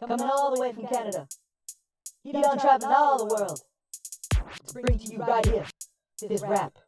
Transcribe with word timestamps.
Coming 0.00 0.20
all 0.20 0.54
the 0.54 0.60
way 0.60 0.72
from 0.72 0.86
Canada. 0.86 1.28
He 2.22 2.32
done 2.32 2.58
traveling 2.58 2.92
all 2.92 3.18
the 3.18 3.34
world. 3.34 3.60
To 4.66 4.74
bring 4.74 4.98
to 4.98 5.04
you 5.04 5.18
right 5.18 5.46
here, 5.46 5.66
this 6.20 6.42
rap. 6.42 6.78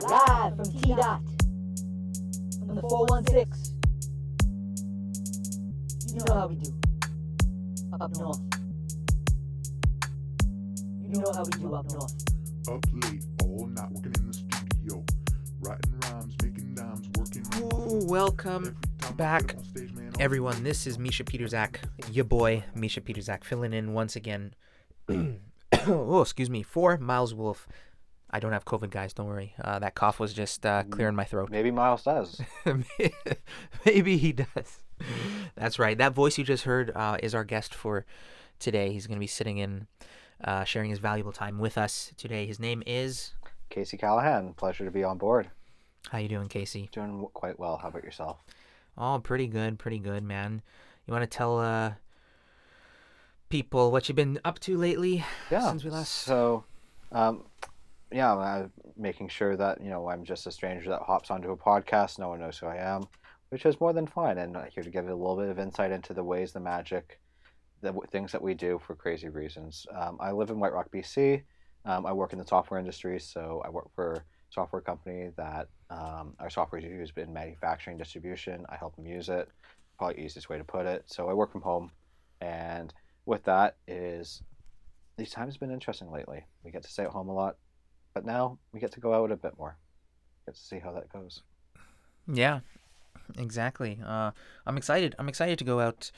Live 0.00 0.56
from 0.56 0.64
T 0.72 0.94
Dot. 0.94 1.20
From 2.58 2.74
the 2.74 2.80
416. 2.82 3.80
You 6.14 6.20
know 6.24 6.34
how 6.34 6.46
we 6.48 6.56
do. 6.56 6.72
Up 8.00 8.16
north. 8.16 8.40
You 11.02 11.20
know 11.20 11.32
how 11.34 11.42
we 11.44 11.50
do 11.52 11.74
up 11.74 11.90
north. 11.90 12.14
Up 12.68 12.84
late, 12.92 13.24
all 13.42 13.66
night 13.66 13.90
working 13.92 14.14
in 14.18 14.26
the 14.26 14.34
studio. 14.34 15.04
Writing 15.60 16.00
rhymes, 16.02 16.34
making 16.42 16.57
welcome 17.60 18.64
Every 18.64 18.98
time 18.98 19.08
I 19.08 19.12
back, 19.12 19.46
get 19.46 19.52
up 19.52 19.58
on 19.58 19.64
stage, 19.64 19.92
man, 19.92 20.12
I'm 20.14 20.20
everyone. 20.20 20.62
This 20.62 20.86
is 20.86 20.98
Misha 20.98 21.24
Peterzak, 21.24 21.76
your 22.10 22.24
boy 22.24 22.64
Misha 22.74 23.00
Peterzak, 23.00 23.44
filling 23.44 23.72
in 23.72 23.92
once 23.94 24.16
again. 24.16 24.54
oh, 25.08 26.20
excuse 26.20 26.50
me, 26.50 26.62
for 26.62 26.96
Miles 26.98 27.34
Wolf. 27.34 27.66
I 28.30 28.40
don't 28.40 28.52
have 28.52 28.64
COVID, 28.64 28.90
guys. 28.90 29.12
Don't 29.12 29.26
worry. 29.26 29.54
Uh, 29.60 29.78
that 29.78 29.94
cough 29.94 30.20
was 30.20 30.34
just 30.34 30.64
uh, 30.66 30.84
clearing 30.84 31.16
my 31.16 31.24
throat. 31.24 31.50
Maybe 31.50 31.70
Miles 31.70 32.04
does. 32.04 32.40
Maybe 33.86 34.18
he 34.18 34.32
does. 34.32 34.80
That's 35.56 35.78
right. 35.78 35.96
That 35.96 36.12
voice 36.12 36.36
you 36.36 36.44
just 36.44 36.64
heard 36.64 36.92
uh, 36.94 37.16
is 37.22 37.34
our 37.34 37.44
guest 37.44 37.74
for 37.74 38.04
today. 38.58 38.92
He's 38.92 39.06
going 39.06 39.16
to 39.16 39.20
be 39.20 39.26
sitting 39.26 39.58
in, 39.58 39.86
uh, 40.44 40.64
sharing 40.64 40.90
his 40.90 40.98
valuable 40.98 41.32
time 41.32 41.58
with 41.58 41.78
us 41.78 42.12
today. 42.16 42.46
His 42.46 42.60
name 42.60 42.82
is. 42.86 43.32
Casey 43.70 43.96
Callaghan, 43.96 44.54
pleasure 44.54 44.84
to 44.84 44.90
be 44.90 45.02
on 45.02 45.18
board. 45.18 45.50
How 46.10 46.18
you 46.18 46.28
doing, 46.28 46.48
Casey? 46.48 46.88
Doing 46.92 47.26
quite 47.34 47.58
well. 47.58 47.76
How 47.76 47.88
about 47.88 48.04
yourself? 48.04 48.38
Oh, 48.96 49.18
pretty 49.22 49.46
good, 49.46 49.78
pretty 49.78 49.98
good, 49.98 50.22
man. 50.22 50.62
You 51.06 51.12
want 51.12 51.22
to 51.22 51.36
tell 51.36 51.58
uh, 51.58 51.92
people 53.48 53.90
what 53.92 54.08
you've 54.08 54.16
been 54.16 54.38
up 54.44 54.58
to 54.60 54.76
lately 54.76 55.24
Yeah. 55.50 55.68
since 55.70 55.84
we 55.84 55.90
last? 55.90 56.12
So, 56.12 56.64
um, 57.12 57.44
yeah, 58.10 58.34
I'm 58.34 58.72
making 58.96 59.28
sure 59.28 59.56
that 59.56 59.82
you 59.82 59.90
know 59.90 60.08
I'm 60.08 60.24
just 60.24 60.46
a 60.46 60.50
stranger 60.50 60.88
that 60.90 61.02
hops 61.02 61.30
onto 61.30 61.50
a 61.50 61.56
podcast. 61.56 62.18
No 62.18 62.28
one 62.30 62.40
knows 62.40 62.58
who 62.58 62.66
I 62.66 62.76
am, 62.76 63.04
which 63.50 63.66
is 63.66 63.78
more 63.80 63.92
than 63.92 64.06
fine. 64.06 64.38
And 64.38 64.56
I'm 64.56 64.70
here 64.70 64.82
to 64.82 64.90
give 64.90 65.04
you 65.04 65.12
a 65.12 65.14
little 65.14 65.36
bit 65.36 65.48
of 65.50 65.58
insight 65.58 65.92
into 65.92 66.14
the 66.14 66.24
ways, 66.24 66.52
the 66.52 66.60
magic, 66.60 67.20
the 67.82 67.88
w- 67.88 68.06
things 68.10 68.32
that 68.32 68.40
we 68.42 68.54
do 68.54 68.80
for 68.84 68.94
crazy 68.94 69.28
reasons. 69.28 69.86
Um, 69.94 70.16
I 70.20 70.32
live 70.32 70.48
in 70.50 70.58
White 70.58 70.72
Rock, 70.72 70.88
BC. 70.90 71.42
Um, 71.84 72.06
I 72.06 72.12
work 72.12 72.32
in 72.32 72.38
the 72.38 72.46
software 72.46 72.80
industry, 72.80 73.20
so 73.20 73.62
I 73.64 73.68
work 73.68 73.88
for 73.94 74.14
a 74.14 74.22
software 74.50 74.82
company 74.82 75.30
that 75.36 75.68
um, 75.90 76.34
our 76.38 76.50
software 76.50 76.80
is 76.80 76.84
used 76.84 77.16
in 77.18 77.32
manufacturing 77.32 77.96
distribution. 77.96 78.64
I 78.68 78.76
help 78.76 78.96
them 78.96 79.06
use 79.06 79.28
it. 79.28 79.48
Probably 79.98 80.22
easiest 80.24 80.48
way 80.48 80.58
to 80.58 80.64
put 80.64 80.86
it. 80.86 81.04
So 81.06 81.28
I 81.28 81.32
work 81.32 81.50
from 81.52 81.62
home, 81.62 81.90
and 82.40 82.92
with 83.26 83.44
that 83.44 83.76
is 83.86 84.42
these 85.16 85.30
times 85.30 85.54
have 85.54 85.60
been 85.60 85.72
interesting 85.72 86.10
lately. 86.10 86.44
We 86.62 86.70
get 86.70 86.82
to 86.84 86.90
stay 86.90 87.02
at 87.04 87.10
home 87.10 87.28
a 87.28 87.34
lot, 87.34 87.56
but 88.14 88.24
now 88.24 88.58
we 88.72 88.80
get 88.80 88.92
to 88.92 89.00
go 89.00 89.12
out 89.14 89.32
a 89.32 89.36
bit 89.36 89.54
more. 89.58 89.76
Get 90.46 90.54
to 90.54 90.60
see 90.60 90.78
how 90.78 90.92
that 90.92 91.12
goes. 91.12 91.42
Yeah, 92.26 92.60
exactly. 93.36 93.98
Uh, 94.04 94.30
I'm 94.66 94.76
excited. 94.76 95.14
I'm 95.18 95.28
excited 95.28 95.58
to 95.58 95.64
go 95.64 95.80
out 95.80 96.10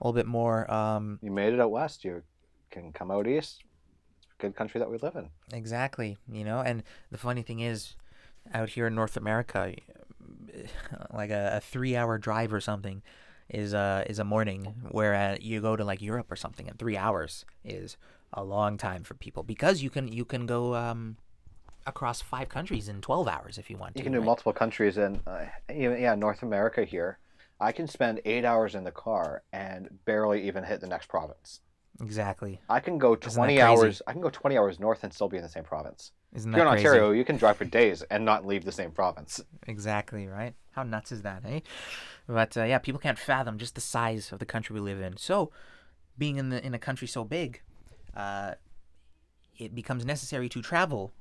a 0.00 0.06
little 0.06 0.14
bit 0.14 0.26
more. 0.26 0.70
Um, 0.72 1.18
You 1.22 1.30
made 1.30 1.52
it 1.54 1.60
out 1.60 1.70
west. 1.70 2.04
You 2.04 2.22
can 2.70 2.92
come 2.92 3.10
out 3.10 3.26
east. 3.26 3.64
It's 4.18 4.28
a 4.38 4.42
good 4.42 4.54
country 4.54 4.78
that 4.78 4.90
we 4.90 4.98
live 4.98 5.16
in. 5.16 5.30
exactly. 5.52 6.16
You 6.30 6.44
know, 6.44 6.60
and 6.60 6.82
the 7.10 7.18
funny 7.18 7.42
thing 7.42 7.60
is, 7.60 7.94
out 8.52 8.70
here 8.70 8.86
in 8.86 8.94
North 8.94 9.16
America, 9.16 9.74
like 11.12 11.30
a, 11.30 11.56
a 11.56 11.60
three-hour 11.60 12.18
drive 12.18 12.52
or 12.52 12.60
something 12.60 13.02
is 13.48 13.74
a 13.74 14.04
is 14.08 14.18
a 14.18 14.24
morning, 14.24 14.74
where 14.90 15.36
you 15.40 15.60
go 15.60 15.76
to 15.76 15.84
like 15.84 16.00
Europe 16.00 16.30
or 16.30 16.36
something, 16.36 16.68
and 16.68 16.78
three 16.78 16.96
hours 16.96 17.44
is 17.64 17.96
a 18.32 18.42
long 18.42 18.76
time 18.76 19.04
for 19.04 19.14
people 19.14 19.42
because 19.42 19.82
you 19.82 19.90
can 19.90 20.08
you 20.08 20.24
can 20.24 20.46
go 20.46 20.74
um, 20.74 21.16
across 21.86 22.20
five 22.20 22.48
countries 22.48 22.88
in 22.88 23.00
twelve 23.00 23.28
hours 23.28 23.58
if 23.58 23.70
you 23.70 23.76
want 23.76 23.94
to. 23.94 24.00
You 24.00 24.04
can 24.04 24.12
do 24.12 24.18
right? 24.18 24.24
multiple 24.24 24.52
countries 24.52 24.98
in, 24.98 25.20
uh, 25.26 25.46
yeah, 25.72 26.14
North 26.14 26.42
America 26.42 26.84
here. 26.84 27.18
I 27.60 27.72
can 27.72 27.86
spend 27.86 28.20
eight 28.24 28.44
hours 28.44 28.74
in 28.74 28.84
the 28.84 28.90
car 28.90 29.42
and 29.52 29.88
barely 30.04 30.46
even 30.46 30.64
hit 30.64 30.80
the 30.80 30.88
next 30.88 31.08
province. 31.08 31.60
Exactly. 32.02 32.60
I 32.68 32.80
can 32.80 32.98
go 32.98 33.14
twenty 33.14 33.60
hours. 33.60 34.02
I 34.06 34.12
can 34.12 34.20
go 34.20 34.30
twenty 34.30 34.58
hours 34.58 34.80
north 34.80 35.04
and 35.04 35.12
still 35.12 35.28
be 35.28 35.36
in 35.36 35.42
the 35.42 35.48
same 35.48 35.64
province. 35.64 36.12
Isn't 36.34 36.52
If 36.52 36.58
you're 36.58 36.66
in 36.66 36.72
crazy? 36.72 36.88
Ontario, 36.88 37.10
you 37.12 37.24
can 37.24 37.36
drive 37.36 37.56
for 37.56 37.64
days 37.64 38.02
and 38.02 38.24
not 38.24 38.44
leave 38.44 38.64
the 38.64 38.72
same 38.72 38.90
province. 38.90 39.40
Exactly 39.66 40.26
right. 40.26 40.54
How 40.72 40.82
nuts 40.82 41.12
is 41.12 41.22
that, 41.22 41.42
eh? 41.46 41.60
But 42.26 42.56
uh, 42.56 42.64
yeah, 42.64 42.78
people 42.78 43.00
can't 43.00 43.18
fathom 43.18 43.58
just 43.58 43.76
the 43.76 43.80
size 43.80 44.32
of 44.32 44.40
the 44.40 44.44
country 44.44 44.74
we 44.74 44.80
live 44.80 45.00
in. 45.00 45.16
So, 45.16 45.52
being 46.18 46.36
in 46.36 46.48
the 46.48 46.64
in 46.64 46.74
a 46.74 46.78
country 46.78 47.06
so 47.06 47.22
big, 47.24 47.62
uh, 48.16 48.54
it 49.56 49.74
becomes 49.74 50.04
necessary 50.04 50.48
to 50.48 50.60
travel, 50.60 51.12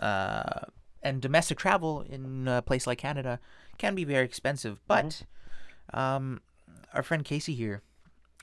uh, 0.00 0.60
and 1.02 1.20
domestic 1.20 1.58
travel 1.58 2.02
in 2.02 2.46
a 2.46 2.62
place 2.62 2.86
like 2.86 2.98
Canada 2.98 3.40
can 3.78 3.96
be 3.96 4.04
very 4.04 4.24
expensive. 4.24 4.80
But 4.86 5.22
um, 5.92 6.40
our 6.94 7.02
friend 7.02 7.24
Casey 7.24 7.54
here 7.54 7.82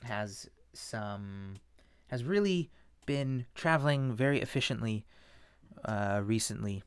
has 0.04 0.50
some 0.74 1.56
has 2.08 2.24
really 2.24 2.70
been 3.06 3.46
traveling 3.54 4.14
very 4.14 4.42
efficiently 4.42 5.06
uh, 5.84 6.20
recently, 6.24 6.82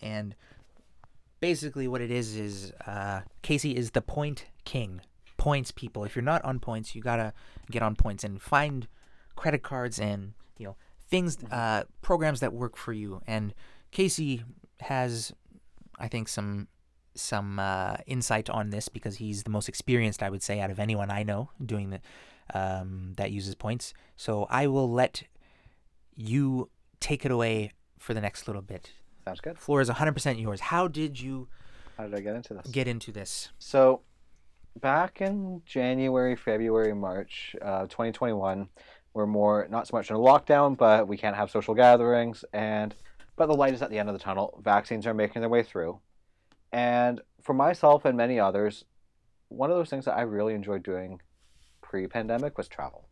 and 0.00 0.34
basically 1.40 1.88
what 1.88 2.00
it 2.00 2.10
is 2.10 2.36
is 2.36 2.72
uh, 2.86 3.20
Casey 3.42 3.76
is 3.76 3.90
the 3.90 4.02
point 4.02 4.46
king. 4.64 5.00
Points 5.36 5.72
people. 5.72 6.04
If 6.04 6.14
you're 6.14 6.22
not 6.22 6.44
on 6.44 6.60
points, 6.60 6.94
you 6.94 7.02
gotta 7.02 7.32
get 7.70 7.82
on 7.82 7.96
points 7.96 8.22
and 8.22 8.40
find 8.40 8.86
credit 9.34 9.62
cards 9.62 9.98
and 9.98 10.34
you 10.56 10.66
know 10.66 10.76
things, 11.08 11.36
uh, 11.50 11.82
programs 12.00 12.40
that 12.40 12.52
work 12.52 12.76
for 12.76 12.92
you. 12.92 13.20
And 13.26 13.52
Casey 13.90 14.44
has, 14.80 15.32
I 15.98 16.08
think, 16.08 16.28
some 16.28 16.68
some 17.14 17.58
uh, 17.58 17.96
insight 18.06 18.48
on 18.48 18.70
this 18.70 18.88
because 18.88 19.16
he's 19.16 19.42
the 19.42 19.50
most 19.50 19.68
experienced, 19.68 20.22
I 20.22 20.30
would 20.30 20.42
say, 20.42 20.60
out 20.60 20.70
of 20.70 20.78
anyone 20.78 21.10
I 21.10 21.22
know 21.22 21.50
doing 21.64 21.90
the 21.90 22.00
um, 22.54 23.12
that 23.16 23.30
uses 23.30 23.54
points. 23.54 23.92
So 24.16 24.46
I 24.48 24.66
will 24.66 24.90
let 24.90 25.24
you 26.16 26.70
take 27.00 27.24
it 27.24 27.30
away 27.30 27.72
for 28.02 28.14
the 28.14 28.20
next 28.20 28.46
little 28.46 28.62
bit. 28.62 28.92
Sounds 29.24 29.40
good. 29.40 29.58
Floor 29.58 29.80
is 29.80 29.88
100% 29.88 30.40
yours. 30.40 30.60
How 30.60 30.88
did 30.88 31.20
you 31.20 31.48
How 31.96 32.04
did 32.04 32.14
I 32.14 32.20
get 32.20 32.34
into 32.34 32.54
this? 32.54 32.66
get 32.66 32.88
into 32.88 33.12
this? 33.12 33.50
So, 33.58 34.02
back 34.80 35.20
in 35.20 35.62
January, 35.64 36.34
February, 36.34 36.94
March, 36.94 37.54
uh, 37.62 37.82
2021, 37.82 38.68
we're 39.14 39.26
more 39.26 39.68
not 39.70 39.86
so 39.86 39.96
much 39.96 40.10
in 40.10 40.16
a 40.16 40.18
lockdown, 40.18 40.76
but 40.76 41.06
we 41.06 41.16
can't 41.16 41.36
have 41.36 41.50
social 41.50 41.74
gatherings, 41.74 42.44
and 42.52 42.94
but 43.36 43.46
the 43.46 43.54
light 43.54 43.72
is 43.72 43.82
at 43.82 43.90
the 43.90 43.98
end 43.98 44.08
of 44.08 44.14
the 44.14 44.18
tunnel. 44.18 44.60
Vaccines 44.64 45.06
are 45.06 45.14
making 45.14 45.40
their 45.40 45.48
way 45.48 45.62
through, 45.62 46.00
and 46.72 47.20
for 47.40 47.54
myself 47.54 48.04
and 48.04 48.16
many 48.16 48.40
others, 48.40 48.84
one 49.48 49.70
of 49.70 49.76
those 49.76 49.90
things 49.90 50.06
that 50.06 50.16
I 50.16 50.22
really 50.22 50.54
enjoyed 50.54 50.82
doing 50.82 51.20
pre-pandemic 51.82 52.56
was 52.58 52.68
travel. 52.68 53.08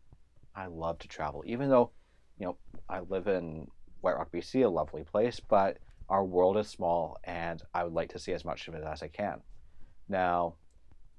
I 0.56 0.66
love 0.66 0.98
to 1.00 1.08
travel, 1.08 1.42
even 1.46 1.68
though, 1.68 1.90
you 2.38 2.46
know, 2.46 2.56
I 2.88 3.00
live 3.00 3.28
in 3.28 3.68
White 4.00 4.16
Rock, 4.16 4.30
BC, 4.32 4.64
a 4.64 4.68
lovely 4.68 5.04
place, 5.04 5.40
but 5.40 5.78
our 6.08 6.24
world 6.24 6.56
is 6.56 6.68
small, 6.68 7.18
and 7.24 7.62
I 7.74 7.84
would 7.84 7.92
like 7.92 8.10
to 8.10 8.18
see 8.18 8.32
as 8.32 8.44
much 8.44 8.68
of 8.68 8.74
it 8.74 8.82
as 8.84 9.02
I 9.02 9.08
can. 9.08 9.40
Now, 10.08 10.54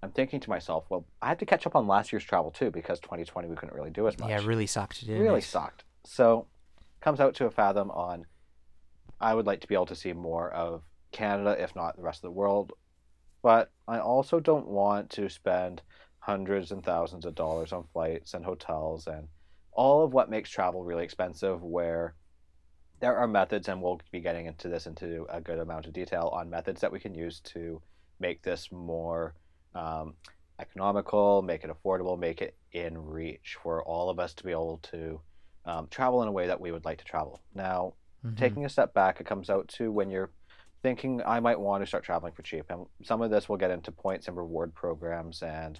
I'm 0.03 0.11
thinking 0.11 0.39
to 0.39 0.49
myself, 0.49 0.85
well, 0.89 1.05
I 1.21 1.27
had 1.27 1.39
to 1.39 1.45
catch 1.45 1.65
up 1.65 1.75
on 1.75 1.87
last 1.87 2.11
year's 2.11 2.23
travel 2.23 2.51
too 2.51 2.71
because 2.71 2.99
2020 2.99 3.47
we 3.47 3.55
couldn't 3.55 3.75
really 3.75 3.91
do 3.91 4.07
as 4.07 4.17
much. 4.19 4.29
Yeah, 4.29 4.39
it 4.39 4.45
really 4.45 4.67
sucked. 4.67 5.03
Really 5.07 5.39
it? 5.39 5.43
sucked. 5.43 5.83
So, 6.03 6.47
comes 6.99 7.19
out 7.19 7.35
to 7.35 7.45
a 7.45 7.51
fathom 7.51 7.91
on. 7.91 8.25
I 9.19 9.35
would 9.35 9.45
like 9.45 9.61
to 9.61 9.67
be 9.67 9.75
able 9.75 9.85
to 9.87 9.95
see 9.95 10.13
more 10.13 10.49
of 10.51 10.81
Canada, 11.11 11.55
if 11.61 11.75
not 11.75 11.95
the 11.95 12.01
rest 12.01 12.19
of 12.19 12.23
the 12.23 12.31
world, 12.31 12.73
but 13.43 13.71
I 13.87 13.99
also 13.99 14.39
don't 14.39 14.67
want 14.67 15.09
to 15.11 15.29
spend 15.29 15.83
hundreds 16.19 16.71
and 16.71 16.83
thousands 16.83 17.25
of 17.25 17.35
dollars 17.35 17.71
on 17.71 17.85
flights 17.93 18.33
and 18.33 18.45
hotels 18.45 19.07
and 19.07 19.27
all 19.73 20.03
of 20.03 20.13
what 20.13 20.29
makes 20.29 20.49
travel 20.49 20.83
really 20.83 21.03
expensive. 21.03 21.61
Where 21.61 22.15
there 23.01 23.17
are 23.17 23.27
methods, 23.27 23.67
and 23.67 23.81
we'll 23.81 23.99
be 24.11 24.21
getting 24.21 24.45
into 24.45 24.69
this 24.69 24.85
into 24.85 25.25
a 25.29 25.41
good 25.41 25.59
amount 25.59 25.87
of 25.87 25.93
detail 25.93 26.29
on 26.33 26.49
methods 26.49 26.79
that 26.81 26.91
we 26.91 26.99
can 26.99 27.13
use 27.13 27.39
to 27.41 27.81
make 28.19 28.41
this 28.43 28.71
more 28.71 29.33
um, 29.73 30.13
economical, 30.59 31.41
make 31.41 31.63
it 31.63 31.71
affordable, 31.71 32.17
make 32.17 32.41
it 32.41 32.55
in 32.71 32.97
reach 32.97 33.57
for 33.61 33.83
all 33.83 34.09
of 34.09 34.19
us 34.19 34.33
to 34.35 34.43
be 34.43 34.51
able 34.51 34.79
to 34.83 35.19
um, 35.65 35.87
travel 35.89 36.21
in 36.21 36.27
a 36.27 36.31
way 36.31 36.47
that 36.47 36.61
we 36.61 36.71
would 36.71 36.85
like 36.85 36.99
to 36.99 37.05
travel. 37.05 37.41
Now, 37.53 37.93
Mhm. 38.23 38.37
taking 38.37 38.65
a 38.65 38.69
step 38.69 38.93
back, 38.93 39.19
it 39.19 39.25
comes 39.25 39.49
out 39.49 39.67
to 39.69 39.91
when 39.91 40.11
you're 40.11 40.29
thinking, 40.83 41.23
I 41.25 41.39
might 41.39 41.59
want 41.59 41.81
to 41.81 41.87
start 41.87 42.03
traveling 42.03 42.33
for 42.33 42.43
cheap. 42.43 42.65
And 42.69 42.85
some 43.03 43.23
of 43.23 43.31
this 43.31 43.49
will 43.49 43.57
get 43.57 43.71
into 43.71 43.91
points 43.91 44.27
and 44.27 44.37
reward 44.37 44.75
programs 44.75 45.41
and 45.41 45.79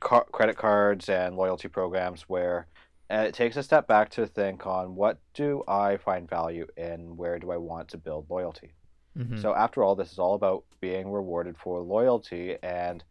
car- 0.00 0.26
credit 0.30 0.58
cards 0.58 1.08
and 1.08 1.36
loyalty 1.36 1.68
programs 1.68 2.28
where 2.28 2.66
uh, 3.10 3.24
it 3.28 3.34
takes 3.34 3.56
a 3.56 3.62
step 3.62 3.86
back 3.86 4.10
to 4.10 4.26
think 4.26 4.66
on 4.66 4.94
what 4.94 5.18
do 5.34 5.62
I 5.68 5.96
find 5.98 6.28
value 6.28 6.66
in, 6.76 7.16
where 7.16 7.38
do 7.38 7.50
I 7.50 7.56
want 7.58 7.88
to 7.90 7.98
build 7.98 8.26
loyalty. 8.30 8.74
Mhm. 9.18 9.38
So 9.40 9.54
after 9.54 9.82
all, 9.82 9.94
this 9.94 10.12
is 10.12 10.18
all 10.18 10.34
about 10.34 10.64
being 10.80 11.10
rewarded 11.10 11.56
for 11.58 11.80
loyalty 11.80 12.56
and 12.62 13.04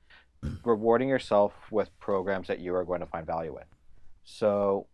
rewarding 0.64 1.10
yourself 1.10 1.54
with 1.72 1.90
programs 2.00 2.48
that 2.48 2.60
you 2.60 2.74
are 2.76 2.86
going 2.86 3.02
to 3.02 3.08
find 3.08 3.26
value 3.28 3.58
in. 3.58 3.66
So 4.24 4.88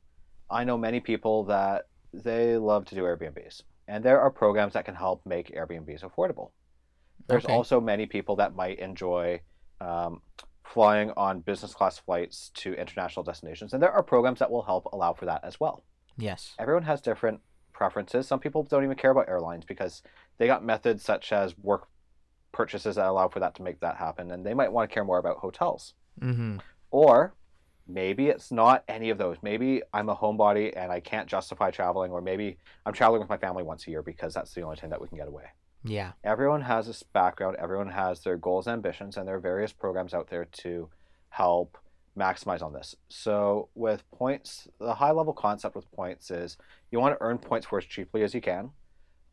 I 0.50 0.64
know 0.64 0.78
many 0.78 1.00
people 1.00 1.46
that 1.46 1.86
they 2.14 2.58
love 2.58 2.86
to 2.86 2.96
do 2.96 3.04
Airbnbs, 3.04 3.64
and 3.88 4.04
there 4.04 4.22
are 4.22 4.32
programs 4.32 4.74
that 4.74 4.86
can 4.86 4.96
help 4.96 5.26
make 5.26 5.56
Airbnbs 5.56 6.04
affordable. 6.04 6.52
There's 7.30 7.46
Okay. 7.46 7.54
also 7.54 7.82
many 7.82 8.06
people 8.06 8.38
that 8.38 8.56
might 8.56 8.80
enjoy 8.80 9.42
um, 9.82 10.22
flying 10.74 11.12
on 11.18 11.40
business 11.40 11.74
class 11.74 11.98
flights 11.98 12.52
to 12.56 12.74
international 12.74 13.24
destinations, 13.24 13.74
and 13.74 13.82
there 13.82 13.92
are 13.92 14.04
programs 14.04 14.40
that 14.40 14.52
will 14.52 14.64
help 14.64 14.86
allow 14.94 15.14
for 15.14 15.26
that 15.26 15.44
as 15.44 15.60
well 15.60 15.84
yes. 16.18 16.56
everyone 16.60 16.84
has 16.84 17.02
different 17.02 17.40
preferences. 17.74 18.28
Some 18.28 18.40
people 18.40 18.64
don't 18.64 18.84
even 18.84 18.98
care 18.98 19.12
about 19.12 19.30
airlines 19.30 19.66
because 19.66 20.02
they 20.38 20.48
got 20.48 20.64
methods 20.66 21.04
such 21.04 21.32
as 21.32 21.58
work 21.58 21.88
purchases 22.52 22.96
that 22.96 23.06
allow 23.06 23.28
for 23.28 23.40
that 23.40 23.56
to 23.56 23.64
make 23.64 23.80
that 23.82 23.96
happen, 23.98 24.32
and 24.32 24.46
they 24.46 24.54
might 24.54 24.72
want 24.72 24.90
to 24.90 24.94
care 24.94 25.04
more 25.04 25.20
about 25.20 25.38
hotels. 25.38 25.94
Mm-hmm. 26.20 26.58
Or 26.90 27.36
maybe 27.88 28.28
it's 28.28 28.52
not 28.52 28.84
any 28.88 29.10
of 29.10 29.18
those. 29.18 29.38
Maybe 29.42 29.82
I'm 29.94 30.10
a 30.10 30.16
homebody 30.16 30.74
and 30.76 30.92
I 30.92 31.00
can't 31.00 31.28
justify 31.28 31.72
traveling, 31.72 32.12
or 32.12 32.22
maybe 32.22 32.58
I'm 32.86 32.94
traveling 32.94 33.22
with 33.22 33.30
my 33.30 33.38
family 33.38 33.64
once 33.64 33.86
a 33.88 33.92
year 33.92 34.02
because 34.02 34.34
that's 34.34 34.54
the 34.54 34.62
only 34.62 34.78
time 34.78 34.90
that 34.90 35.02
we 35.02 35.08
can 35.08 35.18
get 35.18 35.28
away. 35.28 35.46
Yeah. 35.88 36.12
Everyone 36.24 36.62
has 36.62 36.88
this 36.88 37.04
background, 37.04 37.58
everyone 37.60 37.90
has 37.90 38.22
their 38.22 38.38
goals 38.38 38.68
and 38.68 38.74
ambitions, 38.74 39.18
and 39.18 39.28
there 39.28 39.36
are 39.36 39.40
various 39.40 39.74
programs 39.74 40.14
out 40.14 40.30
there 40.30 40.46
to 40.46 40.90
help 41.30 41.78
maximize 42.18 42.62
on 42.62 42.74
this. 42.74 42.96
So, 43.10 43.70
with 43.76 44.10
points, 44.12 44.68
the 44.80 44.96
high 44.96 45.12
level 45.12 45.34
concept 45.34 45.76
with 45.76 45.90
points 45.92 46.32
is 46.32 46.58
you 46.92 47.00
want 47.00 47.18
to 47.18 47.24
earn 47.24 47.38
points 47.38 47.68
for 47.68 47.78
as 47.78 47.86
cheaply 47.86 48.24
as 48.24 48.34
you 48.34 48.42
can, 48.42 48.72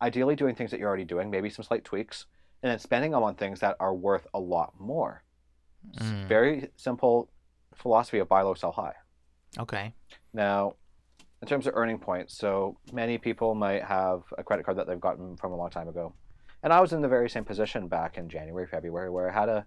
ideally 0.03 0.37
doing 0.37 0.55
things 0.55 0.71
that 0.71 0.81
you're 0.81 0.89
already 0.89 1.05
doing, 1.05 1.31
maybe 1.31 1.51
some 1.51 1.65
slight 1.65 1.85
tweaks, 1.85 2.27
and 2.63 2.71
then 2.71 2.79
spending 2.79 3.13
them 3.13 3.23
on 3.23 3.35
things 3.35 3.61
that 3.61 3.77
are 3.81 3.95
worth 3.95 4.27
a 4.35 4.41
lot 4.41 4.75
more. 4.79 5.23
Mm. 5.99 6.27
Very 6.29 6.69
simple 6.77 7.31
philosophy 7.75 8.19
of 8.19 8.29
buy 8.29 8.43
low, 8.43 8.55
sell 8.55 8.73
high. 8.73 8.95
Okay. 9.59 9.93
Now, 10.33 10.75
in 11.43 11.49
terms 11.49 11.67
of 11.67 11.75
earning 11.77 11.99
points, 11.99 12.37
so 12.37 12.79
many 12.93 13.19
people 13.19 13.55
might 13.55 13.83
have 13.83 14.23
a 14.39 14.43
credit 14.43 14.65
card 14.65 14.79
that 14.79 14.87
they've 14.87 15.01
gotten 15.01 15.37
from 15.37 15.53
a 15.53 15.57
long 15.57 15.71
time 15.71 15.89
ago. 15.89 16.15
And 16.65 16.73
I 16.73 16.81
was 16.81 16.95
in 16.95 17.03
the 17.03 17.09
very 17.09 17.29
same 17.29 17.45
position 17.45 17.89
back 17.89 18.17
in 18.17 18.29
January, 18.31 18.67
February, 18.67 19.11
where 19.11 19.31
I 19.31 19.33
had 19.39 19.51
a 19.51 19.67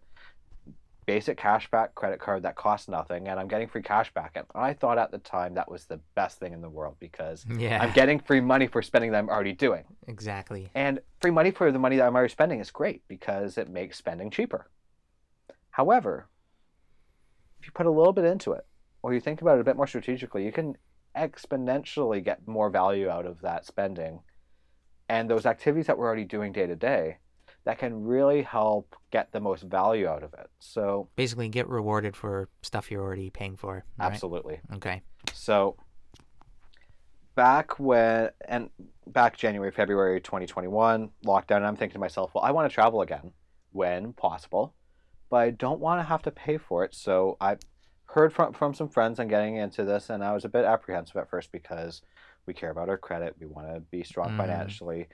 basic 1.05 1.37
cashback 1.39 1.93
credit 1.93 2.19
card 2.19 2.41
that 2.43 2.55
cost 2.55 2.89
nothing 2.89 3.27
and 3.29 3.39
I'm 3.39 3.47
getting 3.47 3.67
free 3.69 3.83
cashback. 3.83 4.31
And 4.35 4.45
I 4.55 4.73
thought 4.73 4.97
at 4.97 5.11
the 5.11 5.19
time 5.19 5.53
that 5.53 5.71
was 5.71 5.85
the 5.85 6.01
best 6.15 6.39
thing 6.39 6.51
in 6.53 6.59
the 6.59 6.69
world 6.69 6.95
because 6.99 7.45
Yeah. 7.55 7.81
I'm 7.81 7.93
getting 7.93 8.19
free 8.19 8.41
money 8.41 8.65
for 8.67 8.81
spending 8.81 9.11
that 9.11 9.19
I'm 9.19 9.29
already 9.29 9.53
doing. 9.53 9.85
exactly. 10.07 10.69
And 10.73 10.99
free 11.21 11.31
money 11.31 11.51
for 11.51 11.71
the 11.71 11.79
money 11.79 11.97
that 11.97 12.05
I'm 12.07 12.15
already 12.15 12.31
spending 12.31 12.59
is 12.59 12.71
great 12.71 13.03
because 13.07 13.57
it 13.59 13.69
makes 13.69 13.95
spending 13.97 14.31
cheaper. 14.31 14.67
However, 15.69 16.27
if 17.61 17.67
you 17.67 17.71
put 17.73 17.85
a 17.85 17.91
little 17.91 18.11
bit 18.11 18.25
into 18.25 18.51
it, 18.53 18.65
or 19.03 19.13
you 19.13 19.21
think 19.21 19.41
about 19.41 19.59
it 19.59 19.61
a 19.61 19.63
bit 19.63 19.77
more 19.77 19.87
strategically, 19.87 20.43
you 20.43 20.51
can 20.51 20.75
exponentially 21.15 22.23
get 22.25 22.45
more 22.47 22.69
value 22.71 23.07
out 23.07 23.25
of 23.27 23.39
that 23.41 23.65
spending 23.65 24.19
and 25.09 25.29
those 25.29 25.45
activities 25.45 25.87
that 25.87 25.97
we're 25.97 26.05
already 26.05 26.25
doing 26.25 26.51
day 26.51 26.67
to 26.67 26.75
day 26.75 27.17
that 27.63 27.77
can 27.77 28.05
really 28.05 28.43
help 28.43 28.95
get 29.11 29.31
the 29.33 29.39
most 29.41 29.63
value 29.63 30.07
out 30.07 30.23
of 30.23 30.33
it. 30.33 30.49
So, 30.59 31.09
Basically, 31.17 31.49
get 31.49 31.67
rewarded 31.67 32.15
for 32.15 32.47
stuff 32.61 32.89
you're 32.89 33.03
already 33.03 33.29
paying 33.29 33.57
for. 33.57 33.83
right? 33.97 34.05
absolutely. 34.05 34.61
Okay. 34.75 35.01
So 35.33 35.75
back 37.35 37.77
when 37.79 38.29
and 38.47 38.69
back 39.07 39.37
January, 39.37 39.71
February 39.71 40.21
2021, 40.21 41.09
lockdown, 41.25 41.63
I'm 41.63 41.75
thinking 41.75 41.93
to 41.93 41.99
myself, 41.99 42.31
well, 42.33 42.43
I 42.43 42.51
want 42.51 42.69
to 42.69 42.73
travel 42.73 43.01
again 43.01 43.31
when 43.71 44.13
possible, 44.13 44.73
but 45.29 45.37
I 45.37 45.49
don't 45.51 45.79
want 45.79 45.99
to 45.99 46.03
have 46.03 46.21
to 46.23 46.31
pay 46.31 46.57
for 46.57 46.83
it. 46.83 46.95
So 46.95 47.37
I 47.39 47.57
heard 48.05 48.31
from 48.33 48.53
from 48.53 48.73
some 48.73 48.87
friends 48.87 49.19
on 49.19 49.27
getting 49.27 49.57
into 49.57 49.83
this 49.83 50.09
and 50.09 50.23
I 50.23 50.33
was 50.33 50.45
a 50.45 50.49
bit 50.49 50.63
apprehensive 50.63 51.17
at 51.17 51.29
first 51.29 51.51
because 51.51 52.01
we 52.47 52.53
care 52.53 52.71
about 52.71 52.89
our 52.89 52.97
credit, 52.97 53.35
we 53.39 53.45
want 53.45 53.67
to 53.67 53.81
be 53.81 54.03
strong 54.03 54.29
Mm. 54.31 54.37
financially. 54.37 55.07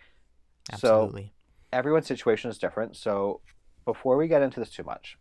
So 0.77 1.01
Absolutely. 1.03 1.33
everyone's 1.74 2.07
situation 2.07 2.50
is 2.50 2.57
different. 2.57 2.95
So 2.95 3.41
before 3.83 4.15
we 4.15 4.27
get 4.30 4.41
into 4.41 4.59
this 4.62 4.69
too 4.69 4.83
much, 4.83 5.18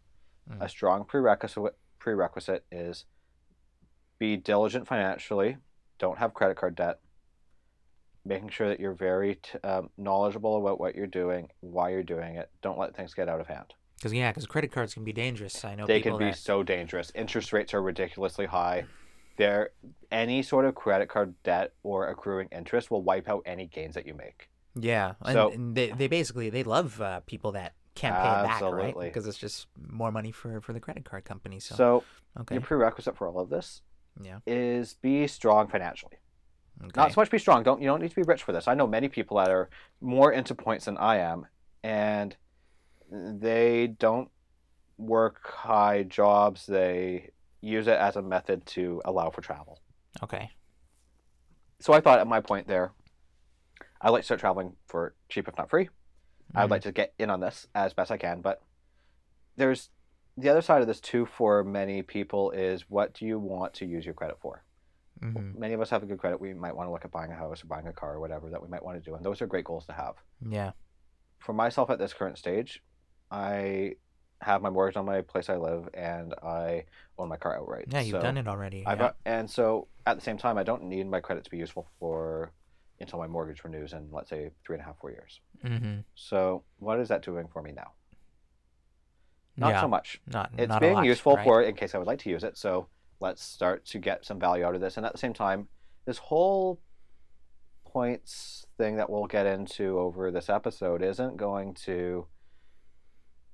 Mm. 0.48 0.60
a 0.60 0.68
strong 0.68 1.04
prerequisite 1.04 1.74
prerequisite 1.98 2.64
is 2.72 3.04
be 4.18 4.36
diligent 4.36 4.86
financially. 4.88 5.56
Don't 5.98 6.18
have 6.18 6.34
credit 6.34 6.56
card 6.56 6.74
debt. 6.74 7.00
Making 8.24 8.48
sure 8.50 8.68
that 8.68 8.80
you're 8.80 8.92
very 8.94 9.36
t- 9.36 9.58
um, 9.60 9.90
knowledgeable 9.96 10.56
about 10.58 10.80
what 10.80 10.94
you're 10.96 11.06
doing, 11.06 11.48
why 11.60 11.90
you're 11.90 12.02
doing 12.02 12.36
it. 12.36 12.50
Don't 12.60 12.76
let 12.78 12.94
things 12.96 13.14
get 13.14 13.28
out 13.28 13.40
of 13.40 13.46
hand. 13.46 13.74
Because 13.96 14.12
yeah, 14.12 14.30
because 14.32 14.46
credit 14.46 14.72
cards 14.72 14.94
can 14.94 15.04
be 15.04 15.12
dangerous. 15.12 15.64
I 15.64 15.76
know 15.76 15.86
they 15.86 16.00
can 16.00 16.18
be 16.18 16.26
that. 16.26 16.36
so 16.38 16.64
dangerous. 16.64 17.12
Interest 17.14 17.52
rates 17.52 17.72
are 17.72 17.82
ridiculously 17.82 18.46
high. 18.46 18.84
There, 19.36 19.70
any 20.10 20.42
sort 20.42 20.64
of 20.64 20.74
credit 20.74 21.08
card 21.08 21.34
debt 21.42 21.72
or 21.82 22.08
accruing 22.08 22.48
interest 22.52 22.90
will 22.90 23.02
wipe 23.02 23.28
out 23.28 23.42
any 23.46 23.66
gains 23.66 23.94
that 23.94 24.06
you 24.06 24.14
make. 24.14 24.48
Yeah, 24.74 25.14
and, 25.22 25.32
So- 25.34 25.50
and 25.52 25.74
they 25.74 25.90
they 25.90 26.06
basically 26.08 26.50
they 26.50 26.62
love 26.62 27.00
uh, 27.00 27.20
people 27.20 27.52
that 27.52 27.74
can't 27.94 28.14
pay 28.14 28.22
it 28.22 28.44
back, 28.44 28.62
right? 28.62 28.98
Because 28.98 29.26
it's 29.26 29.36
just 29.38 29.66
more 29.76 30.10
money 30.10 30.32
for 30.32 30.60
for 30.60 30.72
the 30.72 30.80
credit 30.80 31.04
card 31.04 31.24
company. 31.24 31.60
So, 31.60 31.74
So 31.74 32.04
okay, 32.40 32.54
your 32.54 32.62
prerequisite 32.62 33.16
for 33.16 33.28
all 33.28 33.38
of 33.40 33.50
this 33.50 33.82
yeah, 34.22 34.38
is 34.46 34.94
be 34.94 35.26
strong 35.26 35.68
financially. 35.68 36.16
okay. 36.82 36.90
Not 36.96 37.12
so 37.12 37.20
much 37.20 37.30
be 37.30 37.38
strong. 37.38 37.62
Don't 37.62 37.82
you 37.82 37.88
don't 37.88 38.00
need 38.00 38.10
to 38.10 38.16
be 38.16 38.22
rich 38.22 38.42
for 38.42 38.52
this. 38.52 38.66
I 38.66 38.74
know 38.74 38.86
many 38.86 39.08
people 39.08 39.36
that 39.38 39.50
are 39.50 39.68
more 40.00 40.32
into 40.32 40.54
points 40.54 40.86
than 40.86 40.96
I 40.96 41.18
am, 41.18 41.46
and 41.82 42.34
they 43.10 43.88
don't 43.88 44.30
work 44.96 45.46
high 45.46 46.02
jobs. 46.04 46.64
They 46.66 47.30
use 47.62 47.86
it 47.86 47.98
as 47.98 48.16
a 48.16 48.22
method 48.22 48.66
to 48.66 49.00
allow 49.06 49.30
for 49.30 49.40
travel. 49.40 49.78
okay, 50.22 50.50
So 51.80 51.92
I 51.94 52.00
thought 52.00 52.18
at 52.20 52.26
my 52.26 52.40
point 52.40 52.66
there, 52.68 52.92
I'd 54.00 54.10
like 54.10 54.22
to 54.22 54.26
start 54.26 54.40
traveling 54.40 54.76
for 54.86 55.14
cheap 55.28 55.48
if 55.48 55.56
not 55.56 55.70
free. 55.70 55.88
I'd 56.54 56.66
Mhm. 56.68 56.70
like 56.70 56.82
to 56.82 56.92
get 56.92 57.14
in 57.18 57.30
on 57.30 57.40
this 57.40 57.66
as 57.74 57.94
best 57.94 58.10
I 58.10 58.18
can, 58.18 58.40
but 58.42 58.62
there's 59.56 59.90
the 60.36 60.48
other 60.48 60.60
side 60.62 60.80
of 60.80 60.86
this 60.86 61.00
too 61.00 61.24
for 61.26 61.62
many 61.64 62.02
people 62.02 62.50
is 62.50 62.88
what 62.90 63.14
do 63.14 63.26
you 63.26 63.38
want 63.38 63.74
to 63.74 63.86
use 63.86 64.04
your 64.04 64.14
credit 64.14 64.38
for? 64.40 64.64
Mhm. 65.20 65.54
Many 65.56 65.74
of 65.74 65.80
us 65.80 65.90
have 65.90 66.02
a 66.02 66.06
good 66.06 66.18
credit. 66.18 66.40
We 66.40 66.52
might 66.54 66.74
want 66.74 66.88
to 66.88 66.92
look 66.92 67.04
at 67.04 67.10
buying 67.10 67.30
a 67.32 67.36
house 67.36 67.62
or 67.62 67.66
buying 67.68 67.86
a 67.86 67.92
car 67.92 68.14
or 68.14 68.20
whatever 68.20 68.50
that 68.50 68.60
we 68.62 68.68
might 68.68 68.82
want 68.84 69.02
to 69.02 69.10
do, 69.10 69.14
and 69.14 69.24
those 69.24 69.40
are 69.42 69.46
great 69.46 69.64
goals 69.64 69.86
to 69.86 69.92
have. 69.92 70.16
yeah, 70.48 70.72
For 71.38 71.52
myself 71.52 71.90
at 71.90 71.98
this 71.98 72.12
current 72.14 72.38
stage, 72.38 72.82
I 73.30 73.96
have 74.42 74.60
my 74.62 74.70
mortgage 74.70 74.96
on 74.96 75.06
my 75.06 75.20
place 75.22 75.48
I 75.48 75.56
live, 75.56 75.88
and 75.94 76.34
I 76.42 76.84
own 77.18 77.28
my 77.28 77.36
car 77.36 77.56
outright. 77.56 77.86
yeah. 77.88 78.00
You've 78.00 78.16
So 78.16 78.22
done 78.22 78.36
it 78.36 78.48
already. 78.48 78.84
I've 78.86 79.00
yeah. 79.00 79.12
and 79.24 79.48
so 79.50 79.88
at 80.06 80.16
the 80.16 80.22
same 80.22 80.36
time, 80.38 80.58
I 80.58 80.62
don't 80.62 80.84
need 80.84 81.06
my 81.08 81.20
credit 81.20 81.44
to 81.44 81.50
be 81.50 81.58
useful 81.58 81.88
for 81.98 82.52
until 83.00 83.18
my 83.18 83.26
mortgage 83.26 83.64
renews 83.64 83.92
in 83.92 84.08
let's 84.12 84.30
say 84.30 84.50
three 84.64 84.74
and 84.76 84.82
a 84.82 84.84
half, 84.86 84.98
four 84.98 85.10
years. 85.10 85.40
mm-hmm. 85.64 86.00
So 86.14 86.62
what 86.78 87.00
is 87.00 87.08
that 87.08 87.22
doing 87.22 87.48
for 87.52 87.62
me 87.62 87.72
now? 87.72 87.92
Not 89.56 89.70
yeah, 89.70 89.80
so 89.80 89.88
much. 89.88 90.20
not 90.26 90.50
It's 90.56 90.68
not 90.68 90.80
being 90.80 90.94
lot, 90.94 91.04
useful 91.04 91.36
right? 91.36 91.44
for 91.44 91.62
in 91.62 91.74
case 91.74 91.94
I 91.94 91.98
would 91.98 92.06
like 92.06 92.20
to 92.20 92.30
use 92.30 92.42
it. 92.44 92.56
So 92.56 92.86
let's 93.20 93.42
start 93.42 93.84
to 93.86 93.98
get 93.98 94.24
some 94.24 94.38
value 94.40 94.64
out 94.64 94.74
of 94.74 94.80
this. 94.80 94.96
And 94.96 95.04
at 95.04 95.12
the 95.12 95.18
same 95.18 95.34
time, 95.34 95.68
this 96.06 96.18
whole 96.18 96.80
points 97.84 98.66
thing 98.78 98.96
that 98.96 99.10
we'll 99.10 99.26
get 99.26 99.46
into 99.46 99.98
over 99.98 100.30
this 100.30 100.48
episode 100.48 101.02
isn't 101.02 101.36
going 101.36 101.74
to 101.74 102.26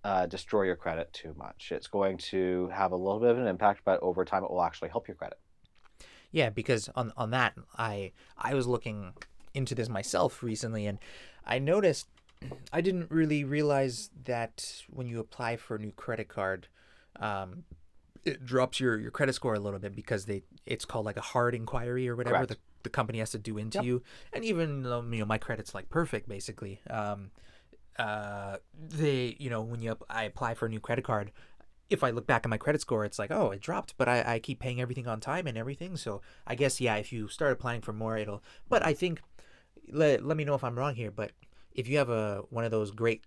uh, 0.08 0.26
destroy 0.26 0.62
your 0.62 0.76
credit 0.76 1.12
too 1.12 1.34
much. 1.36 1.70
It's 1.70 1.86
going 1.86 2.16
to 2.18 2.68
have 2.72 2.92
a 2.92 2.96
little 2.96 3.20
bit 3.20 3.30
of 3.30 3.38
an 3.38 3.46
impact, 3.46 3.82
but 3.84 4.00
over 4.00 4.24
time, 4.24 4.42
it 4.42 4.50
will 4.50 4.62
actually 4.62 4.88
help 4.88 5.06
your 5.06 5.16
credit. 5.16 5.38
Yeah, 6.30 6.50
because 6.50 6.88
on 6.94 7.12
on 7.16 7.30
that, 7.30 7.54
I 7.76 8.12
I 8.36 8.54
was 8.54 8.66
looking 8.66 9.12
into 9.54 9.74
this 9.74 9.88
myself 9.88 10.42
recently, 10.42 10.86
and 10.86 10.98
I 11.46 11.58
noticed 11.58 12.06
I 12.72 12.80
didn't 12.80 13.10
really 13.10 13.44
realize 13.44 14.10
that 14.24 14.82
when 14.88 15.06
you 15.06 15.20
apply 15.20 15.56
for 15.56 15.76
a 15.76 15.78
new 15.78 15.92
credit 15.92 16.28
card, 16.28 16.68
um, 17.20 17.64
it 18.24 18.44
drops 18.44 18.78
your, 18.80 18.98
your 18.98 19.10
credit 19.10 19.34
score 19.34 19.54
a 19.54 19.60
little 19.60 19.78
bit 19.78 19.94
because 19.94 20.26
they 20.26 20.42
it's 20.66 20.84
called 20.84 21.06
like 21.06 21.16
a 21.16 21.22
hard 21.22 21.54
inquiry 21.54 22.08
or 22.08 22.16
whatever 22.16 22.36
Correct. 22.36 22.50
the, 22.50 22.56
the 22.82 22.90
company 22.90 23.18
has 23.18 23.30
to 23.30 23.38
do 23.38 23.58
into 23.58 23.78
Yep. 23.78 23.84
you, 23.84 24.02
and 24.32 24.44
even 24.44 24.82
though 24.82 25.02
you 25.02 25.18
know 25.18 25.26
my 25.26 25.38
credit's 25.38 25.74
like 25.74 25.88
perfect 25.90 26.28
basically. 26.28 26.80
Um, 26.88 27.30
uh, 27.98 28.58
they 28.76 29.36
you 29.38 29.50
know 29.50 29.62
when 29.62 29.80
you 29.82 29.96
I 30.08 30.24
apply 30.24 30.54
for 30.54 30.66
a 30.66 30.68
new 30.68 30.80
credit 30.80 31.04
card, 31.04 31.32
if 31.90 32.04
I 32.04 32.10
look 32.10 32.26
back 32.26 32.44
at 32.44 32.50
my 32.50 32.58
credit 32.58 32.80
score, 32.80 33.04
it's 33.04 33.18
like, 33.18 33.30
oh, 33.30 33.50
it 33.50 33.60
dropped, 33.60 33.94
but 33.96 34.08
I, 34.08 34.34
I 34.34 34.38
keep 34.38 34.60
paying 34.60 34.80
everything 34.80 35.06
on 35.06 35.20
time 35.20 35.46
and 35.46 35.56
everything. 35.56 35.96
So 35.96 36.20
I 36.46 36.54
guess, 36.54 36.80
yeah, 36.80 36.96
if 36.96 37.12
you 37.12 37.28
start 37.28 37.52
applying 37.52 37.80
for 37.80 37.92
more, 37.92 38.16
it'll. 38.16 38.42
But 38.68 38.84
I 38.84 38.92
think, 38.92 39.22
let, 39.90 40.24
let 40.24 40.36
me 40.36 40.44
know 40.44 40.54
if 40.54 40.64
I'm 40.64 40.78
wrong 40.78 40.94
here, 40.94 41.10
but 41.10 41.32
if 41.74 41.88
you 41.88 41.96
have 41.98 42.10
a 42.10 42.42
one 42.50 42.64
of 42.64 42.70
those 42.70 42.90
great 42.90 43.24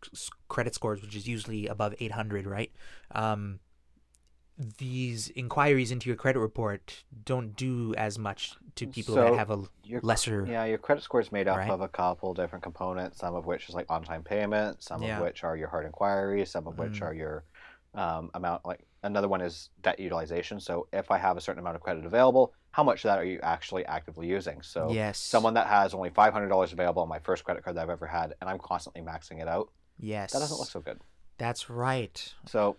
credit 0.48 0.76
scores, 0.76 1.02
which 1.02 1.16
is 1.16 1.28
usually 1.28 1.68
above 1.68 1.96
800, 2.00 2.46
right? 2.46 2.72
Um, 3.16 3.60
these 4.78 5.30
inquiries 5.30 5.92
into 5.92 6.10
your 6.10 6.16
credit 6.16 6.40
report 6.40 7.04
don't 7.26 7.56
do 7.56 7.94
as 7.98 8.18
much 8.20 8.54
to 8.76 8.88
people 8.88 9.16
So, 9.16 9.22
that 9.26 9.34
have 9.36 9.50
a 9.52 9.64
Your 9.84 10.00
lesser. 10.04 10.46
Yeah, 10.48 10.66
your 10.66 10.78
credit 10.78 11.04
score 11.04 11.20
is 11.20 11.32
made 11.32 11.48
up 11.48 11.58
Right. 11.58 11.70
of 11.70 11.82
a 11.82 11.88
couple 11.88 12.34
different 12.34 12.64
components, 12.64 13.18
some 13.20 13.36
of 13.36 13.46
which 13.46 13.68
is 13.70 13.76
like 13.76 13.88
on 13.90 14.04
time 14.04 14.24
payment, 14.24 14.84
some 14.84 15.02
Yeah. 15.02 15.18
of 15.18 15.24
which 15.24 15.44
are 15.44 15.56
your 15.58 15.68
hard 15.70 15.86
inquiries, 15.86 16.52
some 16.52 16.68
of 16.68 16.78
which 16.78 17.00
Mm. 17.02 17.06
are 17.08 17.14
your 17.14 17.44
um, 17.94 18.32
amount. 18.36 18.66
Like 18.66 18.88
another 19.04 19.28
one 19.28 19.42
is 19.42 19.70
debt 19.82 20.00
utilization. 20.00 20.62
So 20.62 20.88
if 20.94 21.12
I 21.12 21.18
have 21.18 21.36
a 21.36 21.42
certain 21.42 21.60
amount 21.60 21.76
of 21.76 21.82
credit 21.82 22.06
available, 22.06 22.54
how 22.70 22.84
much 22.84 23.04
of 23.04 23.10
that 23.10 23.20
are 23.20 23.26
you 23.26 23.42
actually 23.44 23.86
actively 23.86 24.28
using? 24.28 24.62
So 24.62 24.94
yes. 24.94 25.18
someone 25.20 25.56
that 25.56 25.68
has 25.68 25.94
only 25.94 26.10
$500 26.10 26.72
available 26.72 27.02
on 27.02 27.10
my 27.10 27.20
first 27.20 27.44
credit 27.44 27.66
card 27.66 27.76
that 27.76 27.82
I've 27.82 27.90
ever 27.90 28.08
had, 28.08 28.34
and 28.40 28.50
I'm 28.50 28.60
constantly 28.60 29.02
maxing 29.02 29.42
it 29.42 29.48
out, 29.50 29.72
Yes. 30.00 30.32
that 30.32 30.40
doesn't 30.40 30.58
look 30.58 30.70
so 30.70 30.80
good. 30.80 31.02
That's 31.38 31.70
right. 31.70 32.34
So 32.46 32.78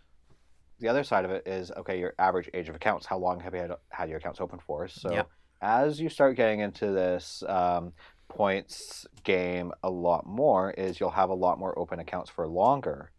the 0.82 0.88
other 0.88 1.04
side 1.04 1.24
of 1.24 1.30
it 1.30 1.46
is 1.46 1.70
okay, 1.70 1.98
your 1.98 2.12
average 2.18 2.50
age 2.52 2.68
of 2.68 2.74
accounts. 2.74 3.06
How 3.06 3.16
long 3.16 3.38
have 3.40 3.54
you 3.54 3.60
had, 3.60 3.70
had 3.90 4.08
your 4.08 4.18
accounts 4.18 4.40
open 4.40 4.58
for? 4.58 4.88
So 4.88 5.12
Yep. 5.14 5.30
as 5.62 6.00
you 6.00 6.08
start 6.08 6.36
getting 6.36 6.58
into 6.58 6.90
this 6.90 7.44
um, 7.48 7.92
points 8.28 9.06
game 9.22 9.72
a 9.84 9.88
lot 9.90 10.26
more, 10.26 10.72
is 10.72 10.98
you'll 10.98 11.10
have 11.10 11.30
a 11.30 11.34
lot 11.34 11.58
more 11.60 11.78
open 11.78 12.00
accounts 12.00 12.28
for 12.28 12.46
longer. 12.48 13.12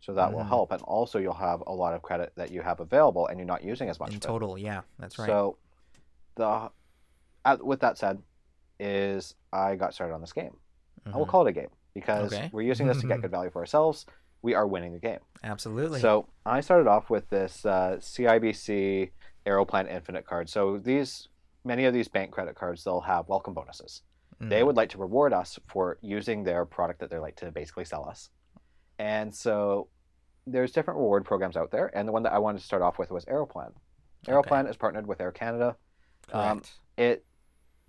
So 0.00 0.14
that 0.14 0.32
will 0.32 0.44
Mhm. 0.44 0.48
help, 0.48 0.70
and 0.70 0.80
also 0.82 1.18
you'll 1.18 1.34
have 1.34 1.60
a 1.66 1.72
lot 1.74 1.92
of 1.92 2.02
credit 2.02 2.32
that 2.36 2.52
you 2.52 2.62
have 2.62 2.78
available, 2.78 3.26
and 3.26 3.36
you're 3.36 3.46
not 3.46 3.64
using 3.64 3.88
as 3.88 3.98
much. 3.98 4.10
In 4.10 4.16
of 4.18 4.22
it. 4.22 4.26
total, 4.28 4.56
yeah, 4.56 4.82
that's 5.00 5.18
right. 5.18 5.26
So 5.26 5.58
the 6.36 6.70
uh, 7.44 7.56
with 7.60 7.80
that 7.80 7.98
said, 7.98 8.22
is 8.78 9.34
I 9.52 9.74
got 9.74 9.92
started 9.92 10.14
on 10.14 10.20
this 10.20 10.32
game. 10.32 10.56
I 11.12 11.16
will 11.16 11.26
Mhm. 11.26 11.28
call 11.28 11.46
it 11.46 11.50
a 11.50 11.52
game 11.52 11.70
because 11.94 12.32
Okay. 12.32 12.48
we're 12.52 12.62
using 12.62 12.86
this 12.86 13.00
to 13.00 13.08
get 13.08 13.20
good 13.22 13.32
value 13.32 13.50
for 13.50 13.58
ourselves. 13.58 14.06
We 14.42 14.54
are 14.54 14.66
winning 14.66 14.92
the 14.92 14.98
game. 15.00 15.18
Absolutely. 15.42 16.00
So 16.00 16.28
I 16.46 16.60
started 16.60 16.86
off 16.88 17.10
with 17.10 17.28
this 17.28 17.64
uh, 17.66 17.96
CIBC 18.00 19.10
Aeroplan 19.46 19.90
Infinite 19.90 20.26
card. 20.26 20.48
So 20.48 20.78
these 20.78 21.28
many 21.64 21.84
of 21.84 21.92
these 21.94 22.08
bank 22.08 22.30
credit 22.30 22.54
cards 22.54 22.84
they'll 22.84 23.00
have 23.00 23.28
welcome 23.28 23.52
bonuses. 23.54 24.02
They 24.40 24.60
Mhm. 24.60 24.66
would 24.66 24.76
like 24.76 24.90
to 24.90 24.98
reward 24.98 25.32
us 25.32 25.58
for 25.66 25.98
using 26.00 26.44
their 26.44 26.64
product 26.64 27.00
that 27.00 27.10
they're 27.10 27.20
like 27.20 27.34
to 27.36 27.50
basically 27.50 27.84
sell 27.84 28.08
us. 28.08 28.30
And 28.98 29.34
so 29.34 29.88
there's 30.46 30.70
different 30.72 30.98
reward 30.98 31.24
programs 31.24 31.56
out 31.56 31.70
there, 31.72 31.90
and 31.96 32.06
the 32.08 32.12
one 32.12 32.22
that 32.22 32.32
I 32.32 32.38
wanted 32.38 32.58
to 32.58 32.64
start 32.64 32.80
off 32.82 32.98
with 32.98 33.10
was 33.10 33.24
Aeroplan. 33.26 33.72
Aeroplan 34.28 34.68
is 34.68 34.76
partnered 34.76 35.06
with 35.06 35.20
Air 35.20 35.32
Canada. 35.32 35.76
um, 36.32 36.62
It 36.96 37.24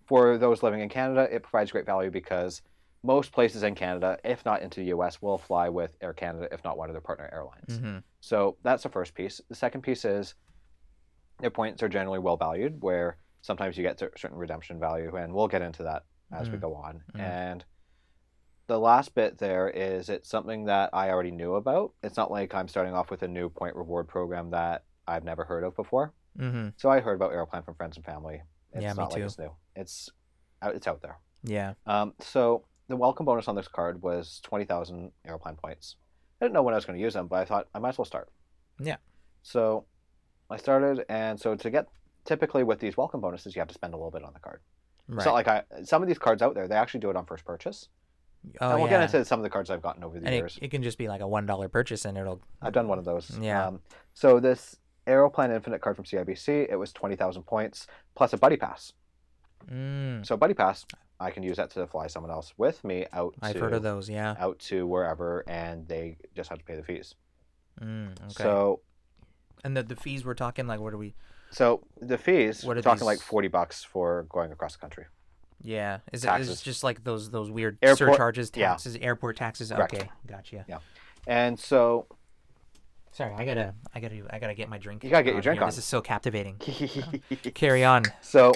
for 0.08 0.38
those 0.40 0.64
living 0.64 0.80
in 0.82 0.90
Canada, 0.90 1.28
it 1.34 1.44
provides 1.44 1.72
great 1.72 1.86
value 1.86 2.10
because 2.10 2.62
most 3.04 3.32
places 3.32 3.64
in 3.64 3.76
Canada, 3.76 4.18
if 4.24 4.44
not 4.46 4.62
into 4.62 4.80
the 4.82 4.88
US, 4.88 5.22
will 5.22 5.38
fly 5.38 5.70
with 5.70 5.96
Air 6.02 6.14
Canada, 6.14 6.48
if 6.52 6.64
not 6.64 6.78
one 6.78 6.90
of 6.90 6.94
their 6.94 7.02
partner 7.02 7.30
airlines. 7.32 7.80
Mhm. 7.80 8.04
So 8.20 8.58
that's 8.64 8.84
the 8.84 8.90
first 8.90 9.14
piece. 9.14 9.40
The 9.50 9.56
second 9.56 9.82
piece 9.82 10.04
is 10.06 10.36
their 11.40 11.50
points 11.50 11.82
are 11.82 11.88
generally 11.90 12.20
well 12.20 12.36
valued, 12.38 12.82
where 12.82 13.18
sometimes 13.42 13.78
you 13.78 13.84
get 13.84 13.98
cer- 14.00 14.12
certain 14.18 14.38
redemption 14.38 14.80
value, 14.80 15.16
and 15.16 15.34
we'll 15.34 15.48
get 15.48 15.62
into 15.62 15.84
that 15.84 16.04
as 16.32 16.50
we 16.50 16.58
Mhm. 16.58 16.62
go 16.62 16.76
on. 16.76 17.04
Mhm. 17.14 17.20
And 17.22 17.66
the 18.68 18.80
last 18.80 19.16
bit 19.16 19.38
there 19.38 19.70
is 19.70 20.10
it's 20.10 20.30
something 20.30 20.66
that 20.66 20.90
I 20.94 21.10
already 21.10 21.32
knew 21.32 21.56
about. 21.56 21.94
It's 22.04 22.18
not 22.18 22.30
like 22.30 22.54
I'm 22.54 22.68
starting 22.68 22.94
off 22.94 23.10
with 23.10 23.24
a 23.24 23.28
new 23.28 23.50
point 23.50 23.76
reward 23.76 24.08
program 24.08 24.50
that 24.52 24.84
I've 25.08 25.24
never 25.24 25.46
heard 25.46 25.64
of 25.64 25.76
before. 25.76 26.14
Mhm. 26.38 26.74
So 26.78 26.90
I 26.90 27.00
heard 27.00 27.16
about 27.16 27.32
Aeroplan 27.32 27.64
from 27.64 27.76
friends 27.76 27.96
and 27.98 28.06
family. 28.06 28.44
It's 28.74 28.84
Yeah, 28.84 28.94
me 28.94 28.98
not 29.00 29.12
like 29.12 29.20
too. 29.22 29.26
it's 29.26 29.40
new. 29.40 29.56
It's 29.76 30.10
out, 30.62 30.76
it's 30.76 30.88
out 30.88 31.02
there. 31.02 31.18
Yeah. 31.44 31.74
Um, 31.88 32.14
so 32.20 32.66
the 32.90 32.98
welcome 32.98 33.26
bonus 33.26 33.48
on 33.48 33.56
this 33.56 33.68
card 33.68 34.02
was 34.02 34.40
20,000 34.44 35.12
Aeroplan 35.28 35.58
points. 35.58 35.96
I 36.42 36.46
didn't 36.46 36.54
know 36.54 36.64
when 36.64 36.74
I 36.74 36.78
was 36.78 36.86
going 36.86 36.98
to 36.98 37.04
use 37.04 37.14
them, 37.14 37.28
but 37.28 37.40
I 37.40 37.46
thought 37.46 37.68
I 37.74 37.80
might 37.80 37.90
as 37.90 37.98
well 37.98 38.06
start. 38.06 38.30
Yeah. 38.80 38.98
So 39.44 39.86
I 40.50 40.58
started, 40.58 41.06
and 41.10 41.40
so 41.40 41.56
to 41.56 41.70
get 41.70 41.88
typically 42.26 42.64
with 42.64 42.80
these 42.80 42.98
welcome 42.98 43.22
bonuses, 43.22 43.56
you 43.56 43.60
have 43.62 43.68
to 43.70 43.74
spend 43.74 43.94
a 43.94 43.98
little 43.98 44.12
bit 44.12 44.24
on 44.24 44.34
the 44.34 44.40
card. 44.40 44.60
Right. 45.08 45.18
It's 45.18 45.26
not 45.26 45.34
like 45.34 45.48
I 45.48 45.64
some 45.84 46.02
of 46.02 46.08
these 46.08 46.20
cards 46.20 46.42
out 46.42 46.56
there, 46.56 46.68
they 46.68 46.76
actually 46.76 47.00
do 47.00 47.10
it 47.10 47.16
on 47.16 47.26
first 47.26 47.46
purchase. 47.46 47.90
oh, 48.62 48.70
and 48.70 48.80
we'll 48.80 48.90
yeah. 48.90 49.00
get 49.06 49.14
into 49.16 49.26
some 49.26 49.40
of 49.40 49.44
the 49.44 49.50
cards 49.50 49.70
I've 49.70 49.82
gotten 49.82 50.04
over 50.04 50.20
the 50.20 50.26
and 50.26 50.36
years. 50.36 50.58
it, 50.62 50.66
it 50.66 50.72
can 50.72 50.84
just 50.84 50.98
be 50.98 51.08
like 51.08 51.22
a 51.22 51.28
one 51.28 51.46
dollar 51.46 51.68
purchase, 51.70 52.06
and 52.06 52.18
it'll. 52.18 52.42
I've 52.62 52.74
done 52.74 52.88
one 52.88 53.00
of 53.00 53.06
those. 53.06 53.38
Yeah. 53.42 53.68
Um, 53.68 53.80
so 54.14 54.40
this 54.40 54.78
Aeroplan 55.08 55.52
Infinite 55.54 55.82
card 55.82 55.96
from 55.96 56.06
CIBC, 56.06 56.68
it 56.72 56.76
was 56.76 56.94
20,000 56.94 57.44
points 57.44 57.88
plus 58.16 58.34
a 58.34 58.38
Buddy 58.38 58.58
Pass. 58.58 58.94
Mm, 59.70 60.26
So 60.26 60.38
Buddy 60.38 60.54
Pass, 60.54 60.86
I 61.20 61.32
can 61.32 61.44
use 61.44 61.58
that 61.58 61.70
to 61.72 61.86
fly 61.88 62.08
someone 62.08 62.32
else 62.32 62.54
with 62.58 62.84
me 62.84 63.06
out 63.12 63.34
to 63.42 63.46
I've 63.46 63.56
heard 63.60 63.74
of 63.74 63.84
those. 63.84 64.10
Yeah. 64.10 64.36
out 64.40 64.60
to 64.60 64.88
wherever, 64.88 65.44
and 65.48 65.88
they 65.88 66.18
just 66.36 66.50
have 66.50 66.60
to 66.60 66.64
pay 66.66 66.76
the 66.76 66.84
fees. 66.84 67.16
Mm, 67.82 68.12
okay. 68.24 68.44
So, 68.44 68.80
and 69.64 69.76
the 69.76 69.84
the 69.84 69.96
fees 69.96 70.24
we're 70.26 70.34
talking 70.34 70.68
like 70.68 70.80
what 70.80 70.94
are 70.94 70.98
we? 70.98 71.14
so 71.52 71.82
the 72.00 72.18
fees 72.18 72.64
What 72.64 72.76
we're 72.76 72.80
are 72.80 72.84
talking 72.84 73.06
like 73.06 73.20
forty 73.20 73.48
bucks 73.48 73.84
for 73.84 74.24
going 74.30 74.52
across 74.52 74.74
the 74.74 74.80
country. 74.80 75.06
Yeah. 75.62 76.00
Is 76.14 76.24
it 76.24 76.28
is 76.28 76.32
Taxes. 76.48 76.62
it 76.62 76.64
just 76.64 76.84
like 76.84 77.04
those 77.04 77.32
those 77.32 77.50
weird 77.52 77.78
Airport- 77.82 77.98
surcharges, 78.14 78.52
yeah. 78.56 78.70
taxes, 78.70 78.96
airport 79.02 79.36
taxes? 79.38 79.72
Correct. 79.72 79.94
Okay, 79.94 80.10
gotcha. 80.28 80.64
Yeah, 80.70 80.78
and 81.28 81.60
so, 81.60 82.06
Sorry, 83.12 83.34
I 83.34 83.44
gotta 83.44 83.74
I 83.94 84.00
gotta 84.00 84.22
I 84.30 84.40
gotta 84.40 84.54
get 84.54 84.70
my 84.70 84.78
drink. 84.78 85.04
You 85.04 85.10
gotta 85.10 85.24
get 85.24 85.34
your 85.34 85.42
drink 85.42 85.58
here. 85.58 85.64
on. 85.64 85.68
This 85.70 85.80
is 85.80 85.84
so 85.86 86.00
captivating. 86.00 86.56
Carry 87.56 87.84
on. 87.84 88.04
so 88.22 88.54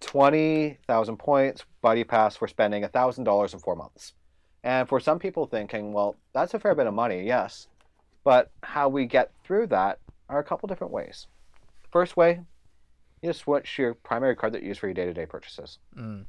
twenty 0.00 0.78
thousand 0.86 1.18
points, 1.18 1.64
Buddy 1.82 2.04
Pass 2.04 2.36
for 2.36 2.48
spending 2.48 2.84
a 2.84 2.88
thousand 2.88 3.24
dollars 3.24 3.52
in 3.54 3.60
four 3.60 3.76
months. 3.76 4.14
And 4.62 4.88
for 4.88 5.00
some 5.00 5.18
people 5.18 5.46
thinking, 5.46 5.92
well, 5.92 6.16
that's 6.34 6.52
a 6.54 6.58
fair 6.58 6.74
bit 6.74 6.86
of 6.86 6.92
money, 6.94 7.24
yes, 7.26 7.68
but 8.24 8.50
how 8.62 8.88
we 8.88 9.06
get 9.06 9.32
through 9.44 9.68
that 9.68 9.98
are 10.28 10.38
a 10.38 10.44
couple 10.44 10.66
different 10.66 10.92
ways. 10.92 11.26
First 11.90 12.16
way, 12.16 12.40
you 13.22 13.28
just 13.30 13.40
switch 13.40 13.78
your 13.78 13.94
primary 13.94 14.36
card 14.36 14.52
that 14.52 14.62
you 14.62 14.68
use 14.68 14.78
for 14.78 14.86
your 14.86 14.94
day-to-day 14.94 15.26
purchases. 15.26 15.78
Mm, 15.98 16.26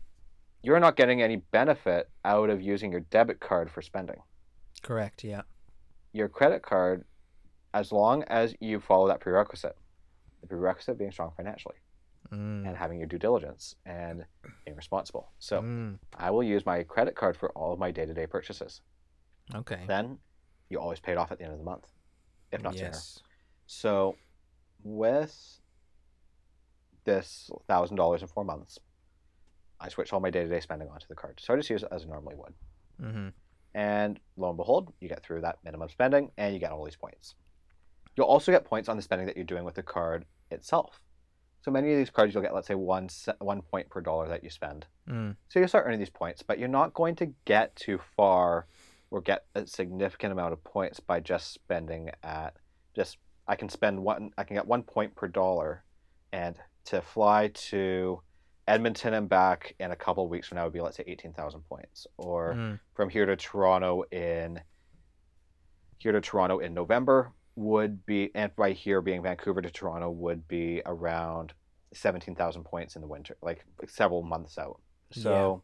You're 0.63 0.79
not 0.79 0.95
getting 0.95 1.21
any 1.21 1.37
benefit 1.37 2.09
out 2.23 2.49
of 2.49 2.61
using 2.61 2.91
your 2.91 3.01
debit 3.01 3.39
card 3.41 3.69
for 3.69 3.81
spending. 3.81 4.17
correct. 4.81 5.23
Yeah. 5.23 5.41
your 6.13 6.27
credit 6.29 6.61
card 6.61 7.03
as 7.73 7.91
long 7.91 8.23
as 8.23 8.53
you 8.59 8.79
follow 8.79 9.07
that 9.09 9.19
prerequisite. 9.19 9.75
The 10.41 10.47
prerequisite 10.47 10.97
being 10.97 11.11
strong 11.11 11.31
financially 11.37 11.75
Mm, 12.33 12.65
and 12.65 12.77
having 12.77 12.97
your 12.97 13.07
due 13.07 13.17
diligence 13.17 13.75
and 13.85 14.23
being 14.63 14.77
responsible. 14.77 15.31
So 15.39 15.61
mm, 15.61 15.97
I 16.17 16.31
will 16.31 16.43
use 16.43 16.65
my 16.65 16.83
credit 16.83 17.13
card 17.13 17.35
for 17.35 17.49
all 17.51 17.73
of 17.73 17.79
my 17.79 17.91
day 17.91 18.05
to 18.05 18.13
day 18.13 18.25
purchases. 18.25 18.79
okay. 19.53 19.81
Then 19.85 20.17
you 20.69 20.79
always 20.79 21.01
pay 21.01 21.11
it 21.11 21.17
off 21.17 21.31
at 21.33 21.39
the 21.39 21.43
end 21.43 21.51
of 21.51 21.59
the 21.59 21.65
month, 21.65 21.87
if 22.53 22.63
not 22.63 22.73
sooner. 22.73 22.85
yes. 22.85 23.19
So 23.65 24.15
with 24.83 25.59
this 27.03 27.49
thousand 27.67 27.97
dollars 27.97 28.21
in 28.21 28.29
four 28.29 28.45
months, 28.45 28.79
I 29.81 29.89
switch 29.89 30.13
all 30.13 30.19
my 30.19 30.29
day 30.29 30.43
to 30.43 30.49
day 30.49 30.61
spending 30.61 30.87
onto 30.87 31.07
the 31.07 31.15
card. 31.15 31.41
So 31.43 31.53
I 31.53 31.57
just 31.57 31.69
use 31.69 31.83
it 31.83 31.89
as 31.91 32.03
I 32.03 32.07
normally 32.07 32.35
would. 32.35 32.53
Mm-hmm. 33.01 33.27
And 33.73 34.19
lo 34.37 34.49
and 34.49 34.57
behold, 34.57 34.93
you 34.99 35.09
get 35.09 35.23
through 35.23 35.41
that 35.41 35.57
minimum 35.63 35.89
spending 35.89 36.31
and 36.37 36.53
you 36.53 36.59
get 36.59 36.71
all 36.71 36.85
these 36.85 36.95
points. 36.95 37.35
You'll 38.15 38.27
also 38.27 38.51
get 38.51 38.65
points 38.65 38.89
on 38.89 38.97
the 38.97 39.01
spending 39.01 39.27
that 39.27 39.35
you're 39.35 39.45
doing 39.45 39.63
with 39.63 39.75
the 39.75 39.83
card 39.83 40.25
itself. 40.49 41.01
So 41.63 41.71
many 41.71 41.91
of 41.91 41.97
these 41.97 42.09
cards, 42.09 42.33
you'll 42.33 42.43
get, 42.43 42.55
let's 42.55 42.67
say, 42.67 42.75
one, 42.75 43.07
one 43.39 43.61
point 43.61 43.89
per 43.89 44.01
dollar 44.01 44.27
that 44.29 44.43
you 44.43 44.49
spend. 44.49 44.87
Mm, 45.07 45.35
So 45.47 45.59
you'll 45.59 45.67
start 45.67 45.85
earning 45.85 45.99
these 45.99 46.09
points, 46.09 46.41
but 46.41 46.57
you're 46.57 46.67
not 46.67 46.93
going 46.93 47.15
to 47.17 47.27
get 47.45 47.75
too 47.75 47.99
far 48.17 48.65
or 49.11 49.21
get 49.21 49.45
a 49.53 49.67
significant 49.67 50.31
amount 50.31 50.53
of 50.53 50.63
points 50.63 50.99
by 50.99 51.19
just 51.19 51.53
spending 51.53 52.09
at 52.23 52.55
just, 52.95 53.17
I 53.47 53.55
can 53.55 53.69
spend 53.69 54.03
one, 54.03 54.31
I 54.37 54.43
can 54.43 54.55
get 54.55 54.65
one 54.65 54.81
point 54.83 55.15
per 55.15 55.27
dollar 55.27 55.83
and 56.33 56.55
to 56.85 57.01
fly 57.01 57.49
to 57.53 58.21
Edmonton 58.67 59.13
and 59.13 59.29
back 59.29 59.75
in 59.79 59.91
a 59.91 59.95
couple 59.95 60.23
of 60.23 60.29
weeks 60.29 60.47
from 60.47 60.55
now 60.57 60.63
would 60.63 60.73
be, 60.73 60.81
let's 60.81 60.97
say, 60.97 61.03
18,000 61.05 61.61
points. 61.61 62.07
Or 62.17 62.53
mm, 62.55 62.79
from 62.95 63.09
here 63.09 63.25
to 63.25 63.35
Toronto 63.35 64.03
in 64.11 64.61
here 65.99 66.11
to 66.13 66.21
Toronto 66.21 66.57
in 66.59 66.73
November 66.73 67.31
would 67.55 68.05
be 68.05 68.31
and 68.35 68.51
right 68.57 68.75
here 68.75 69.01
being 69.01 69.21
Vancouver 69.23 69.61
to 69.61 69.69
Toronto 69.69 70.09
would 70.09 70.47
be 70.47 70.81
around 70.85 71.53
17,000 71.93 72.63
points 72.63 72.95
in 72.95 73.01
the 73.01 73.07
winter 73.07 73.35
like 73.41 73.65
several 73.87 74.23
months 74.23 74.57
out. 74.57 74.79
So 75.11 75.61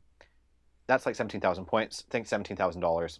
that's 0.88 1.06
like 1.06 1.15
17,000 1.15 1.65
points. 1.65 2.03
Think 2.10 2.27
$17,000. 2.27 3.20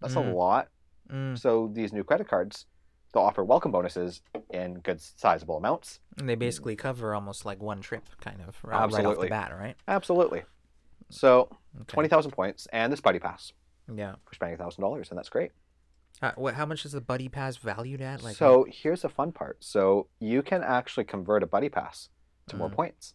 That's 0.00 0.14
Mm. 0.14 0.16
a 0.16 0.32
lot. 0.34 0.68
mm. 1.10 1.38
So 1.38 1.68
these 1.72 1.92
new 1.92 2.04
credit 2.04 2.28
cards 2.28 2.66
they'll 3.12 3.22
offer 3.24 3.44
welcome 3.44 3.70
bonuses 3.70 4.22
in 4.50 4.74
good 4.80 4.98
sizable 4.98 5.58
amounts. 5.58 6.00
And 6.16 6.26
they 6.26 6.34
basically 6.34 6.76
cover 6.76 7.14
almost 7.14 7.44
like 7.44 7.60
one 7.60 7.82
trip, 7.82 8.04
kind 8.22 8.40
of 8.40 8.56
right, 8.64 8.72
right 8.72 8.78
off 8.78 8.84
Absolutely. 8.94 9.26
the 9.26 9.30
bat, 9.30 9.52
right? 9.54 9.76
Absolutely. 9.86 10.44
So 11.10 11.48
Okay. 11.76 11.84
20,000 11.88 12.30
points 12.30 12.66
and 12.72 12.90
this 12.92 13.00
buddy 13.02 13.18
pass 13.18 13.52
Yeah. 13.92 14.14
for 14.24 14.34
spending 14.34 14.54
$1,000 14.56 15.10
and 15.10 15.18
that's 15.18 15.28
great. 15.28 15.52
Uh, 16.20 16.32
what? 16.36 16.54
How 16.54 16.66
much 16.66 16.84
is 16.84 16.92
the 16.92 17.00
buddy 17.00 17.28
pass 17.28 17.56
valued 17.56 18.00
at? 18.00 18.22
Like. 18.22 18.36
so 18.36 18.66
here's 18.70 19.02
the 19.02 19.08
fun 19.08 19.32
part. 19.32 19.64
So 19.64 20.08
you 20.20 20.42
can 20.42 20.62
actually 20.62 21.04
convert 21.04 21.42
a 21.42 21.46
buddy 21.46 21.68
pass 21.68 22.08
to 22.48 22.56
more 22.56 22.68
Mm. 22.68 22.74
points 22.74 23.14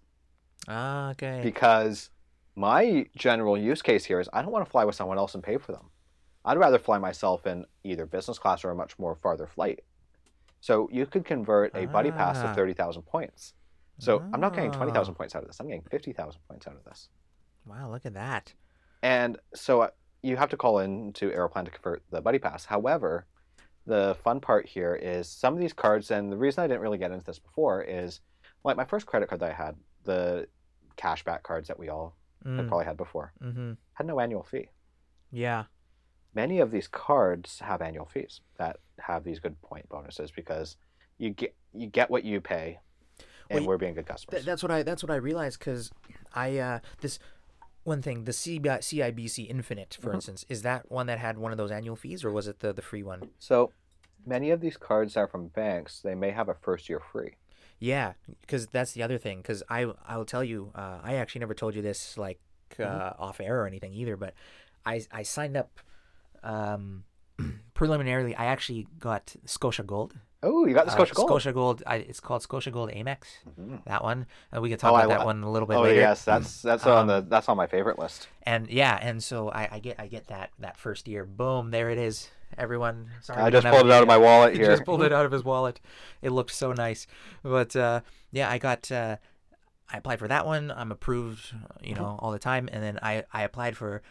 Ah, 0.67 1.11
okay. 1.11 1.41
because 1.43 2.09
my 2.55 3.05
general 3.15 3.57
use 3.57 3.81
case 3.81 4.05
here 4.05 4.19
is 4.19 4.27
I 4.33 4.41
don't 4.41 4.51
want 4.51 4.65
to 4.65 4.71
fly 4.71 4.83
with 4.83 4.95
someone 4.95 5.17
else 5.17 5.35
and 5.35 5.43
pay 5.43 5.57
for 5.57 5.71
them. 5.71 5.89
I'd 6.43 6.57
rather 6.57 6.79
fly 6.79 6.97
myself 6.97 7.45
in 7.45 7.65
either 7.83 8.05
business 8.05 8.39
class 8.39 8.63
or 8.63 8.71
a 8.71 8.75
much 8.75 8.97
more 8.97 9.15
farther 9.15 9.47
flight. 9.47 9.81
So 10.59 10.89
you 10.91 11.05
could 11.05 11.23
convert 11.25 11.75
a 11.75 11.85
buddy 11.85 12.11
pass 12.11 12.39
to 12.41 12.47
Ah. 12.47 12.53
30,000 12.53 13.03
points. 13.03 13.53
So 13.99 14.19
I'm 14.33 14.39
not 14.41 14.53
getting 14.53 14.71
20,000 14.71 15.13
Ah. 15.13 15.17
points 15.17 15.35
out 15.35 15.43
of 15.43 15.47
this. 15.49 15.59
I'm 15.59 15.67
getting 15.67 15.83
50,000 15.83 16.41
points 16.47 16.67
out 16.67 16.75
of 16.75 16.83
this. 16.83 17.09
Wow, 17.65 17.89
look 17.91 18.05
at 18.05 18.13
that. 18.13 18.53
And 19.03 19.39
so 19.53 19.91
you 20.21 20.37
have 20.37 20.49
to 20.49 20.57
call 20.57 20.79
in 20.79 21.13
to 21.13 21.29
Aeroplan 21.31 21.65
to 21.65 21.71
convert 21.71 22.03
the 22.09 22.21
buddy 22.21 22.39
pass. 22.39 22.65
However, 22.65 23.25
the 23.85 24.17
fun 24.23 24.39
part 24.39 24.65
here 24.67 24.95
is 24.95 25.29
some 25.29 25.53
of 25.53 25.59
these 25.59 25.73
cards, 25.73 26.11
and 26.11 26.31
the 26.31 26.37
reason 26.37 26.63
I 26.63 26.67
didn't 26.67 26.81
really 26.81 26.97
get 26.97 27.11
into 27.11 27.25
this 27.25 27.39
before 27.39 27.81
is 27.81 28.19
like 28.63 28.75
my 28.77 28.85
first 28.85 29.05
credit 29.05 29.29
card 29.29 29.41
that 29.41 29.51
I 29.51 29.53
had, 29.53 29.75
the 30.03 30.47
cashback 30.97 31.43
cards 31.43 31.67
that 31.67 31.79
we 31.79 31.89
all 31.89 32.15
had 32.43 32.53
Mm, 32.53 32.67
probably 32.67 32.85
had 32.85 32.97
before, 32.97 33.33
mm-hmm. 33.43 33.73
had 33.93 34.07
no 34.07 34.19
annual 34.19 34.43
fee. 34.43 34.69
Yeah. 35.31 35.65
Many 36.33 36.59
of 36.59 36.71
these 36.71 36.87
cards 36.87 37.59
have 37.59 37.81
annual 37.81 38.05
fees 38.05 38.41
that 38.57 38.77
have 38.99 39.23
these 39.23 39.39
good 39.39 39.59
point 39.61 39.89
bonuses 39.89 40.31
because 40.31 40.77
you 41.17 41.31
get 41.31 41.55
you 41.73 41.87
get 41.87 42.09
what 42.09 42.23
you 42.23 42.39
pay, 42.39 42.79
and 43.49 43.61
Well, 43.61 43.69
we're 43.69 43.77
being 43.77 43.95
good 43.95 44.05
customers. 44.05 44.43
Th- 44.43 44.45
that's 44.45 44.61
what 44.61 44.71
I 44.71 44.83
that's 44.83 45.03
what 45.03 45.11
I 45.11 45.15
realized 45.15 45.59
because 45.59 45.91
I 46.33 46.57
uh 46.59 46.79
this 47.01 47.17
one 47.87 48.01
thing 48.01 48.25
the 48.25 48.33
CIBC 48.33 49.49
Infinite 49.49 49.97
for 50.01 50.11
Mhm. 50.11 50.15
instance 50.15 50.45
is 50.49 50.61
that 50.63 50.91
one 50.91 51.07
that 51.07 51.19
had 51.19 51.37
one 51.37 51.51
of 51.53 51.57
those 51.57 51.71
annual 51.71 51.95
fees 51.95 52.23
or 52.25 52.31
was 52.31 52.45
it 52.51 52.59
the 52.59 52.73
the 52.73 52.81
free 52.81 53.03
one? 53.13 53.21
so 53.39 53.71
many 54.25 54.49
of 54.51 54.59
these 54.59 54.75
cards 54.75 55.15
are 55.15 55.27
from 55.33 55.47
banks. 55.47 56.01
They 56.01 56.13
may 56.15 56.31
have 56.31 56.49
a 56.49 56.53
first 56.53 56.89
year 56.89 56.99
free. 57.11 57.31
Yeah, 57.79 58.13
because 58.41 58.67
that's 58.67 58.91
the 58.91 59.03
other 59.03 59.17
thing. 59.17 59.37
Because 59.41 59.63
I 59.69 59.79
I'll 60.11 60.25
tell 60.25 60.43
you, 60.43 60.59
uh, 60.75 60.99
I 61.01 61.13
actually 61.21 61.39
never 61.45 61.53
told 61.53 61.75
you 61.75 61.81
this 61.81 62.17
like 62.17 62.39
uh, 62.79 62.83
Mm-hmm. 62.83 63.21
off 63.25 63.39
air 63.39 63.55
or 63.61 63.67
anything 63.67 63.93
either. 63.93 64.17
But 64.17 64.33
I 64.85 64.95
I 65.19 65.23
signed 65.23 65.55
up 65.55 65.71
um, 66.43 67.05
preliminarily. 67.73 68.35
I 68.35 68.45
actually 68.45 68.87
got 68.99 69.23
Scotia 69.45 69.83
Gold. 69.83 70.11
Oh, 70.47 70.65
you 70.65 70.73
got 70.73 70.85
the 70.85 70.91
Uh, 70.91 70.95
Scotia 70.95 71.13
Gold. 71.13 71.29
Scotia 71.29 71.53
Gold. 71.53 71.83
I, 71.85 71.95
it's 71.97 72.19
called 72.19 72.41
Scotia 72.41 72.71
Gold 72.71 72.89
Amex. 72.91 73.19
Mhm. 73.59 73.83
That 73.85 74.03
one. 74.03 74.25
Uh, 74.55 74.61
we 74.61 74.69
could 74.69 74.79
talk 74.79 74.93
Oh, 74.93 74.95
I 74.95 75.03
about 75.05 75.19
that 75.19 75.25
one 75.25 75.43
a 75.43 75.49
little 75.51 75.67
bit 75.67 75.75
later. 75.75 75.85
Oh 75.85 75.89
later. 75.89 75.99
yes, 76.01 76.23
that's 76.23 76.61
that's 76.61 76.85
on 76.85 76.97
Um, 77.01 77.07
the 77.07 77.25
that's 77.29 77.49
on 77.49 77.57
my 77.57 77.67
favorite 77.67 77.99
list. 77.99 78.27
And 78.43 78.69
yeah, 78.69 78.97
and 79.01 79.21
so 79.23 79.49
I, 79.49 79.67
I 79.73 79.79
get 79.79 79.99
I 79.99 80.07
get 80.07 80.27
that 80.27 80.51
that 80.59 80.77
first 80.77 81.07
year. 81.07 81.25
Boom, 81.25 81.71
there 81.71 81.89
it 81.89 81.97
is. 81.97 82.29
Everyone, 82.57 83.09
sorry, 83.21 83.41
I 83.43 83.49
just 83.49 83.67
pulled 83.67 83.85
it 83.87 83.91
out 83.91 84.01
of 84.01 84.07
my 84.07 84.17
wallet 84.17 84.53
He 84.53 84.59
here. 84.59 84.67
just 84.71 84.85
pulled 84.85 85.03
it 85.03 85.11
out 85.17 85.25
of 85.25 85.31
his 85.33 85.43
wallet. 85.43 85.81
It 86.21 86.31
looked 86.31 86.51
so 86.53 86.71
nice. 86.71 87.05
But 87.43 87.75
uh, 87.75 88.01
yeah, 88.31 88.49
I 88.49 88.57
got 88.57 88.89
uh, 88.89 89.17
I 89.93 89.97
applied 89.97 90.19
for 90.19 90.27
that 90.29 90.45
one. 90.45 90.71
I'm 90.71 90.91
approved, 90.91 91.53
you 91.81 91.93
Mm-hmm. 91.93 92.01
know, 92.03 92.17
all 92.19 92.31
the 92.31 92.39
time. 92.39 92.69
And 92.71 92.81
then 92.81 92.99
I 93.03 93.25
I 93.33 93.43
applied 93.43 93.75
for 93.75 94.01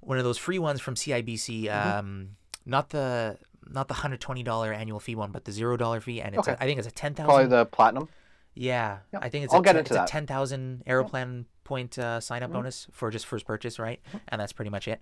one 0.00 0.18
of 0.18 0.24
those 0.24 0.38
free 0.38 0.58
ones 0.58 0.80
from 0.80 0.94
CIBC. 0.94 1.64
Mm-hmm. 1.64 1.98
Um, 1.98 2.28
not 2.64 2.90
the 2.90 3.38
not 3.68 3.88
the 3.88 3.94
hundred 3.94 4.20
twenty 4.20 4.42
dollar 4.42 4.72
annual 4.72 5.00
fee 5.00 5.14
one, 5.14 5.30
but 5.32 5.44
the 5.44 5.52
zero 5.52 5.76
dollar 5.76 6.00
fee. 6.00 6.20
And 6.20 6.34
it's 6.34 6.48
Okay. 6.48 6.56
I 6.60 6.64
think 6.66 6.78
it's 6.78 6.88
a 6.88 6.90
ten 6.90 7.14
Probably 7.14 7.34
thousand. 7.44 7.50
the 7.50 7.66
platinum. 7.66 8.08
Yeah, 8.56 8.98
Yeah, 9.12 9.18
I 9.20 9.28
think 9.30 9.44
it's 9.46 9.52
I'll 9.54 9.60
a 9.60 9.64
get 9.64 9.74
into 9.76 9.92
it's 9.94 9.96
that. 9.98 10.08
a 10.08 10.10
ten 10.10 10.26
thousand 10.26 10.84
Aeroplan 10.86 11.46
point 11.64 11.98
uh, 11.98 12.20
sign 12.20 12.42
up 12.42 12.50
Mhm. 12.50 12.54
bonus 12.54 12.86
for 12.92 13.10
just 13.10 13.26
first 13.26 13.46
purchase, 13.46 13.78
right? 13.78 14.00
And 14.28 14.40
that's 14.40 14.52
pretty 14.52 14.70
much 14.70 14.86
it. 14.86 15.00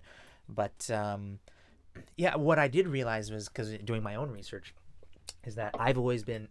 But 0.49 0.89
um, 0.89 1.39
yeah, 2.17 2.35
what 2.35 2.57
I 2.57 2.67
did 2.67 2.87
realize 2.87 3.31
was 3.31 3.47
because 3.49 3.69
doing 3.79 4.01
my 4.01 4.15
own 4.15 4.31
research 4.31 4.73
is 5.43 5.55
that 5.55 5.75
I've 5.77 5.97
always 5.97 6.23
been, 6.23 6.47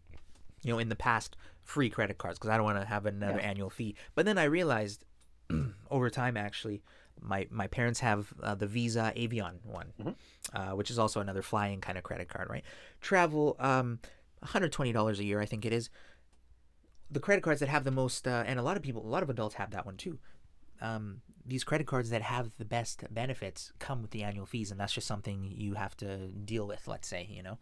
you 0.63 0.73
know, 0.73 0.79
in 0.79 0.89
the 0.91 0.97
past 0.97 1.37
free 1.65 1.91
credit 1.91 2.19
cards 2.19 2.39
because 2.39 2.51
I 2.51 2.57
don't 2.57 2.65
want 2.65 2.79
to 2.81 2.85
have 2.87 3.07
another 3.07 3.39
Yeah. 3.39 3.49
annual 3.49 3.71
fee. 3.71 3.97
But 4.15 4.25
then 4.27 4.39
I 4.39 4.45
realized 4.45 5.05
over 5.91 6.09
time, 6.11 6.37
actually, 6.37 6.83
my 7.21 7.47
my 7.51 7.67
parents 7.67 8.01
have 8.01 8.33
uh, 8.43 8.55
the 8.55 8.67
Visa 8.67 9.13
Avion 9.17 9.65
one, 9.65 9.93
Mhm. 10.01 10.15
uh, 10.53 10.77
which 10.77 10.91
is 10.91 10.99
also 10.99 11.21
another 11.21 11.43
flying 11.43 11.81
kind 11.81 11.97
of 11.99 12.05
credit 12.05 12.29
card, 12.29 12.49
right? 12.51 12.65
Travel, 13.01 13.57
um, 13.59 13.99
one 14.41 14.51
hundred 14.51 14.73
twenty 14.73 14.93
dollars 14.93 15.19
a 15.21 15.25
year, 15.25 15.41
I 15.41 15.47
think 15.47 15.65
it 15.65 15.73
is. 15.73 15.91
The 17.11 17.21
credit 17.21 17.43
cards 17.43 17.61
that 17.61 17.69
have 17.69 17.85
the 17.85 17.91
most, 17.91 18.27
uh, 18.27 18.43
and 18.47 18.59
a 18.59 18.63
lot 18.63 18.77
of 18.77 18.83
people, 18.83 19.05
a 19.07 19.09
lot 19.09 19.23
of 19.23 19.31
adults 19.31 19.57
have 19.57 19.71
that 19.73 19.85
one 19.85 19.97
too. 19.97 20.19
Um, 20.81 21.21
these 21.45 21.63
credit 21.63 21.87
cards 21.87 22.11
that 22.11 22.23
have 22.23 22.57
the 22.59 22.65
best 22.65 23.05
benefits 23.13 23.73
come 23.79 24.03
with 24.03 24.13
the 24.13 24.23
annual 24.23 24.47
fees, 24.47 24.71
and 24.71 24.81
that's 24.81 24.93
just 24.93 25.07
something 25.07 25.45
you 25.45 25.75
have 25.75 25.97
to 25.99 26.29
deal 26.29 26.67
with. 26.67 26.89
Let's 26.89 27.07
say, 27.07 27.29
you 27.31 27.43
know. 27.43 27.59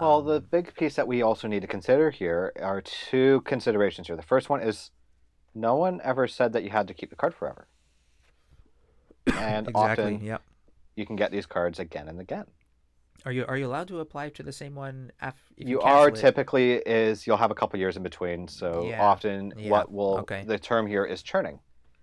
Well, 0.00 0.18
Um, 0.20 0.26
the 0.26 0.40
big 0.40 0.74
piece 0.74 0.96
that 0.96 1.06
we 1.06 1.22
also 1.22 1.46
need 1.48 1.60
to 1.60 1.66
consider 1.68 2.10
here 2.10 2.52
are 2.60 2.80
two 2.80 3.42
considerations 3.42 4.06
here. 4.08 4.16
The 4.16 4.22
first 4.22 4.48
one 4.50 4.60
is 4.60 4.90
no 5.54 5.76
one 5.76 6.00
ever 6.02 6.26
said 6.26 6.52
that 6.54 6.62
you 6.64 6.70
had 6.70 6.88
to 6.88 6.94
keep 6.94 7.10
the 7.10 7.16
card 7.16 7.34
forever. 7.34 7.68
And 9.26 9.68
exactly. 9.68 10.14
often 10.14 10.24
Yep. 10.24 10.42
you 10.96 11.06
can 11.06 11.16
get 11.16 11.30
these 11.30 11.46
cards 11.46 11.78
again 11.78 12.08
and 12.08 12.20
again. 12.20 12.46
Are 13.24 13.32
you 13.32 13.44
are 13.46 13.56
you 13.56 13.66
allowed 13.66 13.88
to 13.88 14.00
apply 14.00 14.30
to 14.30 14.42
the 14.42 14.52
same 14.52 14.74
one? 14.74 15.12
Af- 15.20 15.52
if 15.56 15.68
you 15.68 15.78
cancel 15.78 15.96
are 15.96 16.08
it? 16.08 16.16
typically 16.16 16.72
is 16.74 17.26
you'll 17.26 17.36
have 17.36 17.52
a 17.52 17.54
couple 17.54 17.78
years 17.78 17.96
in 17.96 18.02
between. 18.02 18.48
So 18.48 18.86
Yeah, 18.88 19.02
often 19.02 19.52
yeah, 19.56 19.70
what 19.70 19.92
will 19.92 20.18
okay. 20.20 20.44
the 20.44 20.58
term 20.58 20.86
here 20.86 21.04
is 21.04 21.22
churning. 21.22 21.60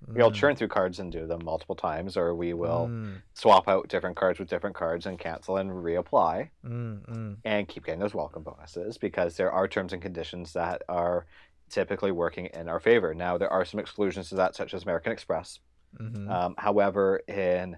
We'll 0.08 0.32
Mm, 0.32 0.36
churn 0.36 0.56
through 0.56 0.70
cards 0.70 1.00
and 1.00 1.12
do 1.12 1.28
them 1.28 1.44
multiple 1.44 1.76
times, 1.76 2.16
or 2.16 2.34
we 2.34 2.54
will 2.54 2.88
mm, 2.90 3.22
swap 3.34 3.68
out 3.68 3.90
different 3.90 4.16
cards 4.16 4.40
with 4.40 4.48
different 4.50 4.78
cards 4.78 5.06
and 5.06 5.20
cancel 5.20 5.58
and 5.58 5.70
reapply. 5.70 6.50
mm, 6.66 7.06
mm. 7.06 7.38
and 7.44 7.68
keep 7.68 7.86
getting 7.86 8.00
those 8.00 8.14
welcome 8.14 8.42
bonuses 8.44 8.98
because 8.98 9.36
there 9.36 9.52
are 9.52 9.68
terms 9.68 9.92
and 9.92 10.02
conditions 10.02 10.54
that 10.54 10.84
are 10.88 11.26
typically 11.70 12.12
working 12.14 12.46
in 12.54 12.70
our 12.70 12.80
favor. 12.80 13.14
Now, 13.14 13.38
there 13.38 13.52
are 13.52 13.66
some 13.66 13.80
exclusions 13.82 14.30
to 14.30 14.36
that, 14.36 14.56
such 14.56 14.74
as 14.74 14.84
American 14.84 15.12
Express. 15.12 15.60
Mhm. 15.98 16.30
Um, 16.30 16.56
however, 16.58 17.22
in 17.28 17.78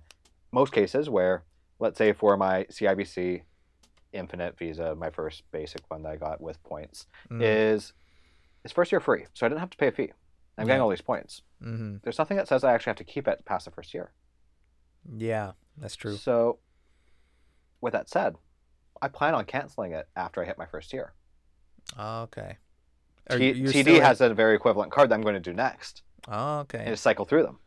most 0.51 0.73
cases, 0.73 1.09
where 1.09 1.43
let's 1.79 1.97
say 1.97 2.13
for 2.13 2.35
my 2.37 2.65
CIBC 2.65 3.43
Infinite 4.13 4.57
Visa, 4.57 4.93
my 4.95 5.09
first 5.09 5.49
basic 5.51 5.81
one 5.89 6.03
that 6.03 6.11
I 6.11 6.15
got 6.17 6.41
with 6.41 6.61
points, 6.63 7.07
Mm, 7.29 7.41
is 7.41 7.93
it's 8.63 8.73
first 8.73 8.91
year 8.91 8.99
free, 8.99 9.25
so 9.33 9.45
I 9.45 9.49
didn't 9.49 9.61
have 9.61 9.69
to 9.71 9.77
pay 9.77 9.87
a 9.87 9.91
fee. 9.91 10.11
I'm 10.57 10.67
getting 10.67 10.81
all 10.81 10.89
these 10.89 11.01
points. 11.01 11.41
mhm. 11.63 12.01
There's 12.03 12.19
nothing 12.19 12.37
that 12.37 12.47
says 12.47 12.63
I 12.63 12.73
actually 12.73 12.91
have 12.91 12.97
to 12.97 13.03
keep 13.03 13.27
it 13.27 13.45
past 13.45 13.65
the 13.65 13.71
first 13.71 13.93
year. 13.93 14.11
Yeah, 15.11 15.53
that's 15.77 15.95
true. 15.95 16.17
So, 16.17 16.59
with 17.79 17.93
that 17.93 18.09
said, 18.09 18.35
I 19.01 19.07
plan 19.07 19.33
on 19.33 19.45
canceling 19.45 19.93
it 19.93 20.07
after 20.15 20.41
I 20.41 20.45
hit 20.45 20.57
my 20.57 20.65
first 20.67 20.93
year. 20.93 21.13
Okay. 21.97 22.57
T- 23.29 23.53
TD 23.53 23.99
has 24.01 24.21
a 24.21 24.33
very 24.33 24.55
equivalent 24.55 24.91
card 24.91 25.09
that 25.09 25.15
I'm 25.15 25.21
going 25.21 25.33
to 25.35 25.39
do 25.39 25.53
next 25.53 26.03
Oh, 26.27 26.59
okay. 26.59 26.79
and 26.79 26.87
just 26.89 27.01
cycle 27.03 27.25
through 27.25 27.43
them. 27.43 27.59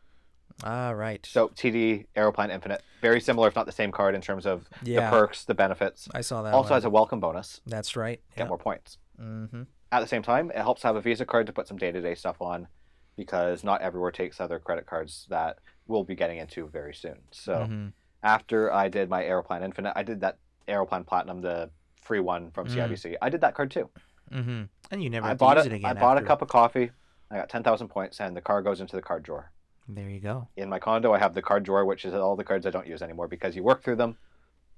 All 0.63 0.95
right. 0.95 1.25
So 1.25 1.49
TD 1.49 2.05
Aeroplan 2.15 2.49
Infinite, 2.51 2.81
very 3.01 3.19
similar, 3.19 3.47
if 3.49 3.55
not 3.55 3.65
the 3.65 3.71
same 3.71 3.91
card 3.91 4.15
in 4.15 4.21
terms 4.21 4.45
of 4.45 4.69
yeah, 4.83 5.09
the 5.09 5.17
perks, 5.17 5.43
the 5.45 5.53
benefits. 5.53 6.07
I 6.13 6.21
saw 6.21 6.41
that. 6.43 6.53
Also 6.53 6.69
one. 6.69 6.77
has 6.77 6.85
a 6.85 6.89
welcome 6.89 7.19
bonus, 7.19 7.61
That's 7.67 7.95
right. 7.95 8.21
get 8.37 8.47
more 8.47 8.57
points. 8.57 8.97
Mm-hmm. 9.21 9.63
At 9.91 9.99
the 9.99 10.07
same 10.07 10.23
time, 10.23 10.49
it 10.51 10.57
helps 10.57 10.83
have 10.83 10.95
a 10.95 11.01
Visa 11.01 11.25
card 11.25 11.45
to 11.47 11.53
put 11.53 11.67
some 11.67 11.77
day-to-day 11.77 12.15
stuff 12.15 12.41
on, 12.41 12.67
because 13.15 13.63
not 13.63 13.81
everywhere 13.81 14.11
takes 14.11 14.39
other 14.39 14.59
credit 14.59 14.85
cards 14.85 15.25
that 15.29 15.59
we'll 15.87 16.03
be 16.03 16.15
getting 16.15 16.37
into 16.39 16.67
very 16.67 16.93
soon. 16.93 17.19
So 17.31 17.65
hmm 17.65 17.87
after 18.23 18.73
I 18.73 18.87
did 18.89 19.07
my 19.07 19.21
Aeroplan 19.23 19.61
Infinite, 19.63 19.93
I 19.95 20.01
did 20.01 20.21
that 20.21 20.39
Aeroplan 20.67 21.05
Platinum, 21.05 21.41
the 21.41 21.69
free 22.01 22.19
one 22.19 22.49
from 22.51 22.65
Mm. 22.67 22.89
CIBC. 22.89 23.15
I 23.21 23.29
did 23.29 23.41
that 23.41 23.53
card 23.53 23.69
too. 23.69 23.87
hmm 24.31 24.63
And 24.89 25.03
you 25.03 25.11
never 25.11 25.27
I 25.27 25.35
bought 25.35 25.57
use 25.57 25.67
it. 25.67 25.73
it 25.73 25.75
again. 25.75 25.91
I 25.97 25.99
bought 25.99 26.17
after. 26.17 26.25
a 26.25 26.27
cup 26.27 26.41
of 26.41 26.47
coffee. 26.47 26.89
I 27.29 27.35
got 27.35 27.49
ten 27.49 27.61
thousand 27.61 27.89
points, 27.89 28.19
and 28.19 28.35
the 28.35 28.41
card 28.41 28.63
goes 28.65 28.81
into 28.81 28.95
the 28.95 29.01
card 29.03 29.21
drawer. 29.21 29.51
There 29.87 30.09
you 30.09 30.19
go. 30.19 30.47
in 30.57 30.67
my 30.69 30.79
condo 30.79 31.13
i 31.13 31.19
have 31.19 31.33
the 31.33 31.41
card 31.41 31.63
drawer 31.63 31.85
which 31.85 32.05
is 32.05 32.13
all 32.13 32.35
the 32.35 32.43
cards 32.43 32.65
i 32.65 32.69
don't 32.71 32.87
use 32.87 33.01
anymore 33.01 33.27
because 33.27 33.55
you 33.55 33.63
work 33.63 33.83
through 33.83 33.97
them 33.97 34.17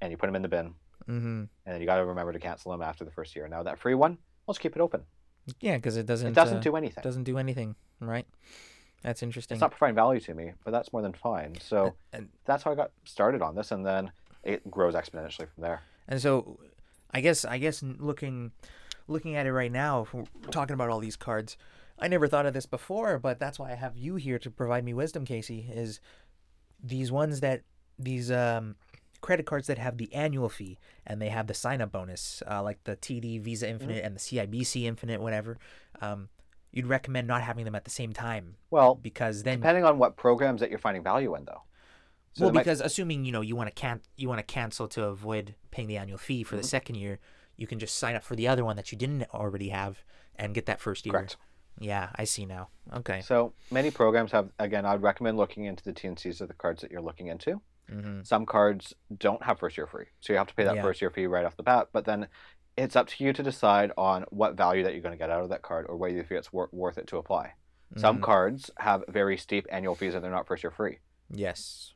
and 0.01 0.11
you 0.11 0.17
put 0.17 0.27
them 0.27 0.35
in 0.35 0.41
the 0.41 0.47
bin 0.49 0.73
Mm-hmm. 1.07 1.25
and 1.25 1.49
then 1.65 1.79
you 1.79 1.85
got 1.87 1.95
to 1.97 2.05
remember 2.05 2.33
to 2.33 2.39
cancel 2.39 2.71
them 2.73 2.81
after 2.81 3.05
the 3.05 3.11
first 3.11 3.33
year 3.35 3.47
now 3.47 3.63
that 3.63 3.79
free 3.79 3.93
one 3.93 4.17
i'll 4.47 4.53
just 4.53 4.59
keep 4.59 4.75
it 4.75 4.81
open 4.81 5.03
Yeah, 5.61 5.77
because 5.77 5.95
it 5.95 6.05
doesn't. 6.05 6.27
it 6.27 6.33
doesn't 6.33 6.57
uh, 6.57 6.59
do 6.59 6.75
anything 6.75 7.01
doesn't 7.01 7.23
do 7.23 7.37
anything, 7.37 7.75
right? 8.01 8.27
That's 9.03 9.23
interesting. 9.23 9.55
it's 9.55 9.61
not 9.61 9.71
providing 9.71 9.95
value 9.95 10.19
to 10.19 10.33
me 10.33 10.51
but 10.65 10.71
that's 10.71 10.91
more 10.91 11.01
than 11.01 11.13
fine 11.13 11.55
so 11.61 11.93
and 12.11 12.27
that's 12.43 12.63
how 12.63 12.71
i 12.73 12.75
got 12.75 12.91
started 13.05 13.41
on 13.41 13.55
this 13.55 13.71
and 13.71 13.85
then 13.85 14.11
it 14.43 14.69
grows 14.69 14.95
exponentially 14.95 15.47
from 15.53 15.61
there 15.63 15.81
and 16.09 16.21
so, 16.21 16.59
I 17.11 17.21
guess 17.21 17.45
I 17.45 17.57
guess 17.57 17.81
looking 17.83 18.51
looking 19.07 19.35
at 19.37 19.45
it 19.45 19.53
right 19.53 19.71
now, 19.71 20.05
talking 20.51 20.73
about 20.73 20.89
all 20.89 20.99
these 20.99 21.15
cards, 21.15 21.55
I 21.99 22.07
never 22.07 22.27
thought 22.27 22.45
of 22.45 22.53
this 22.53 22.65
before, 22.65 23.17
but 23.19 23.39
that's 23.39 23.57
why 23.59 23.71
I 23.71 23.75
have 23.75 23.97
you 23.97 24.15
here 24.15 24.37
to 24.39 24.51
provide 24.51 24.83
me 24.85 24.93
wisdom, 24.93 25.25
Casey. 25.25 25.67
Is 25.73 25.99
these 26.83 27.11
ones 27.11 27.39
that 27.39 27.61
these 27.97 28.31
um 28.31 28.75
credit 29.21 29.47
cards 29.47 29.65
that 29.67 29.79
have 29.79 29.97
the 29.97 30.13
annual 30.13 30.47
fee 30.47 30.77
and 31.05 31.19
they 31.19 31.29
have 31.29 31.47
the 31.47 31.53
sign 31.53 31.81
up 31.81 31.91
bonus, 31.91 32.43
uh, 32.49 32.61
like 32.61 32.83
the 32.83 32.95
TD 32.95 33.41
Visa 33.41 33.67
Infinite 33.67 34.03
and 34.05 34.15
the 34.15 34.19
CIBC 34.19 34.83
Infinite, 34.83 35.19
whatever. 35.21 35.57
Um, 36.01 36.29
you'd 36.71 36.85
recommend 36.85 37.27
not 37.27 37.41
having 37.41 37.65
them 37.65 37.73
at 37.73 37.85
the 37.85 37.89
same 37.89 38.13
time 38.13 38.55
well 38.69 38.93
because 38.93 39.41
then 39.41 39.59
depending 39.59 39.83
on 39.85 39.97
what 39.97 40.15
programs 40.17 40.59
that 40.61 40.69
you're 40.69 40.77
finding 40.77 41.01
value 41.01 41.33
in 41.33 41.45
though 41.45 41.63
so 42.33 42.43
well, 42.43 42.49
there 42.49 42.53
might- 42.55 42.63
because 42.65 42.81
assuming 42.81 43.25
you 43.25 43.31
know 43.31 43.41
you 43.41 43.55
want 43.55 43.67
to 43.67 43.73
can 43.73 43.99
you 44.17 44.27
want 44.27 44.37
to 44.37 44.43
cancel 44.43 44.87
to 44.89 45.05
avoid 45.05 45.55
paying 45.71 45.87
the 45.87 45.97
annual 45.97 46.19
fee 46.19 46.43
for 46.43 46.55
Mm-hmm. 46.55 46.61
the 46.61 46.67
second 46.67 46.95
year, 46.95 47.19
you 47.55 47.65
can 47.65 47.79
just 47.79 47.97
sign 47.97 48.15
up 48.15 48.23
for 48.23 48.35
the 48.35 48.47
other 48.47 48.63
one 48.63 48.75
that 48.75 48.91
you 48.91 48.97
didn't 48.97 49.23
already 49.33 49.69
have 49.69 50.03
and 50.35 50.53
get 50.53 50.67
that 50.67 50.79
first 50.79 51.05
year. 51.07 51.13
correct 51.13 51.37
Yeah, 51.79 52.09
I 52.15 52.23
see 52.23 52.45
now. 52.45 52.69
Okay. 52.93 53.21
so 53.21 53.53
many 53.71 53.91
programs 53.91 54.31
have 54.31 54.49
again 54.59 54.85
i'd 54.85 55.01
recommend 55.01 55.35
looking 55.37 55.65
into 55.65 55.83
the 55.83 55.91
tncs 55.91 56.39
of 56.39 56.47
the 56.47 56.53
cards 56.53 56.81
that 56.81 56.89
you're 56.91 57.01
looking 57.01 57.27
into 57.27 57.59
Mm-hmm. 57.91 58.23
some 58.23 58.45
cards 58.45 58.93
don't 59.17 59.41
have 59.43 59.59
first 59.59 59.77
year 59.77 59.87
free 59.87 60.05
so 60.21 60.31
you 60.33 60.37
have 60.39 60.47
to 60.47 60.53
pay 60.55 60.63
that 60.65 60.75
Yeah. 60.75 60.81
first 60.81 61.01
year 61.01 61.09
fee 61.09 61.25
right 61.25 61.45
off 61.45 61.55
the 61.57 61.63
bat 61.63 61.87
but 61.93 62.03
then 62.05 62.27
it's 62.77 62.95
up 62.97 63.07
to 63.07 63.23
you 63.23 63.31
to 63.33 63.41
decide 63.43 63.91
on 63.97 64.23
what 64.29 64.55
value 64.55 64.83
that 64.83 64.93
you're 64.93 65.01
going 65.01 65.13
to 65.17 65.17
get 65.17 65.29
out 65.29 65.41
of 65.43 65.49
that 65.49 65.61
card 65.63 65.85
or 65.89 65.95
whether 65.97 66.13
you 66.15 66.23
feel 66.23 66.37
it's 66.37 66.51
wor- 66.53 66.69
worth 66.71 66.97
it 66.97 67.07
to 67.07 67.17
apply. 67.17 67.53
Some 67.95 68.19
Mhm. 68.19 68.23
cards 68.23 68.69
have 68.77 69.03
very 69.07 69.35
steep 69.37 69.65
annual 69.71 69.95
fees 69.95 70.13
and 70.15 70.23
they're 70.23 70.29
not 70.31 70.47
first 70.47 70.63
year 70.63 70.71
free. 70.71 70.99
Yes. 71.29 71.93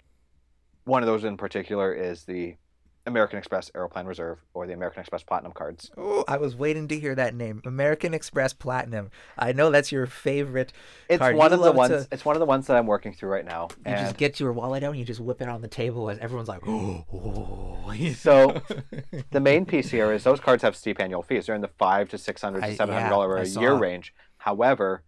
One 0.86 1.04
of 1.04 1.08
those 1.08 1.24
in 1.24 1.38
particular 1.38 1.94
is 1.94 2.24
the 2.26 2.56
American 3.06 3.40
Express 3.40 3.72
Aeroplan 3.74 4.06
Reserve 4.06 4.40
or 4.54 4.68
the 4.68 4.74
American 4.74 5.00
Express 5.02 5.24
Platinum 5.24 5.52
cards. 5.54 5.90
Oh, 5.98 6.24
I 6.28 6.38
was 6.38 6.56
waiting 6.56 6.88
to 6.90 7.00
hear 7.00 7.16
that 7.16 7.34
name, 7.34 7.62
American 7.66 8.14
Express 8.14 8.54
Platinum. 8.54 9.10
I 9.38 9.54
know 9.54 9.72
that's 9.72 9.92
your 9.92 10.06
favorite. 10.06 10.72
It's 11.10 11.20
Card. 11.20 11.36
one 11.36 11.52
You 11.52 11.56
of 11.58 11.64
the 11.64 11.72
ones. 11.72 11.90
to- 12.08 12.08
It's 12.12 12.24
one 12.24 12.36
of 12.36 12.40
the 12.40 12.46
ones 12.46 12.68
that 12.68 12.78
I'm 12.78 12.86
working 12.86 13.14
through 13.14 13.30
right 13.30 13.46
now. 13.46 13.70
You 13.78 13.84
and 13.86 13.98
just 14.00 14.18
get 14.18 14.40
your 14.40 14.54
wallet 14.54 14.84
out 14.84 14.92
and 14.92 15.00
you 15.00 15.06
just 15.06 15.20
whip 15.20 15.42
it 15.42 15.50
on 15.50 15.62
the 15.62 15.68
table, 15.68 16.10
and 16.10 16.20
everyone's 16.20 16.50
like, 16.50 16.62
"Oh." 16.68 17.06
So, 18.14 18.62
the 19.32 19.40
main 19.40 19.66
piece 19.66 19.90
here 19.90 20.12
is 20.14 20.24
those 20.24 20.40
cards 20.40 20.64
have 20.64 20.76
steep 20.76 21.00
annual 21.02 21.24
fees. 21.24 21.48
They're 21.48 21.56
in 21.56 21.62
the 21.62 21.68
five 21.80 22.08
to 22.10 22.18
six 22.18 22.42
hundred 22.42 22.62
to 22.64 22.76
seven 22.76 22.94
hundred 22.96 23.36
yeah, 23.38 23.42
a 23.42 23.62
year 23.62 23.74
range. 23.74 24.14
However, 24.38 25.04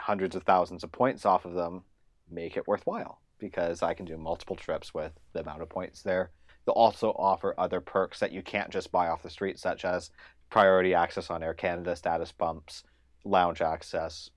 hundreds 0.00 0.36
of 0.36 0.42
thousands 0.44 0.84
of 0.84 0.92
points 0.92 1.24
off 1.24 1.44
of 1.44 1.54
them 1.54 1.84
make 2.30 2.56
it 2.56 2.66
worthwhile 2.68 3.20
because 3.38 3.82
I 3.82 3.94
can 3.94 4.04
do 4.06 4.16
multiple 4.16 4.56
trips 4.56 4.94
with 4.94 5.12
the 5.32 5.40
amount 5.40 5.62
of 5.62 5.68
points 5.68 6.02
there. 6.02 6.30
They'll 6.66 6.74
also 6.74 7.10
offer 7.12 7.54
other 7.56 7.80
perks 7.80 8.18
that 8.20 8.32
you 8.32 8.42
can't 8.42 8.70
just 8.70 8.90
buy 8.90 9.08
off 9.08 9.22
the 9.22 9.30
street, 9.30 9.58
such 9.58 9.84
as 9.84 10.10
priority 10.50 10.94
access 10.94 11.30
on 11.30 11.42
Air 11.42 11.54
Canada, 11.54 11.94
status 11.94 12.32
bumps, 12.32 12.82
lounge 13.24 13.60
access, 13.62 14.30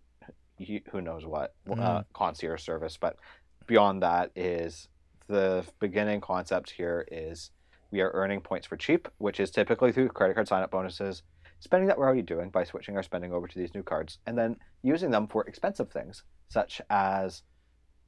who 0.92 1.02
knows 1.02 1.26
what, 1.26 1.56
uh, 1.70 1.74
Mm. 1.74 2.06
concierge 2.14 2.64
service. 2.64 2.98
But 2.98 3.18
beyond 3.66 4.04
that 4.04 4.32
is 4.36 4.88
the 5.28 5.66
beginning 5.80 6.22
concept 6.22 6.72
here 6.72 7.08
is 7.12 7.52
we 7.92 8.02
are 8.02 8.12
earning 8.14 8.42
points 8.42 8.68
for 8.68 8.78
cheap, 8.78 9.08
which 9.18 9.40
is 9.40 9.50
typically 9.52 9.92
through 9.92 10.10
credit 10.10 10.36
card 10.36 10.48
sign 10.48 10.62
up 10.64 10.72
bonuses, 10.72 11.24
spending 11.60 11.88
that 11.88 11.98
we're 11.98 12.06
already 12.06 12.22
doing 12.22 12.50
by 12.50 12.64
switching 12.64 12.96
our 12.96 13.04
spending 13.04 13.34
over 13.34 13.48
to 13.48 13.58
these 13.58 13.74
new 13.74 13.84
cards, 13.84 14.20
and 14.28 14.38
then 14.38 14.56
using 14.84 15.10
them 15.12 15.28
for 15.28 15.46
expensive 15.48 15.92
things 15.92 16.24
such 16.48 16.82
as 16.90 17.44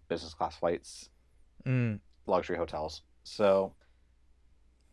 business 0.10 0.34
class 0.36 0.56
flights, 0.58 1.10
Mm, 1.66 2.00
luxury 2.26 2.58
hotels. 2.58 3.04
So 3.24 3.76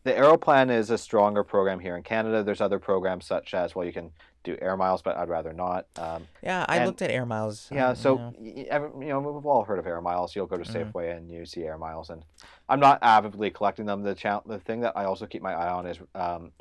the 0.09 0.17
Aeroplan 0.17 0.71
is 0.71 0.89
a 0.89 0.97
stronger 0.97 1.43
program 1.43 1.79
here 1.79 1.95
in 1.95 2.03
Canada. 2.03 2.43
There's 2.43 2.61
other 2.61 2.79
programs 2.79 3.25
such 3.25 3.53
as 3.53 3.75
well, 3.75 3.85
you 3.85 3.93
can 3.93 4.11
do 4.43 4.57
air 4.61 4.75
miles, 4.77 5.01
but 5.01 5.17
I'd 5.17 5.29
rather 5.29 5.53
not. 5.53 5.85
Um, 5.97 6.27
yeah, 6.41 6.65
I 6.67 6.77
And- 6.77 6.85
looked 6.87 7.01
at 7.01 7.11
Air 7.11 7.25
Miles. 7.25 7.67
yeah, 7.71 7.89
um, 7.89 7.95
so 7.95 8.13
you 8.13 8.17
know. 8.19 8.33
y- 8.39 8.53
y- 8.57 8.65
every- 8.69 9.05
you 9.05 9.11
know 9.13 9.19
we've 9.19 9.45
all 9.45 9.63
heard 9.65 9.79
of 9.79 9.85
air 9.85 10.01
miles. 10.01 10.35
You'll 10.35 10.45
go 10.47 10.57
to 10.57 10.63
Mhm. 10.63 10.91
Safeway 10.91 11.15
and 11.15 11.29
you 11.29 11.45
see 11.45 11.63
air 11.65 11.77
miles, 11.77 12.09
and 12.09 12.23
I'm 12.69 12.79
not 12.79 12.99
avidly 13.01 13.51
collecting 13.51 13.85
them. 13.85 14.01
The 14.03 14.15
cha- 14.15 14.41
the 14.45 14.59
thing 14.59 14.79
that 14.81 14.93
I 14.95 15.03
also 15.05 15.25
keep 15.27 15.41
my 15.41 15.53
eye 15.53 15.69
on 15.71 15.85
is 15.85 15.99
um, 16.15 16.53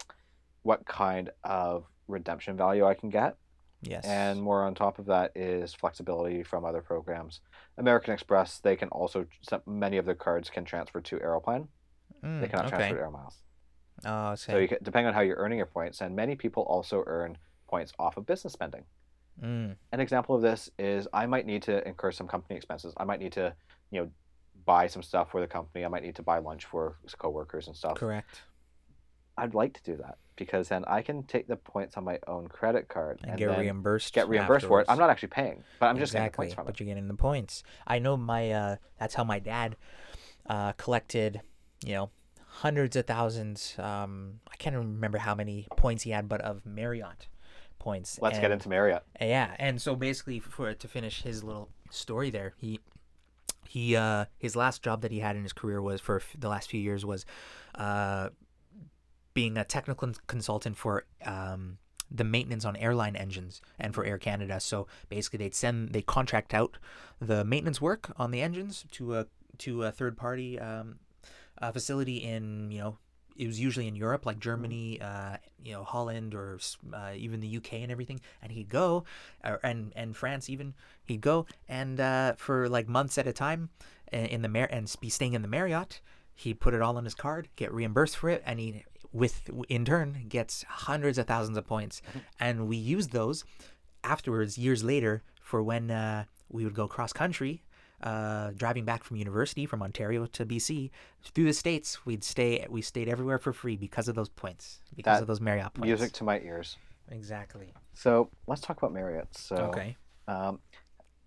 what 0.62 0.84
kind 0.86 1.30
of 1.44 1.84
redemption 2.08 2.56
value 2.56 2.84
I 2.84 2.94
can 2.94 3.10
get, 3.10 3.36
yes, 3.80 4.04
and 4.04 4.42
more 4.42 4.64
on 4.64 4.74
top 4.74 4.98
of 4.98 5.06
that 5.06 5.30
is 5.36 5.72
flexibility 5.72 6.42
from 6.42 6.64
other 6.64 6.82
programs. 6.82 7.40
American 7.78 8.12
Express, 8.12 8.58
they 8.58 8.74
can 8.76 8.88
also 8.88 9.24
many 9.66 9.96
of 9.98 10.04
their 10.04 10.16
cards 10.16 10.50
can 10.50 10.64
transfer 10.64 11.00
to 11.00 11.18
Aeroplan. 11.20 11.68
Mm, 12.24 12.40
They 12.40 12.48
cannot 12.48 12.66
okay. 12.66 12.76
transfer 12.76 12.96
to 12.96 13.00
air 13.02 13.10
miles. 13.10 13.36
Oh, 14.04 14.34
So 14.34 14.52
okay. 14.52 14.62
you 14.62 14.68
can, 14.68 14.78
depending 14.82 15.08
on 15.08 15.14
how 15.14 15.20
you're 15.20 15.36
earning 15.38 15.58
your 15.58 15.66
points, 15.66 16.00
and 16.00 16.14
many 16.14 16.34
people 16.36 16.62
also 16.64 17.02
earn 17.06 17.38
points 17.68 17.92
off 17.98 18.16
of 18.16 18.26
business 18.26 18.52
spending. 18.52 18.84
Mm, 19.42 19.76
An 19.92 20.00
example 20.00 20.34
of 20.34 20.42
this 20.42 20.70
is 20.78 21.06
I 21.12 21.26
might 21.26 21.46
need 21.46 21.62
to 21.62 21.86
incur 21.86 22.10
some 22.12 22.26
company 22.26 22.56
expenses. 22.56 22.92
I 22.96 23.04
might 23.04 23.20
need 23.20 23.32
to, 23.32 23.54
you 23.90 24.00
know, 24.02 24.10
buy 24.64 24.86
some 24.88 25.02
stuff 25.02 25.30
for 25.30 25.40
the 25.40 25.46
company. 25.46 25.84
I 25.84 25.88
might 25.88 26.02
need 26.02 26.16
to 26.16 26.22
buy 26.22 26.38
lunch 26.38 26.64
for 26.64 26.96
coworkers 27.18 27.66
and 27.68 27.76
stuff. 27.76 27.94
correct. 27.94 28.42
I'd 29.36 29.54
like 29.54 29.74
to 29.74 29.82
do 29.84 29.96
that 29.98 30.18
because 30.34 30.68
then 30.68 30.84
I 30.86 31.02
can 31.02 31.22
take 31.22 31.46
the 31.46 31.54
points 31.56 31.96
on 31.96 32.04
my 32.04 32.18
own 32.26 32.48
credit 32.48 32.88
card 32.88 33.20
And, 33.22 33.30
and, 33.30 33.38
get 33.38 33.56
reimbursed. 33.56 34.12
get 34.12 34.28
reimbursed 34.28 34.66
for 34.66 34.80
it. 34.80 34.86
I'm 34.88 34.98
not 34.98 35.10
actually 35.10 35.28
paying, 35.28 35.62
but 35.78 35.86
I'm 35.86 35.98
just 35.98 36.12
getting 36.12 36.24
the 36.24 36.26
exactly, 36.26 36.46
points 36.46 36.54
from 36.54 36.64
but 36.66 36.74
it. 36.74 36.80
you're 36.80 36.88
getting 36.88 37.06
the 37.06 37.14
points. 37.14 37.62
I 37.86 38.00
know 38.00 38.16
my. 38.16 38.50
Uh, 38.50 38.76
that's 38.98 39.14
how 39.14 39.22
my 39.22 39.38
dad 39.38 39.76
uh, 40.48 40.72
collected. 40.72 41.40
You 41.84 41.94
know, 41.94 42.10
hundreds 42.46 42.96
of 42.96 43.06
thousands. 43.06 43.74
Um, 43.78 44.40
I 44.50 44.56
can't 44.56 44.74
even 44.74 44.94
remember 44.94 45.18
how 45.18 45.34
many 45.34 45.66
points 45.76 46.02
he 46.02 46.10
had, 46.10 46.28
but 46.28 46.40
of 46.40 46.66
Marriott 46.66 47.28
points. 47.78 48.18
Let's 48.20 48.38
get 48.38 48.50
into 48.50 48.68
Marriott. 48.68 49.04
Yeah, 49.20 49.54
and 49.58 49.80
so 49.80 49.94
basically, 49.94 50.40
for 50.40 50.72
to 50.74 50.88
finish 50.88 51.22
his 51.22 51.44
little 51.44 51.68
story 51.90 52.30
there, 52.30 52.54
he 52.56 52.80
he 53.68 53.96
uh 53.96 54.24
his 54.38 54.56
last 54.56 54.82
job 54.82 55.02
that 55.02 55.12
he 55.12 55.20
had 55.20 55.36
in 55.36 55.42
his 55.42 55.52
career 55.52 55.80
was 55.80 56.00
for 56.00 56.22
the 56.38 56.48
last 56.48 56.70
few 56.70 56.80
years 56.80 57.04
was 57.04 57.26
uh 57.74 58.30
being 59.34 59.58
a 59.58 59.64
technical 59.64 60.10
consultant 60.26 60.76
for 60.76 61.04
um 61.24 61.78
the 62.10 62.24
maintenance 62.24 62.64
on 62.64 62.74
airline 62.76 63.14
engines 63.14 63.60
and 63.78 63.94
for 63.94 64.04
Air 64.04 64.18
Canada. 64.18 64.60
So 64.60 64.86
basically, 65.08 65.38
they'd 65.38 65.54
send 65.54 65.90
they 65.90 66.02
contract 66.02 66.54
out 66.54 66.78
the 67.20 67.44
maintenance 67.44 67.80
work 67.80 68.12
on 68.16 68.30
the 68.30 68.40
engines 68.40 68.84
to 68.92 69.16
a 69.16 69.26
to 69.58 69.84
a 69.84 69.92
third 69.92 70.16
party 70.16 70.58
um, 70.58 70.98
uh, 71.60 71.72
facility 71.72 72.16
in 72.18 72.70
you 72.70 72.80
know 72.80 72.98
it 73.36 73.46
was 73.46 73.60
usually 73.60 73.86
in 73.86 73.94
Europe 73.94 74.26
like 74.26 74.40
Germany, 74.40 75.00
uh, 75.00 75.36
you 75.64 75.72
know 75.72 75.84
Holland 75.84 76.34
or 76.34 76.58
uh, 76.92 77.12
even 77.16 77.40
the 77.40 77.56
UK 77.56 77.74
and 77.74 77.92
everything. 77.92 78.20
And 78.42 78.50
he'd 78.52 78.68
go, 78.68 79.04
or, 79.44 79.60
and 79.62 79.92
and 79.94 80.16
France 80.16 80.50
even 80.50 80.74
he'd 81.04 81.20
go 81.20 81.46
and 81.68 82.00
uh, 82.00 82.34
for 82.36 82.68
like 82.68 82.88
months 82.88 83.16
at 83.18 83.26
a 83.28 83.32
time 83.32 83.70
i- 84.12 84.16
in 84.16 84.42
the 84.42 84.48
Mar- 84.48 84.68
and 84.70 84.92
be 85.00 85.08
staying 85.08 85.34
in 85.34 85.42
the 85.42 85.48
Marriott. 85.48 86.00
He'd 86.34 86.60
put 86.60 86.74
it 86.74 86.80
all 86.82 86.96
on 86.96 87.04
his 87.04 87.14
card, 87.14 87.48
get 87.56 87.72
reimbursed 87.72 88.16
for 88.16 88.28
it, 88.30 88.42
and 88.46 88.58
he 88.60 88.84
with 89.12 89.48
in 89.68 89.84
turn 89.84 90.26
gets 90.28 90.64
hundreds 90.68 91.16
of 91.18 91.26
thousands 91.26 91.56
of 91.56 91.66
points. 91.66 92.02
And 92.38 92.68
we 92.68 92.76
used 92.76 93.12
those 93.12 93.44
afterwards, 94.04 94.58
years 94.58 94.84
later, 94.84 95.22
for 95.40 95.62
when 95.62 95.90
uh, 95.90 96.24
we 96.50 96.64
would 96.64 96.74
go 96.74 96.86
cross 96.88 97.12
country, 97.12 97.62
uh, 98.02 98.50
driving 98.56 98.84
back 98.84 99.02
from 99.04 99.16
university 99.16 99.66
from 99.66 99.82
Ontario 99.82 100.26
to 100.26 100.46
BC 100.46 100.90
through 101.34 101.44
the 101.44 101.52
states. 101.52 102.04
We'd 102.06 102.24
stay. 102.24 102.66
We 102.68 102.82
stayed 102.82 103.08
everywhere 103.08 103.38
for 103.38 103.52
free 103.52 103.76
because 103.76 104.08
of 104.08 104.14
those 104.14 104.28
points, 104.28 104.80
because 104.94 105.16
That 105.18 105.22
of 105.22 105.26
those 105.28 105.40
Marriott 105.40 105.74
points. 105.74 105.86
Music 105.86 106.12
to 106.12 106.24
my 106.24 106.38
ears. 106.40 106.76
Exactly. 107.10 107.72
So 107.94 108.30
let's 108.46 108.60
talk 108.60 108.78
about 108.78 108.92
Marriott. 108.92 109.28
So 109.36 109.56
okay. 109.56 109.96
Um, 110.26 110.60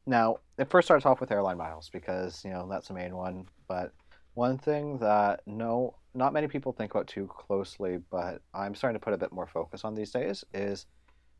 now, 0.05 0.37
it 0.57 0.69
first 0.69 0.87
starts 0.87 1.05
off 1.05 1.19
with 1.21 1.31
airline 1.31 1.57
miles 1.57 1.89
because 1.89 2.43
you 2.45 2.51
know 2.51 2.67
that's 2.69 2.87
the 2.87 2.93
main 2.93 3.15
one. 3.15 3.47
But 3.67 3.91
one 4.33 4.57
thing 4.57 4.97
that 4.99 5.41
no, 5.45 5.95
not 6.13 6.33
many 6.33 6.47
people 6.47 6.71
think 6.71 6.91
about 6.91 7.07
too 7.07 7.27
closely, 7.27 7.99
but 8.09 8.41
I'm 8.53 8.75
starting 8.75 8.99
to 8.99 9.03
put 9.03 9.13
a 9.13 9.17
bit 9.17 9.31
more 9.31 9.47
focus 9.47 9.83
on 9.83 9.93
these 9.95 10.11
days 10.11 10.43
is 10.53 10.85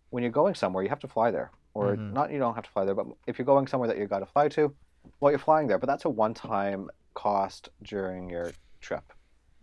when 0.10 0.24
you're 0.24 0.32
going 0.32 0.56
somewhere, 0.56 0.84
you 0.84 0.90
have 0.90 1.00
to 1.00 1.08
fly 1.08 1.32
there, 1.32 1.52
or 1.74 1.96
Mhm. 1.96 2.14
not. 2.14 2.32
You 2.32 2.40
don't 2.40 2.54
have 2.56 2.66
to 2.66 2.70
fly 2.70 2.84
there, 2.84 2.96
but 2.96 3.08
if 3.28 3.38
you're 3.40 3.46
going 3.46 3.68
somewhere 3.68 3.88
that 3.88 3.98
you 3.98 4.06
got 4.08 4.20
to 4.20 4.26
fly 4.26 4.50
to, 4.50 4.76
well, 5.20 5.32
you're 5.32 5.40
flying 5.40 5.68
there, 5.68 5.78
but 5.78 5.88
that's 5.88 6.06
a 6.06 6.10
one-time 6.10 6.90
cost 7.14 7.70
during 7.84 8.30
your 8.30 8.52
trip. 8.82 9.12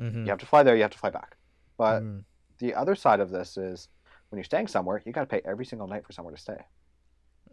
Mm-hmm. 0.01 0.24
You 0.24 0.29
have 0.31 0.38
to 0.38 0.46
fly 0.46 0.62
there, 0.62 0.77
you 0.77 0.83
have 0.83 0.90
to 0.92 0.98
fly 0.98 1.11
back. 1.11 1.37
But 1.77 2.03
Mm. 2.03 2.24
the 2.59 2.74
other 2.74 2.94
side 2.94 3.20
of 3.20 3.31
this 3.31 3.57
is 3.57 3.88
when 4.29 4.38
you're 4.38 4.44
staying 4.44 4.66
somewhere, 4.68 5.03
you 5.05 5.12
got 5.12 5.20
to 5.20 5.27
pay 5.27 5.40
every 5.44 5.64
single 5.64 5.87
night 5.88 6.05
for 6.07 6.12
somewhere 6.12 6.35
to 6.35 6.40
stay. 6.40 6.59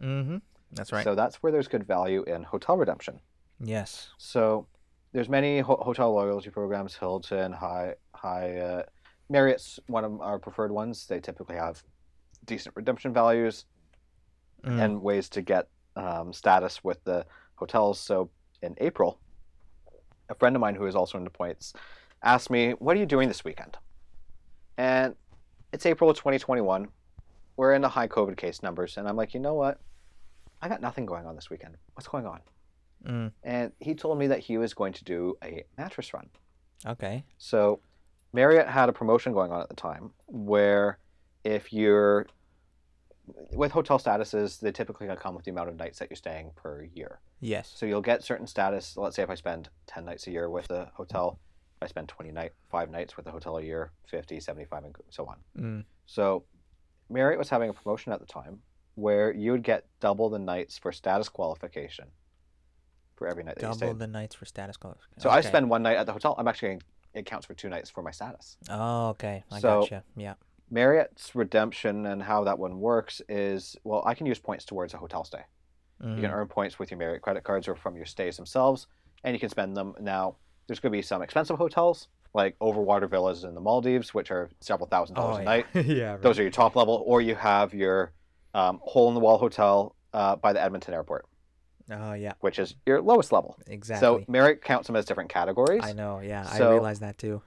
Mm-hmm. 0.02 0.38
That's 0.72 0.92
right. 0.92 1.04
So 1.04 1.14
that's 1.14 1.36
where 1.42 1.52
there's 1.52 1.68
good 1.68 1.86
value 1.86 2.22
in 2.24 2.42
hotel 2.42 2.76
redemption. 2.76 3.20
yes. 3.60 4.10
So 4.18 4.66
there's 5.12 5.28
many 5.28 5.60
ho- 5.60 5.80
hotel 5.82 6.12
loyalty 6.12 6.50
programs, 6.50 6.94
Hilton, 6.96 7.52
High, 7.52 7.94
High, 8.14 8.58
uh, 8.58 8.82
Marriott's 9.30 9.80
one 9.86 10.04
of 10.04 10.20
our 10.20 10.38
preferred 10.38 10.70
ones. 10.72 11.06
They 11.06 11.20
typically 11.20 11.56
have 11.56 11.82
decent 12.44 12.76
redemption 12.76 13.12
values 13.12 13.64
Mm. 14.64 14.80
and 14.84 15.02
ways 15.02 15.28
to 15.30 15.42
get 15.42 15.68
um, 15.94 16.32
status 16.32 16.82
with 16.82 17.02
the 17.04 17.24
hotels. 17.56 17.98
So 17.98 18.30
in 18.62 18.74
April, 18.78 19.18
a 20.28 20.34
friend 20.34 20.56
of 20.56 20.60
mine 20.60 20.74
who 20.74 20.86
is 20.86 20.94
also 20.94 21.18
into 21.18 21.30
points 21.30 21.72
asked 22.22 22.50
me, 22.50 22.72
"What 22.72 22.96
are 22.96 23.00
you 23.00 23.06
doing 23.06 23.28
this 23.28 23.44
weekend?" 23.44 23.76
And 24.76 25.14
it's 25.72 25.86
April 25.86 26.10
of 26.10 26.16
2021. 26.16 26.88
We're 27.56 27.74
in 27.74 27.82
the 27.82 27.88
high 27.88 28.08
COVID 28.08 28.36
case 28.36 28.62
numbers, 28.62 28.96
and 28.96 29.08
I'm 29.08 29.16
like, 29.16 29.32
you 29.34 29.40
know 29.40 29.54
what? 29.54 29.80
I 30.60 30.68
got 30.68 30.80
nothing 30.80 31.06
going 31.06 31.26
on 31.26 31.34
this 31.34 31.48
weekend. 31.48 31.76
What's 31.94 32.08
going 32.08 32.26
on? 32.26 32.40
Mm. 33.04 33.30
and 33.44 33.72
he 33.78 33.94
told 33.94 34.18
me 34.18 34.26
that 34.26 34.40
he 34.40 34.58
was 34.58 34.74
going 34.74 34.92
to 34.94 35.04
do 35.04 35.36
a 35.44 35.64
mattress 35.78 36.12
run. 36.12 36.28
Okay. 36.84 37.24
So 37.38 37.80
Marriott 38.32 38.66
had 38.66 38.88
a 38.88 38.92
promotion 38.92 39.32
going 39.32 39.52
on 39.52 39.60
at 39.60 39.68
the 39.68 39.76
time 39.76 40.10
where 40.26 40.98
if 41.44 41.72
you're 41.72 42.26
with 43.52 43.70
hotel 43.70 43.98
statuses, 43.98 44.58
they 44.58 44.72
typically 44.72 45.08
come 45.16 45.34
with 45.34 45.44
the 45.44 45.50
amount 45.50 45.68
of 45.68 45.76
nights 45.76 45.98
that 45.98 46.10
you're 46.10 46.16
staying 46.16 46.50
per 46.56 46.82
year. 46.94 47.20
Yes. 47.40 47.72
So 47.74 47.86
you'll 47.86 48.02
get 48.02 48.22
certain 48.22 48.46
status. 48.46 48.96
Let's 48.96 49.16
say 49.16 49.22
if 49.22 49.30
I 49.30 49.34
spend 49.34 49.68
10 49.86 50.04
nights 50.04 50.26
a 50.26 50.30
year 50.30 50.48
with 50.48 50.70
a 50.70 50.90
hotel, 50.94 51.38
I 51.82 51.86
spend 51.86 52.08
20 52.08 52.32
night, 52.32 52.52
five 52.70 52.90
nights 52.90 53.16
with 53.16 53.26
a 53.26 53.30
hotel 53.30 53.58
a 53.58 53.62
year, 53.62 53.92
50, 54.08 54.40
75, 54.40 54.84
and 54.84 54.94
so 55.10 55.26
on. 55.26 55.36
Mm. 55.58 55.84
So 56.06 56.44
Marriott 57.10 57.38
was 57.38 57.50
having 57.50 57.68
a 57.68 57.72
promotion 57.72 58.12
at 58.12 58.20
the 58.20 58.26
time 58.26 58.60
where 58.94 59.32
you 59.32 59.52
would 59.52 59.62
get 59.62 59.86
double 60.00 60.30
the 60.30 60.38
nights 60.38 60.78
for 60.78 60.90
status 60.90 61.28
qualification 61.28 62.06
for 63.14 63.28
every 63.28 63.44
night 63.44 63.56
that 63.56 63.74
you 63.74 63.78
Double 63.80 63.94
the 63.94 64.06
nights 64.06 64.34
for 64.34 64.46
status 64.46 64.76
qualification. 64.76 65.20
So 65.20 65.30
I 65.30 65.40
spend 65.42 65.68
one 65.68 65.82
night 65.82 65.96
at 65.96 66.06
the 66.06 66.12
hotel. 66.12 66.34
I'm 66.38 66.48
actually 66.48 66.68
getting, 66.68 66.82
it 67.14 67.26
counts 67.26 67.46
for 67.46 67.54
two 67.54 67.68
nights 67.68 67.90
for 67.90 68.02
my 68.02 68.10
status. 68.10 68.56
Oh, 68.70 69.08
okay. 69.10 69.44
I 69.50 69.60
So- 69.60 69.80
gotcha. 69.80 70.04
Yeah. 70.16 70.34
Marriott's 70.68 71.34
redemption 71.36 72.06
and 72.06 72.20
how 72.22 72.42
that 72.44 72.58
one 72.58 72.80
works 72.80 73.22
is 73.28 73.76
well, 73.84 74.02
I 74.04 74.14
can 74.14 74.26
use 74.26 74.40
points 74.40 74.64
towards 74.64 74.94
a 74.94 74.96
hotel 74.96 75.22
stay. 75.22 75.42
You 76.00 76.16
can 76.16 76.24
Mhm. 76.30 76.32
earn 76.32 76.48
points 76.48 76.78
with 76.78 76.90
your 76.90 76.98
Marriott 76.98 77.22
credit 77.22 77.42
cards 77.44 77.66
or 77.68 77.74
from 77.74 77.96
your 77.96 78.04
stays 78.04 78.36
themselves, 78.36 78.86
and 79.24 79.34
you 79.34 79.40
can 79.40 79.48
spend 79.48 79.76
them. 79.76 79.94
Now, 79.98 80.36
there's 80.66 80.78
going 80.80 80.92
to 80.92 80.96
be 80.98 81.02
some 81.02 81.22
expensive 81.22 81.56
hotels 81.58 82.08
like 82.34 82.58
overwater 82.58 83.08
villas 83.08 83.44
in 83.44 83.54
the 83.54 83.60
Maldives, 83.62 84.12
which 84.12 84.30
are 84.30 84.50
several 84.60 84.88
thousand 84.88 85.14
dollars 85.16 85.36
Oh, 85.36 85.38
a 85.38 85.42
yeah. 85.42 85.44
night. 85.44 85.66
yeah. 85.86 86.10
Right. 86.12 86.22
Those 86.22 86.38
are 86.38 86.42
your 86.42 86.50
top 86.50 86.76
level, 86.76 87.02
or 87.06 87.22
you 87.22 87.34
have 87.34 87.72
your 87.72 88.12
um, 88.54 88.78
hole 88.82 89.08
in 89.08 89.14
the 89.14 89.20
wall 89.20 89.38
hotel 89.38 89.94
uh, 90.12 90.36
by 90.36 90.52
the 90.54 90.62
Edmonton 90.62 90.92
airport, 90.94 91.26
Oh 91.90 92.12
yeah. 92.14 92.32
which 92.40 92.58
is 92.58 92.74
your 92.86 93.00
lowest 93.02 93.32
level. 93.32 93.56
Exactly. 93.66 94.00
So 94.00 94.24
Marriott 94.28 94.62
counts 94.62 94.86
them 94.86 94.96
as 94.96 95.04
different 95.04 95.28
categories. 95.30 95.82
I 95.84 95.92
know. 95.92 96.20
Yeah. 96.20 96.46
I 96.50 96.58
So- 96.58 96.72
realized 96.72 97.02
that 97.02 97.18
too. 97.18 97.42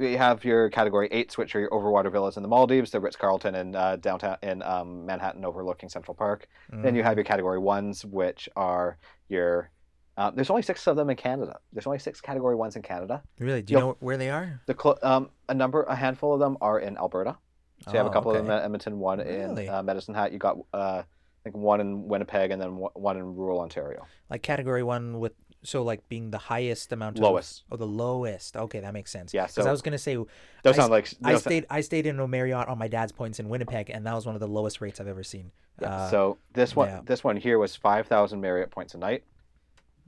You 0.00 0.16
have 0.16 0.44
your 0.46 0.70
category 0.70 1.08
eights, 1.10 1.36
which 1.36 1.54
are 1.54 1.60
your 1.60 1.68
overwater 1.70 2.10
villas 2.10 2.36
in 2.38 2.42
the 2.42 2.48
Maldives, 2.48 2.90
the 2.90 3.00
Ritz 3.00 3.16
Carlton 3.16 3.54
in 3.54 3.76
uh, 3.76 3.96
downtown 3.96 4.38
in 4.42 4.62
um, 4.62 5.04
Manhattan, 5.04 5.44
overlooking 5.44 5.90
Central 5.90 6.14
Park. 6.14 6.48
Then 6.70 6.94
you 6.94 7.02
Mhm. 7.02 7.04
have 7.04 7.16
your 7.18 7.24
category 7.24 7.58
ones, 7.58 8.04
which 8.04 8.48
are 8.56 8.96
your. 9.28 9.70
Uh, 10.16 10.30
there's 10.30 10.48
only 10.50 10.62
six 10.62 10.86
of 10.86 10.96
them 10.96 11.10
in 11.10 11.16
Canada. 11.16 11.58
There's 11.72 11.86
only 11.86 11.98
six 11.98 12.20
category 12.20 12.54
ones 12.56 12.76
in 12.76 12.82
Canada. 12.82 13.22
Really? 13.38 13.60
Do 13.62 13.72
you 13.72 13.78
Yep. 13.78 13.84
know 13.86 13.96
where 14.00 14.16
they 14.16 14.30
are? 14.30 14.60
The 14.66 14.76
cl- 14.80 14.98
um, 15.02 15.30
a 15.50 15.54
number, 15.54 15.82
a 15.82 15.94
handful 15.94 16.32
of 16.32 16.40
them 16.40 16.56
are 16.62 16.78
in 16.78 16.96
Alberta. 16.96 17.36
So 17.84 17.92
you 17.92 17.96
have 17.98 18.06
a 18.06 18.10
Oh, 18.10 18.12
couple 18.12 18.30
of 18.32 18.36
them 18.38 18.46
in 18.50 18.62
Edmonton, 18.62 18.98
one 18.98 19.18
Really? 19.18 19.66
in 19.66 19.72
uh, 19.72 19.82
Medicine 19.82 20.14
Hat. 20.14 20.32
You 20.32 20.38
got 20.38 20.56
uh, 20.72 21.02
I 21.02 21.42
think 21.44 21.56
one 21.56 21.80
in 21.80 22.06
Winnipeg, 22.08 22.50
and 22.50 22.60
then 22.60 22.76
one 22.76 23.16
in 23.16 23.34
rural 23.34 23.60
Ontario. 23.60 24.06
Like 24.30 24.42
category 24.42 24.82
one 24.82 25.18
with 25.20 25.32
so 25.62 25.82
like 25.82 26.08
being 26.08 26.30
the 26.30 26.38
highest 26.38 26.90
amount 26.92 27.16
of 27.18 27.22
Lowest. 27.22 27.64
Oh, 27.70 27.76
the 27.76 27.86
lowest. 27.86 28.56
Okay, 28.56 28.80
that 28.80 28.94
makes 28.94 29.10
sense. 29.10 29.34
Yeah, 29.34 29.42
Because 29.42 29.54
so 29.64 29.68
I 29.68 29.70
was 29.70 29.82
gonna 29.82 29.98
say 29.98 30.16
that 30.62 30.74
sounds 30.74 30.90
like 30.90 31.12
I 31.22 31.36
stayed 31.36 31.66
I 31.68 31.80
stayed 31.82 32.06
in 32.06 32.18
a 32.18 32.26
Marriott 32.28 32.68
on 32.68 32.78
my 32.78 32.88
dad's 32.88 33.12
points 33.12 33.38
in 33.40 33.48
Winnipeg, 33.48 33.90
and 33.90 34.06
that 34.06 34.14
was 34.14 34.24
one 34.26 34.34
of 34.34 34.40
the 34.40 34.48
lowest 34.48 34.80
rates 34.80 35.00
I've 35.00 35.06
ever 35.08 35.22
seen. 35.22 35.50
Yeah, 35.80 35.88
Uh, 35.94 36.10
so 36.10 36.38
this 36.54 36.74
one, 36.76 36.88
yeah. 36.88 37.00
this 37.04 37.22
one 37.24 37.36
here 37.36 37.58
was 37.58 37.76
five 37.76 38.06
thousand 38.06 38.40
Marriott 38.40 38.70
points 38.70 38.94
a 38.94 38.98
night, 38.98 39.24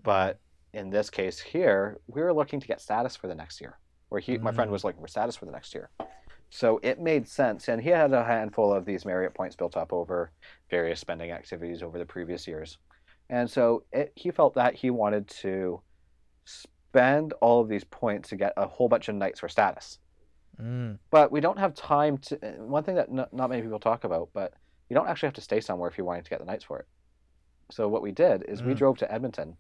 but 0.03 0.39
in 0.73 0.91
this 0.91 1.11
case 1.11 1.39
here, 1.39 1.99
we 2.07 2.23
were 2.23 2.33
looking 2.33 2.59
to 2.61 2.67
get 2.67 2.81
status 2.81 3.15
for 3.17 3.27
the 3.27 3.35
next 3.35 3.61
year. 3.61 3.79
Where 4.09 4.21
he, 4.21 4.37
my 4.39 4.53
friend, 4.53 4.69
Mm. 4.69 4.73
was 4.73 4.85
looking 4.85 5.01
for 5.01 5.09
status 5.09 5.37
for 5.37 5.47
the 5.47 5.53
next 5.53 5.75
year, 5.75 5.89
so 6.51 6.79
it 6.83 7.01
made 7.01 7.27
sense. 7.27 7.69
And 7.69 7.81
he 7.81 7.89
had 7.89 8.13
a 8.13 8.23
handful 8.25 8.73
of 8.73 8.85
these 8.85 9.07
Marriott 9.07 9.33
points 9.35 9.57
built 9.57 9.75
up 9.77 9.91
over 9.93 10.31
various 10.69 11.01
spending 11.01 11.31
activities 11.31 11.83
over 11.83 11.99
the 11.99 12.05
previous 12.05 12.47
years, 12.47 12.77
and 13.33 13.51
so 13.51 13.83
it, 13.93 14.13
he 14.15 14.31
felt 14.31 14.55
that 14.55 14.75
he 14.75 14.91
wanted 14.91 15.27
to 15.43 15.81
spend 16.45 17.33
all 17.41 17.61
of 17.61 17.69
these 17.69 17.85
points 17.85 18.29
to 18.31 18.37
get 18.37 18.53
a 18.57 18.67
whole 18.67 18.89
bunch 18.89 19.09
of 19.09 19.15
nights 19.15 19.41
for 19.41 19.49
status. 19.49 19.99
Mm, 20.61 20.99
but 21.11 21.33
we 21.33 21.41
don't 21.41 21.59
have 21.59 21.75
time 21.75 22.19
to 22.19 22.37
one 22.59 22.85
thing 22.85 22.95
that 22.97 23.09
n- 23.09 23.27
not 23.33 23.49
many 23.49 23.63
people 23.63 23.81
talk 23.81 24.05
about 24.05 24.29
but 24.35 24.53
you 24.91 24.95
don't 24.95 25.09
actually 25.09 25.29
have 25.29 25.35
to 25.35 25.41
stay 25.41 25.61
somewhere 25.61 25.89
if 25.89 25.97
you're 25.97 26.05
wanting 26.07 26.25
to 26.25 26.31
get 26.31 26.39
the 26.41 26.45
nights 26.45 26.63
for 26.65 26.79
it. 26.79 26.87
So 27.71 27.89
what 27.89 28.03
we 28.03 28.13
did 28.13 28.45
is 28.47 28.63
we 28.63 28.75
Mm. 28.75 28.77
drove 28.77 28.99
to 28.99 29.11
edmonton 29.11 29.57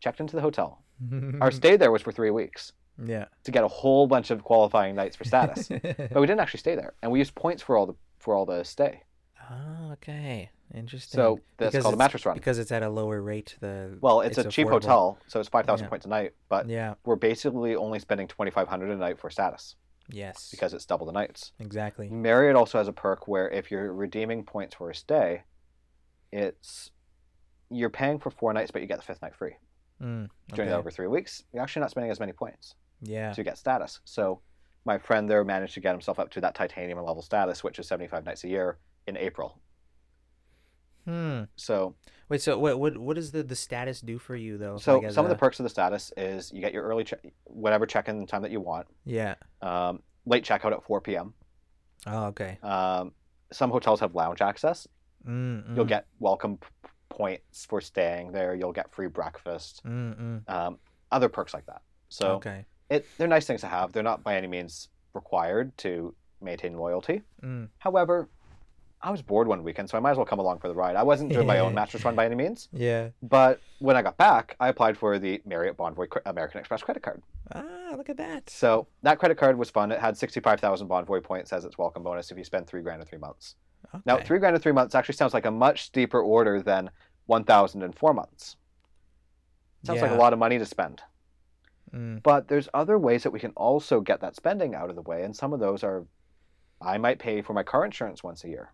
checked 0.00 0.20
into 0.20 0.36
the 0.36 0.42
hotel. 0.42 0.84
Our 1.40 1.50
stay 1.50 1.76
there 1.78 1.90
was 1.90 2.02
for 2.02 2.12
three 2.12 2.30
weeks 2.30 2.72
yeah. 3.02 3.26
to 3.44 3.50
get 3.50 3.64
a 3.64 3.68
whole 3.68 4.06
bunch 4.06 4.30
of 4.30 4.44
qualifying 4.44 4.94
nights 4.94 5.16
for 5.16 5.24
status. 5.24 5.68
But 6.12 6.20
we 6.20 6.26
didn't 6.26 6.40
actually 6.40 6.60
stay 6.60 6.74
there. 6.74 6.92
And 7.02 7.10
we 7.10 7.18
used 7.18 7.34
points 7.34 7.62
for 7.62 7.78
all 7.78 7.86
the 7.86 7.94
for 8.18 8.34
all 8.34 8.44
the 8.44 8.62
stay 8.62 9.02
oh, 9.50 9.92
okay. 9.92 10.50
Interesting. 10.74 11.16
so 11.18 11.40
that's 11.58 11.70
Because 11.72 11.82
called 11.84 11.94
a 11.94 11.98
mattress 11.98 12.26
run 12.26 12.34
because 12.34 12.58
it's 12.58 12.72
at 12.72 12.82
a 12.82 12.88
lower 12.88 13.22
rate. 13.22 13.56
The 13.60 13.96
well 14.00 14.20
it's, 14.20 14.36
a 14.36 14.44
cheap 14.48 14.66
affordable. 14.66 14.72
hotel 14.82 15.18
so 15.28 15.38
it's 15.38 15.48
5000 15.48 15.84
Yeah. 15.84 15.88
points 15.88 16.06
a 16.06 16.08
night 16.08 16.32
but 16.48 16.68
Yeah. 16.68 16.94
we're 17.04 17.14
basically 17.16 17.76
only 17.76 18.00
spending 18.00 18.26
2500 18.26 18.90
a 18.90 18.96
night 18.96 19.18
for 19.20 19.30
status 19.30 19.76
Yes. 20.08 20.50
because 20.50 20.74
it's 20.74 20.84
double 20.84 21.06
the 21.06 21.12
nights 21.12 21.52
exactly. 21.60 22.08
Marriott 22.10 22.56
also 22.56 22.78
has 22.78 22.88
a 22.88 22.92
perk 22.92 23.28
where 23.28 23.48
if 23.48 23.70
you're 23.70 23.92
redeeming 23.92 24.42
points 24.44 24.74
for 24.74 24.90
a 24.90 24.94
stay, 24.94 25.44
it's 26.32 26.90
you're 27.70 27.90
paying 27.90 28.18
for 28.18 28.30
four 28.30 28.52
nights, 28.52 28.70
but 28.70 28.80
you 28.82 28.86
get 28.88 28.96
the 28.98 29.04
fifth 29.04 29.22
night 29.22 29.34
free. 29.34 29.56
Mm, 30.00 30.06
Doing 30.06 30.28
okay. 30.52 30.64
that 30.68 30.78
over 30.78 30.90
three 30.90 31.06
weeks, 31.08 31.42
you're 31.52 31.62
actually 31.62 31.80
not 31.80 31.90
spending 31.90 32.10
as 32.10 32.20
many 32.20 32.32
points 32.32 32.74
Yeah. 33.02 33.32
to 33.32 33.42
get 33.42 33.58
status. 33.58 34.00
So 34.04 34.40
my 34.84 34.98
friend 34.98 35.28
there 35.28 35.42
managed 35.44 35.74
to 35.74 35.80
get 35.80 35.92
himself 35.92 36.18
up 36.20 36.30
to 36.32 36.40
that 36.42 36.54
titanium 36.54 36.98
level 37.02 37.22
status, 37.22 37.64
which 37.64 37.78
is 37.78 37.88
75 37.88 38.24
nights 38.24 38.44
a 38.44 38.48
year 38.48 38.78
in 39.06 39.16
April. 39.16 39.58
Hmm. 41.04 41.42
So 41.54 41.94
Wait. 42.28 42.42
So 42.42 42.58
what? 42.58 42.80
What? 42.80 42.98
What 42.98 43.14
does 43.14 43.30
the 43.30 43.42
the 43.44 43.54
status 43.54 44.00
do 44.00 44.18
for 44.18 44.34
you 44.34 44.58
though? 44.58 44.76
so 44.78 44.98
Like, 44.98 45.12
some 45.12 45.24
of 45.24 45.28
the 45.30 45.36
perks 45.36 45.60
of 45.60 45.64
the 45.64 45.70
status 45.70 46.12
is 46.16 46.50
you 46.52 46.60
get 46.60 46.72
your 46.72 46.82
early 46.82 47.04
check, 47.04 47.20
whatever 47.44 47.86
check-in 47.86 48.26
time 48.26 48.42
that 48.42 48.50
you 48.50 48.60
want, 48.60 48.88
Yeah. 49.04 49.36
um, 49.62 50.02
late 50.24 50.44
checkout 50.44 50.72
at 50.72 50.82
4 50.82 51.00
p.m. 51.00 51.34
Oh, 52.08 52.24
okay. 52.26 52.58
Um, 52.62 53.12
some 53.52 53.70
hotels 53.70 54.00
have 54.00 54.16
lounge 54.16 54.40
access. 54.42 54.88
Mm, 55.26 55.76
You'll 55.76 55.84
get 55.84 56.06
welcome 56.18 56.56
p- 56.58 56.66
points 57.08 57.64
for 57.64 57.80
staying 57.80 58.32
there. 58.32 58.54
You'll 58.56 58.72
get 58.72 58.92
free 58.92 59.06
breakfast. 59.08 59.82
Um, 59.84 60.78
other 61.12 61.28
perks 61.28 61.54
like 61.54 61.66
that. 61.66 61.82
So 62.08 62.32
okay. 62.34 62.64
it, 62.90 63.06
they're 63.16 63.28
nice 63.28 63.46
things 63.46 63.60
to 63.60 63.68
have. 63.68 63.92
They're 63.92 64.02
not 64.02 64.24
by 64.24 64.36
any 64.36 64.48
means 64.48 64.88
required 65.14 65.76
to 65.78 66.14
maintain 66.40 66.76
loyalty. 66.76 67.22
Mm. 67.44 67.68
However, 67.78 68.28
I 69.06 69.10
was 69.10 69.22
bored 69.22 69.46
one 69.46 69.62
weekend, 69.62 69.88
so 69.88 69.96
I 69.96 70.00
might 70.00 70.10
as 70.10 70.16
well 70.16 70.26
come 70.26 70.40
along 70.40 70.58
for 70.58 70.66
the 70.66 70.74
ride. 70.74 70.96
I 70.96 71.04
wasn't 71.04 71.30
doing 71.32 71.46
my 71.46 71.60
own 71.60 71.72
mattress 71.80 72.04
run 72.04 72.16
by 72.16 72.26
any 72.26 72.34
means, 72.34 72.68
Yeah. 72.72 73.10
but 73.22 73.60
when 73.78 73.96
I 73.96 74.02
got 74.02 74.16
back, 74.16 74.56
I 74.58 74.66
applied 74.66 74.98
for 74.98 75.16
the 75.20 75.40
Marriott 75.46 75.76
Bonvoy 75.76 76.08
American 76.26 76.58
Express 76.58 76.82
credit 76.82 77.04
card. 77.04 77.22
Ah, 77.54 77.94
look 77.96 78.08
at 78.08 78.16
that. 78.16 78.50
So 78.50 78.88
that 79.02 79.20
credit 79.20 79.38
card 79.38 79.56
was 79.56 79.70
fun. 79.70 79.92
It 79.92 80.00
had 80.00 80.18
65,000 80.18 80.88
Bonvoy 80.88 81.22
points 81.22 81.52
as 81.52 81.64
its 81.64 81.78
welcome 81.78 82.02
bonus 82.02 82.32
if 82.32 82.36
you 82.36 82.42
spend 82.42 82.66
three 82.66 82.82
grand 82.82 83.00
in 83.00 83.06
three 83.06 83.18
months. 83.20 83.54
Okay. 83.94 84.02
Now, 84.06 84.18
three 84.18 84.40
grand 84.40 84.56
in 84.56 84.60
three 84.60 84.72
months 84.72 84.96
actually 84.96 85.14
sounds 85.14 85.34
like 85.34 85.46
a 85.46 85.52
much 85.52 85.84
steeper 85.84 86.20
order 86.20 86.60
than 86.60 86.90
1,000 87.26 87.82
in 87.82 87.92
four 87.92 88.12
months. 88.12 88.56
Sounds 89.84 90.02
like 90.02 90.10
a 90.10 90.16
lot 90.16 90.32
of 90.32 90.40
money 90.40 90.58
to 90.58 90.66
spend. 90.66 91.02
Mm, 91.94 92.24
But 92.24 92.48
there's 92.48 92.68
other 92.74 92.98
ways 92.98 93.22
that 93.22 93.30
we 93.30 93.38
can 93.38 93.52
also 93.52 94.00
get 94.00 94.20
that 94.22 94.34
spending 94.34 94.74
out 94.74 94.90
of 94.90 94.96
the 94.96 95.02
way, 95.02 95.22
and 95.22 95.36
some 95.36 95.52
of 95.52 95.60
those 95.60 95.84
are 95.84 96.06
I 96.82 96.98
might 96.98 97.20
pay 97.20 97.40
for 97.40 97.52
my 97.52 97.62
car 97.62 97.84
insurance 97.84 98.24
once 98.24 98.42
a 98.42 98.48
year. 98.48 98.72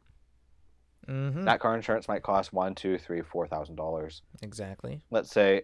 Mhm. 1.08 1.44
That 1.44 1.60
car 1.60 1.74
insurance 1.74 2.08
might 2.08 2.22
cost 2.22 2.52
one, 2.52 2.74
two, 2.74 2.98
three, 2.98 3.22
four 3.22 3.46
thousand 3.46 3.76
dollars. 3.76 4.22
Exactly. 4.42 5.02
Let's 5.10 5.30
say 5.30 5.62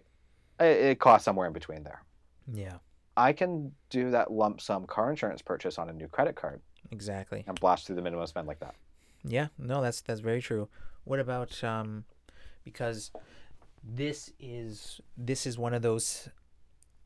it, 0.59 0.63
it 0.65 0.99
costs 0.99 1.25
somewhere 1.25 1.47
in 1.47 1.53
between 1.53 1.83
there. 1.83 2.03
Yeah. 2.51 2.77
I 3.17 3.33
can 3.33 3.73
do 3.89 4.11
that 4.11 4.31
lump 4.31 4.61
sum 4.61 4.85
car 4.85 5.09
insurance 5.09 5.41
purchase 5.41 5.77
on 5.77 5.89
a 5.89 5.93
new 5.93 6.07
credit 6.07 6.35
card 6.35 6.61
Exactly. 6.91 7.43
and 7.47 7.59
blast 7.59 7.85
through 7.85 7.97
the 7.97 8.01
minimum 8.01 8.25
spend 8.27 8.47
like 8.47 8.59
that. 8.61 8.75
Yeah, 9.23 9.47
no, 9.57 9.81
that's 9.81 10.01
that's 10.01 10.21
very 10.21 10.41
true. 10.41 10.69
What 11.03 11.19
about 11.19 11.63
um 11.63 12.05
because 12.63 13.11
this 13.83 14.31
is 14.39 15.01
this 15.17 15.45
is 15.45 15.57
one 15.57 15.73
of 15.73 15.81
those 15.81 16.29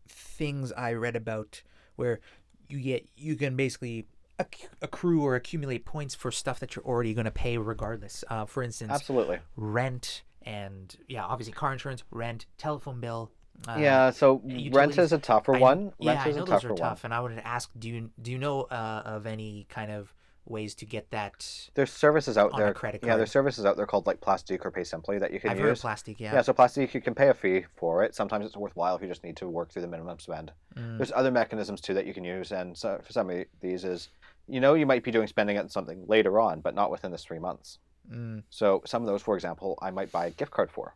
things 0.08 0.72
I 0.74 0.94
read 0.94 1.16
about 1.16 1.62
where 1.96 2.20
you 2.68 2.80
get 2.80 3.08
you 3.16 3.36
can 3.36 3.56
basically 3.56 4.06
acc- 4.40 4.70
accrue 4.82 5.22
or 5.24 5.36
accumulate 5.36 5.86
points 5.86 6.16
for 6.16 6.32
stuff 6.32 6.60
that 6.60 6.76
you're 6.76 6.86
already 6.86 7.14
going 7.14 7.26
to 7.26 7.32
pay 7.32 7.58
regardless. 7.58 8.24
Uh, 8.30 8.46
for 8.46 8.64
instance, 8.64 8.92
Absolutely. 8.92 9.40
rent 9.56 10.24
and 10.46 10.96
yeah, 11.08 11.24
obviously 11.24 11.54
car 11.54 11.72
insurance, 11.72 12.04
rent, 12.12 12.46
telephone 12.58 13.00
bill. 13.00 13.32
Uh, 13.68 13.78
yeah. 13.80 14.10
So 14.12 14.42
utilities- 14.46 14.74
rent 14.74 14.98
is 14.98 15.14
a 15.14 15.18
tougher 15.20 15.56
I- 15.56 15.60
one. 15.60 15.94
Yeah, 16.00 16.14
rent 16.16 16.28
I 16.28 16.32
know 16.32 16.44
a 16.44 16.46
those 16.46 16.64
are 16.66 16.70
one. 16.70 16.78
tough, 16.78 17.04
and 17.04 17.14
I 17.14 17.20
wanted 17.22 17.36
to 17.36 17.48
ask: 17.48 17.70
Do 17.78 17.88
you 17.90 18.10
do 18.22 18.32
you 18.32 18.38
know 18.38 18.64
uh, 18.64 19.04
of 19.06 19.26
any 19.26 19.68
kind 19.70 19.92
of 19.92 20.14
ways 20.46 20.76
to 20.76 20.86
get 20.86 21.10
that? 21.12 21.70
There's 21.76 21.92
services 21.92 22.38
out 22.38 22.52
On 22.52 22.60
a 22.62 22.66
there. 22.66 22.74
credit 22.74 23.02
Yeah, 23.06 23.16
there's 23.16 23.32
services 23.32 23.64
out 23.66 23.78
there 23.78 23.86
called 23.86 24.08
like 24.08 24.20
Plastiq 24.20 24.66
or 24.66 24.72
Pay 24.72 24.84
Simply 24.84 25.18
that 25.20 25.32
you 25.32 25.40
can 25.40 25.52
I've 25.52 25.58
use. 25.60 25.82
heard 25.82 25.92
of 25.92 25.98
Plastiq. 25.98 26.16
Yeah. 26.20 26.34
Yeah, 26.34 26.42
so 26.42 26.52
Plastiq 26.52 26.94
you 26.94 27.00
can 27.00 27.16
pay 27.16 27.30
a 27.30 27.34
fee 27.34 27.64
for 27.76 28.04
it. 28.04 28.14
Sometimes 28.16 28.46
it's 28.48 28.58
worthwhile 28.58 28.96
if 28.98 29.02
you 29.02 29.08
just 29.08 29.24
need 29.24 29.38
to 29.38 29.48
work 29.48 29.72
through 29.72 29.84
the 29.84 29.88
minimum 29.88 30.20
spend. 30.20 30.52
Mm. 30.76 30.98
There's 30.98 31.14
other 31.14 31.32
mechanisms 31.32 31.80
too 31.80 31.94
that 31.94 32.06
you 32.06 32.14
can 32.14 32.26
use, 32.26 32.52
and 32.52 32.76
so 32.78 33.00
for 33.02 33.14
some 33.14 33.30
of 33.30 33.46
these 33.62 33.86
is, 33.86 34.10
you 34.48 34.60
know, 34.60 34.74
you 34.74 34.86
might 34.86 35.04
be 35.04 35.12
doing 35.12 35.28
spending 35.28 35.58
on 35.58 35.70
something 35.70 36.06
later 36.08 36.40
on, 36.40 36.62
but 36.62 36.76
not 36.76 36.92
within 36.92 37.12
this 37.12 37.24
three 37.24 37.40
months. 37.40 37.80
Mm, 38.12 38.44
So 38.50 38.82
some 38.86 39.02
of 39.02 39.08
those, 39.08 39.22
for 39.22 39.36
example, 39.36 39.78
I 39.82 39.90
might 39.92 40.12
buy 40.12 40.26
a 40.28 40.32
gift 40.32 40.52
card 40.52 40.72
for. 40.72 40.96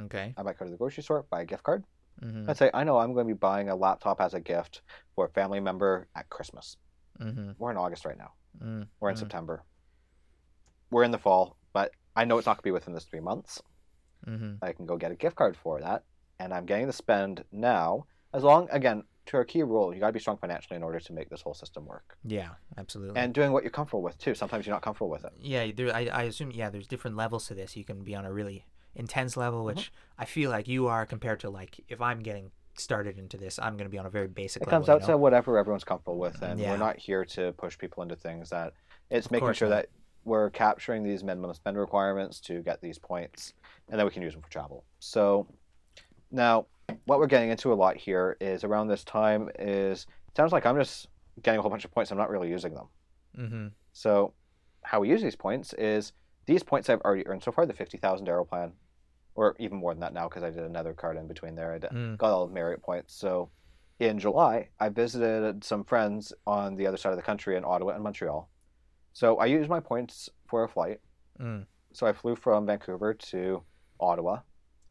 okay. 0.00 0.34
I 0.36 0.42
might 0.42 0.58
go 0.58 0.64
to 0.64 0.70
the 0.70 0.76
grocery 0.76 1.02
store, 1.02 1.24
buy 1.30 1.42
a 1.42 1.44
gift 1.44 1.64
card. 1.64 1.82
Mm-hmm. 2.22 2.46
Let's 2.46 2.58
say 2.58 2.70
I 2.74 2.84
know 2.84 2.98
I'm 2.98 3.12
going 3.14 3.26
to 3.28 3.34
be 3.34 3.38
buying 3.38 3.68
a 3.68 3.76
laptop 3.76 4.20
as 4.20 4.34
a 4.34 4.40
gift 4.40 4.82
for 5.14 5.26
a 5.26 5.28
family 5.30 5.60
member 5.60 6.08
at 6.14 6.28
Christmas. 6.30 6.76
Mm-hmm. 7.20 7.52
We're 7.58 7.70
in 7.72 7.76
August 7.76 8.04
right 8.04 8.18
now. 8.18 8.32
Mm, 8.62 8.86
We're 9.00 9.10
in 9.10 9.16
Mm. 9.16 9.20
September. 9.20 9.62
We're 10.90 11.04
in 11.04 11.10
the 11.10 11.18
fall, 11.18 11.56
but 11.72 11.92
I 12.16 12.24
know 12.24 12.38
it's 12.38 12.46
not 12.46 12.54
going 12.56 12.62
to 12.62 12.64
be 12.64 12.70
within 12.72 12.94
this 12.94 13.04
three 13.04 13.20
months. 13.20 13.60
mm-hmm. 14.26 14.54
I 14.62 14.72
can 14.72 14.86
go 14.86 14.96
get 14.96 15.12
a 15.12 15.16
gift 15.16 15.36
card 15.36 15.56
for 15.56 15.80
that, 15.80 16.02
and 16.40 16.52
I'm 16.54 16.66
getting 16.66 16.86
the 16.86 16.92
spend 16.92 17.44
now. 17.52 18.06
As 18.32 18.42
long, 18.42 18.68
again, 18.70 19.04
to 19.28 19.36
our 19.36 19.44
key 19.44 19.62
rule, 19.62 19.92
you 19.94 20.00
got 20.00 20.06
to 20.08 20.12
be 20.12 20.18
strong 20.18 20.38
financially 20.38 20.76
in 20.76 20.82
order 20.82 20.98
to 20.98 21.12
make 21.12 21.28
this 21.28 21.42
whole 21.42 21.54
system 21.54 21.84
work, 21.86 22.16
Yeah, 22.24 22.50
absolutely. 22.76 23.20
and 23.20 23.32
doing 23.34 23.52
what 23.52 23.62
you're 23.62 23.70
comfortable 23.70 24.02
with 24.02 24.18
too. 24.18 24.34
Sometimes 24.34 24.66
you're 24.66 24.74
not 24.74 24.82
comfortable 24.82 25.10
with 25.10 25.24
it. 25.24 25.32
yeah, 25.38 25.70
there, 25.74 25.94
I, 25.94 26.06
I 26.06 26.22
assume 26.24 26.50
yeah, 26.50 26.70
there's 26.70 26.86
different 26.86 27.16
levels 27.16 27.46
to 27.48 27.54
this. 27.54 27.76
You 27.76 27.84
can 27.84 28.02
be 28.02 28.14
on 28.14 28.24
a 28.24 28.32
really 28.32 28.64
intense 28.94 29.36
level, 29.36 29.64
which 29.64 29.92
mm-hmm. 29.92 30.22
I 30.22 30.24
feel 30.24 30.50
like 30.50 30.66
you 30.66 30.86
are 30.88 31.04
compared 31.04 31.40
to 31.40 31.50
like 31.50 31.80
if 31.88 32.00
I'm 32.00 32.20
getting 32.20 32.50
started 32.78 33.18
into 33.18 33.36
this, 33.36 33.58
I'm 33.58 33.74
going 33.76 33.84
to 33.86 33.90
be 33.90 33.98
on 33.98 34.06
a 34.06 34.10
very 34.10 34.28
basic 34.28 34.62
It 34.62 34.66
level. 34.66 34.78
comes 34.78 34.88
out 34.88 35.02
you 35.02 35.08
know? 35.08 35.14
to 35.14 35.18
whatever 35.18 35.58
everyone's 35.58 35.84
comfortable 35.84 36.18
with, 36.18 36.40
and 36.42 36.58
Yeah. 36.58 36.70
we're 36.70 36.78
not 36.78 36.96
here 36.96 37.24
to 37.26 37.52
push 37.52 37.76
people 37.76 38.02
into 38.02 38.16
things 38.16 38.50
that. 38.50 38.72
It's 39.10 39.30
making 39.30 39.46
course 39.46 39.56
sure 39.56 39.68
not. 39.68 39.76
that 39.76 39.88
we're 40.24 40.50
capturing 40.50 41.02
these 41.02 41.24
minimum 41.24 41.54
spend 41.54 41.78
requirements 41.78 42.40
to 42.40 42.62
get 42.62 42.80
these 42.80 42.98
points, 42.98 43.54
and 43.88 43.98
then 43.98 44.04
we 44.06 44.12
can 44.12 44.22
use 44.22 44.34
them 44.34 44.42
for 44.42 44.50
travel. 44.50 44.84
So 44.98 45.46
now, 46.30 46.66
what 47.04 47.18
we're 47.18 47.26
getting 47.26 47.50
into 47.50 47.72
a 47.72 47.74
lot 47.74 47.96
here 47.96 48.36
is 48.40 48.64
around 48.64 48.88
this 48.88 49.04
time 49.04 49.50
is 49.58 50.06
sounds 50.36 50.52
like 50.52 50.66
I'm 50.66 50.76
just 50.76 51.08
getting 51.42 51.58
a 51.58 51.62
whole 51.62 51.70
bunch 51.70 51.84
of 51.84 51.90
points. 51.90 52.10
I'm 52.10 52.18
not 52.18 52.30
really 52.30 52.48
using 52.48 52.74
them. 52.74 52.86
Mm-hmm. 53.38 53.66
So 53.92 54.32
how 54.82 55.00
we 55.00 55.08
use 55.08 55.22
these 55.22 55.36
points 55.36 55.72
is 55.74 56.12
these 56.46 56.62
points 56.62 56.88
I've 56.88 57.00
already 57.02 57.26
earned 57.26 57.42
so 57.42 57.52
far. 57.52 57.66
The 57.66 57.72
fifty 57.74 57.98
thousand 57.98 58.26
Aeroplan, 58.28 58.72
or 59.34 59.54
even 59.58 59.78
more 59.78 59.92
than 59.92 60.00
that 60.00 60.14
now 60.14 60.28
because 60.28 60.42
I 60.42 60.50
did 60.50 60.62
another 60.64 60.92
card 60.94 61.16
in 61.16 61.28
between 61.28 61.54
there. 61.54 61.72
I 61.74 61.78
Mm. 61.78 62.16
got 62.16 62.30
all 62.30 62.46
the 62.46 62.54
Marriott 62.54 62.82
points. 62.82 63.14
So 63.14 63.50
in 63.98 64.18
July, 64.18 64.68
I 64.80 64.88
visited 64.88 65.64
some 65.64 65.84
friends 65.84 66.32
on 66.46 66.76
the 66.76 66.86
other 66.86 66.96
side 66.96 67.10
of 67.10 67.16
the 67.16 67.22
country 67.22 67.56
in 67.56 67.64
Ottawa 67.64 67.92
and 67.94 68.02
Montreal. 68.02 68.48
So 69.12 69.36
I 69.38 69.46
used 69.46 69.68
my 69.68 69.80
points 69.80 70.28
for 70.46 70.64
a 70.64 70.68
flight. 70.68 71.00
Mm. 71.40 71.66
So 71.92 72.06
I 72.06 72.12
flew 72.12 72.36
from 72.36 72.66
Vancouver 72.66 73.12
to 73.14 73.62
Ottawa 74.00 74.40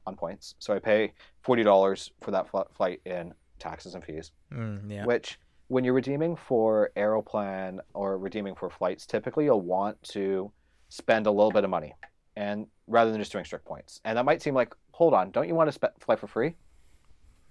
on 0.07 0.15
points. 0.15 0.55
So 0.59 0.73
I 0.73 0.79
pay 0.79 1.13
forty 1.41 1.61
dollars 1.63 2.11
for 2.21 2.31
that 2.31 2.49
fl- 2.49 2.61
flight 2.75 3.01
in 3.05 3.33
taxes 3.59 3.93
and 3.93 4.03
fees. 4.03 4.31
Mm, 4.53 4.89
yeah. 4.91 5.05
Which, 5.05 5.39
when 5.67 5.83
you're 5.83 5.93
redeeming 5.93 6.35
for 6.35 6.91
Aeroplan 6.95 7.79
or 7.93 8.17
redeeming 8.17 8.55
for 8.55 8.69
flights, 8.69 9.05
typically 9.05 9.45
you'll 9.45 9.61
want 9.61 10.01
to 10.13 10.51
spend 10.89 11.27
a 11.27 11.31
little 11.31 11.51
bit 11.51 11.63
of 11.65 11.69
money, 11.69 11.93
and 12.35 12.65
rather 12.87 13.11
than 13.11 13.19
just 13.19 13.31
doing 13.33 13.43
strict 13.45 13.65
points. 13.65 13.99
And 14.05 14.17
that 14.17 14.23
might 14.25 14.41
seem 14.41 14.55
like, 14.55 14.73
hold 14.93 15.13
on, 15.13 15.31
don't 15.31 15.47
you 15.47 15.55
want 15.55 15.67
to 15.67 15.73
spe- 15.73 15.99
fly 15.99 16.15
for 16.15 16.27
free? 16.27 16.55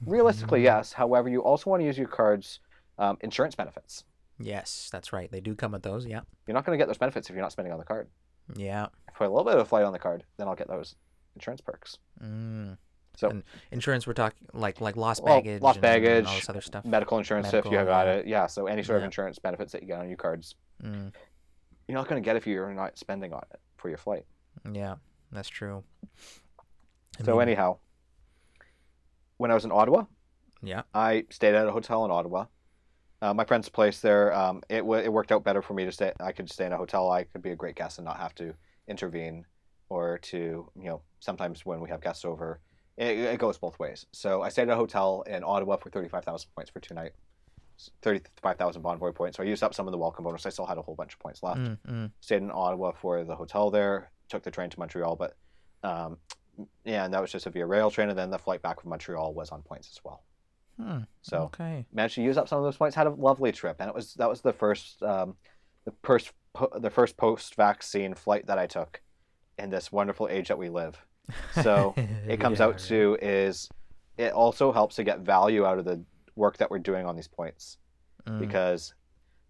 Realistically, 0.07 0.61
Mm. 0.61 0.65
yes. 0.65 0.93
However, 0.95 1.29
you 1.29 1.43
also 1.43 1.71
want 1.71 1.81
to 1.81 1.85
use 1.87 1.99
your 1.99 2.09
card's 2.09 2.61
um, 2.99 3.19
insurance 3.21 3.55
benefits. 3.55 4.05
Yes, 4.39 4.89
that's 4.93 5.13
right. 5.13 5.31
They 5.31 5.41
do 5.41 5.55
come 5.55 5.73
with 5.73 5.83
those. 5.83 6.07
Yeah. 6.07 6.21
You're 6.47 6.55
not 6.55 6.65
going 6.65 6.79
to 6.79 6.83
get 6.83 6.87
those 6.89 6.99
benefits 6.99 7.29
if 7.29 7.35
you're 7.35 7.43
not 7.43 7.53
spending 7.53 7.73
on 7.73 7.79
the 7.79 7.85
card. 7.85 8.09
Yeah. 8.55 8.87
If 9.09 9.15
I 9.15 9.19
put 9.19 9.27
a 9.29 9.31
little 9.31 9.45
bit 9.45 9.55
of 9.55 9.61
a 9.61 9.65
flight 9.65 9.85
on 9.85 9.93
the 9.93 9.99
card, 9.99 10.25
then 10.37 10.47
I'll 10.49 10.55
get 10.55 10.69
those 10.69 10.95
insurance 11.37 11.61
perks. 11.61 11.99
Mm. 12.23 12.77
So- 13.17 13.31
and 13.31 13.45
insurance, 13.71 14.07
we're 14.07 14.13
talking 14.15 14.47
like 14.53 14.81
like 14.81 14.97
lost 14.97 15.23
Well, 15.23 15.37
baggage, 15.37 15.63
lost 15.63 15.77
and, 15.77 15.85
and 15.87 16.03
baggage, 16.05 16.27
all 16.27 16.35
this 16.35 16.49
other 16.51 16.61
stuff. 16.61 16.85
Medical 16.85 17.17
insurance 17.19 17.53
if 17.53 17.65
you 17.67 17.77
have 17.77 17.87
got 17.87 18.09
it. 18.09 18.27
Yeah, 18.27 18.47
so 18.47 18.67
any 18.67 18.83
sort 18.83 18.99
of 18.99 19.05
insurance 19.05 19.39
benefits 19.39 19.73
that 19.73 19.83
you 19.83 19.89
get 19.89 20.01
on 20.01 20.09
your 20.09 20.17
cards, 20.19 20.55
Mm. 20.83 21.13
you're 21.89 21.97
not 21.97 22.09
going 22.09 22.21
to 22.23 22.25
get 22.25 22.37
if 22.37 22.47
you're 22.47 22.75
not 22.75 22.99
spending 22.99 23.33
on 23.33 23.43
it 23.53 23.61
for 23.77 23.89
your 23.89 23.97
flight. 23.99 24.27
Yeah, 24.71 24.97
that's 25.33 25.49
true. 25.49 25.83
I 27.19 27.25
So 27.25 27.33
mean, 27.33 27.43
anyhow, 27.43 27.79
when 29.39 29.51
I 29.51 29.55
was 29.55 29.65
in 29.65 29.73
Ottawa, 29.73 30.05
yeah. 30.63 30.83
I 30.95 31.25
stayed 31.31 31.55
at 31.55 31.67
a 31.67 31.73
hotel 31.73 32.05
in 32.05 32.11
Ottawa. 32.11 32.47
Uh, 33.23 33.33
my 33.33 33.45
friend's 33.47 33.69
place 33.71 34.01
there. 34.01 34.35
Um, 34.35 34.63
it 34.69 34.79
w- 34.81 35.03
it 35.03 35.11
worked 35.11 35.33
out 35.33 35.43
better 35.43 35.63
for 35.63 35.73
me 35.73 35.87
to 35.87 35.93
stay. 35.93 36.13
I 36.21 36.33
could 36.33 36.51
stay 36.51 36.67
in 36.67 36.73
a 36.73 36.77
hotel. 36.77 37.11
I 37.11 37.25
could 37.25 37.41
be 37.43 37.51
a 37.51 37.57
great 37.57 37.75
guest 37.77 37.99
and 37.99 38.05
not 38.05 38.19
have 38.19 38.35
to 38.37 38.53
intervene 38.89 39.47
or 39.89 40.19
to 40.19 40.71
you 40.77 40.85
know. 40.85 41.03
Sometimes 41.21 41.67
when 41.67 41.81
we 41.81 41.89
have 41.89 42.01
guests 42.01 42.25
over, 42.25 42.61
it, 42.97 43.19
it 43.19 43.39
goes 43.39 43.59
both 43.59 43.79
ways. 43.79 44.07
So 44.13 44.43
I 44.43 44.49
stayed 44.49 44.65
at 44.65 44.71
a 44.71 44.77
hotel 44.77 45.25
in 45.27 45.43
Ottawa 45.45 45.77
for 45.77 45.91
thirty 45.91 46.09
five 46.09 46.25
thousand 46.25 46.51
points 46.55 46.71
for 46.71 46.81
two 46.81 46.95
nights. 46.95 47.17
Thirty 48.03 48.21
five 48.43 48.57
thousand 48.57 48.83
Bonvoy 48.83 49.15
points. 49.15 49.37
So 49.37 49.43
I 49.43 49.47
used 49.47 49.63
up 49.63 49.75
some 49.75 49.87
of 49.87 49.93
the 49.93 49.99
welcome 49.99 50.25
bonus. 50.25 50.47
I 50.47 50.51
still 50.51 50.67
had 50.67 50.79
a 50.79 50.83
whole 50.83 50.95
bunch 50.95 51.15
of 51.15 51.19
points 51.19 51.43
left 51.43 51.61
Mm, 51.61 51.79
mm. 51.89 52.11
stayed 52.21 52.43
in 52.43 52.51
Ottawa 52.51 52.93
for 52.93 53.25
the 53.25 53.35
hotel 53.35 53.71
there. 53.71 54.11
Took 54.29 54.43
the 54.43 54.51
train 54.51 54.71
to 54.71 54.79
Montreal, 54.79 55.17
but 55.17 55.37
um, 55.83 56.19
yeah, 56.85 57.05
and 57.05 57.13
that 57.15 57.21
was 57.21 57.31
just 57.31 57.47
a 57.47 57.51
VIA 57.51 57.67
Rail 57.67 57.91
train, 57.91 58.09
and 58.09 58.19
then 58.19 58.31
the 58.31 58.39
flight 58.39 58.63
back 58.63 58.81
from 58.81 58.91
Montreal 58.91 59.35
was 59.35 59.51
on 59.51 59.63
points 59.63 59.91
as 59.93 60.01
well. 60.05 60.23
Hmm. 60.81 61.01
So 61.23 61.43
okay. 61.45 61.87
managed 61.93 62.17
to 62.17 62.23
use 62.23 62.37
up 62.37 62.49
some 62.49 62.59
of 62.59 62.65
those 62.65 62.77
points. 62.77 62.95
Had 62.95 63.07
a 63.07 63.11
lovely 63.11 63.53
trip, 63.53 63.77
and 63.79 63.89
it 63.89 63.95
was 63.95 64.15
that 64.15 64.29
was 64.29 64.41
the 64.41 64.53
first 64.53 65.03
um, 65.03 65.37
the 65.85 65.93
first 66.03 66.33
po- 66.55 66.73
the 66.79 66.91
first 66.91 67.17
post 67.17 67.55
vaccine 67.55 68.15
flight 68.15 68.47
that 68.47 68.59
I 68.59 68.67
took 68.67 69.01
in 69.59 69.71
this 69.71 69.91
wonderful 69.93 70.29
age 70.29 70.49
that 70.49 70.59
we 70.59 70.69
live. 70.69 70.97
So 71.63 71.95
it 71.97 72.39
comes 72.39 72.61
Yeah, 72.61 72.67
out 72.67 72.73
right. 72.75 72.83
to 72.89 73.19
is 73.21 73.69
it 74.17 74.33
also 74.33 74.73
helps 74.73 74.95
to 74.97 75.05
get 75.05 75.21
value 75.21 75.65
out 75.67 75.79
of 75.79 75.85
the 75.85 76.03
work 76.37 76.57
that 76.59 76.71
we're 76.71 76.79
doing 76.79 77.07
on 77.07 77.17
these 77.17 77.29
points 77.29 77.79
Mm, 78.27 78.41
because 78.41 78.93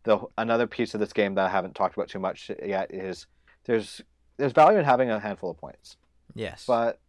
the 0.05 0.19
another 0.37 0.66
piece 0.66 0.92
of 0.95 1.01
this 1.01 1.12
game 1.14 1.35
that 1.37 1.47
I 1.47 1.49
haven't 1.49 1.75
talked 1.75 1.97
about 1.97 2.09
too 2.09 2.19
much 2.19 2.51
yet 2.64 2.92
is 2.95 3.27
there's 3.64 4.03
there's 4.37 4.53
value 4.53 4.79
in 4.79 4.85
having 4.85 5.11
a 5.11 5.19
handful 5.19 5.51
of 5.51 5.57
points, 5.57 5.97
yes, 6.35 6.64
but 6.66 7.01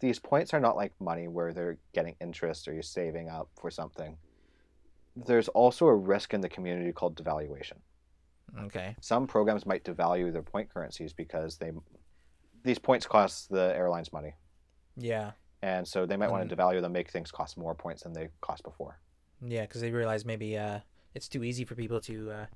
these 0.00 0.18
points 0.18 0.54
are 0.54 0.60
not 0.60 0.74
like 0.74 0.92
money 1.00 1.28
where 1.28 1.52
they're 1.52 1.76
getting 1.92 2.16
interest 2.20 2.66
or 2.66 2.72
you're 2.72 2.82
saving 2.82 3.28
up 3.28 3.48
for 3.60 3.70
something. 3.70 4.16
There's 5.14 5.48
also 5.48 5.86
a 5.86 5.94
risk 5.94 6.32
in 6.32 6.40
the 6.40 6.48
community 6.48 6.92
called 6.92 7.14
devaluation. 7.22 7.76
okay. 8.64 8.96
Some 9.00 9.26
programs 9.26 9.66
might 9.66 9.84
devalue 9.84 10.32
their 10.32 10.42
point 10.42 10.72
currencies 10.72 11.12
because 11.12 11.58
they 11.58 11.72
these 12.62 12.78
points 12.78 13.06
cost 13.06 13.50
the 13.50 13.72
airlines 13.76 14.12
money, 14.12 14.34
Yeah, 14.96 15.32
and 15.62 15.86
so 15.86 16.06
they 16.06 16.16
might 16.16 16.30
want 16.30 16.44
Mm. 16.46 16.48
to 16.50 16.56
devalue 16.56 16.80
them, 16.80 16.92
make 16.92 17.10
things 17.10 17.30
cost 17.30 17.56
more 17.56 17.74
points 17.74 18.02
than 18.02 18.12
they 18.12 18.28
cost 18.40 18.62
before. 18.62 18.98
yeah, 19.44 19.62
because 19.62 19.80
they 19.80 19.90
realize 19.90 20.24
maybe 20.24 20.56
uh, 20.56 20.80
it's 21.14 21.28
too 21.28 21.42
easy 21.44 21.64
for 21.64 21.74
people 21.74 22.00
to 22.02 22.30
uh, 22.30 22.46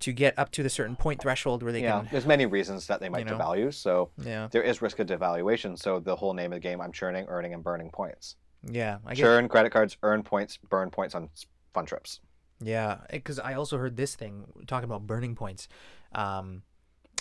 to 0.00 0.12
get 0.12 0.38
up 0.38 0.50
to 0.52 0.62
the 0.62 0.70
certain 0.70 0.96
point 0.96 1.20
threshold 1.20 1.62
where 1.62 1.72
they 1.72 1.82
yeah, 1.82 2.00
can. 2.00 2.08
there's 2.10 2.24
many 2.26 2.46
reasons 2.46 2.86
that 2.86 3.00
they 3.00 3.08
might 3.10 3.26
know. 3.26 3.36
devalue. 3.36 3.72
So 3.74 4.10
Yeah, 4.16 4.48
there 4.50 4.62
is 4.62 4.80
risk 4.80 4.98
of 4.98 5.06
devaluation. 5.08 5.78
So 5.78 6.00
the 6.00 6.16
whole 6.16 6.32
name 6.32 6.52
of 6.52 6.56
the 6.56 6.60
game, 6.60 6.80
I'm 6.80 6.92
churning, 6.92 7.26
earning, 7.28 7.52
and 7.52 7.62
burning 7.62 7.90
points. 7.90 8.36
yeah. 8.62 8.98
I 9.04 9.14
get 9.14 9.22
Churn 9.22 9.48
credit 9.48 9.72
cards, 9.72 9.96
earn 10.02 10.22
points, 10.22 10.56
burn 10.56 10.90
points 10.90 11.14
on 11.14 11.28
fun 11.74 11.84
trips. 11.84 12.20
Yeah, 12.62 12.98
because 13.10 13.38
I 13.38 13.54
also 13.54 13.76
heard 13.78 13.96
this 13.96 14.14
thing 14.14 14.44
talking 14.66 14.84
about 14.84 15.06
burning 15.06 15.34
points. 15.34 15.66
Um, 16.12 16.62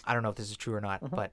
I 0.05 0.13
don't 0.13 0.23
know 0.23 0.29
if 0.29 0.35
this 0.35 0.49
is 0.49 0.57
true 0.57 0.73
or 0.75 0.81
not, 0.81 1.01
Mhm. 1.03 1.15
but 1.15 1.31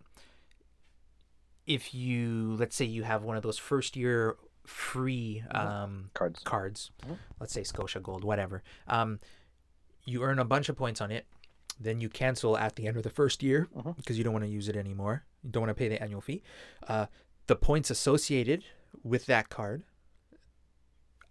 if 1.66 1.94
you 1.94 2.56
let's 2.58 2.76
say 2.76 2.84
you 2.84 3.02
have 3.02 3.22
one 3.24 3.36
of 3.36 3.42
those 3.42 3.58
first 3.58 3.96
year 3.96 4.36
free 4.66 5.42
um, 5.52 6.10
Cards. 6.14 6.40
cards, 6.44 6.90
Mhm. 7.06 7.18
let's 7.40 7.52
say 7.52 7.62
Scotia 7.62 8.00
Gold, 8.00 8.24
whatever, 8.24 8.62
um, 8.88 9.20
you 10.04 10.22
earn 10.22 10.38
a 10.38 10.44
bunch 10.44 10.68
of 10.68 10.76
points 10.76 11.00
on 11.00 11.10
it. 11.10 11.26
Then 11.78 12.00
you 12.00 12.08
cancel 12.08 12.56
at 12.56 12.76
the 12.76 12.86
end 12.88 12.96
of 12.96 13.02
the 13.02 13.10
first 13.10 13.42
year 13.42 13.68
Mhm. 13.76 13.96
because 13.96 14.16
you 14.18 14.24
don't 14.24 14.32
want 14.32 14.44
to 14.44 14.50
use 14.50 14.68
it 14.68 14.76
anymore. 14.76 15.24
You 15.42 15.50
don't 15.50 15.62
want 15.62 15.70
to 15.70 15.74
pay 15.74 15.88
the 15.88 16.02
annual 16.02 16.20
fee. 16.20 16.42
Uh, 16.88 17.06
the 17.46 17.54
points 17.56 17.90
associated 17.90 18.64
with 19.04 19.26
that 19.26 19.48
card. 19.50 19.82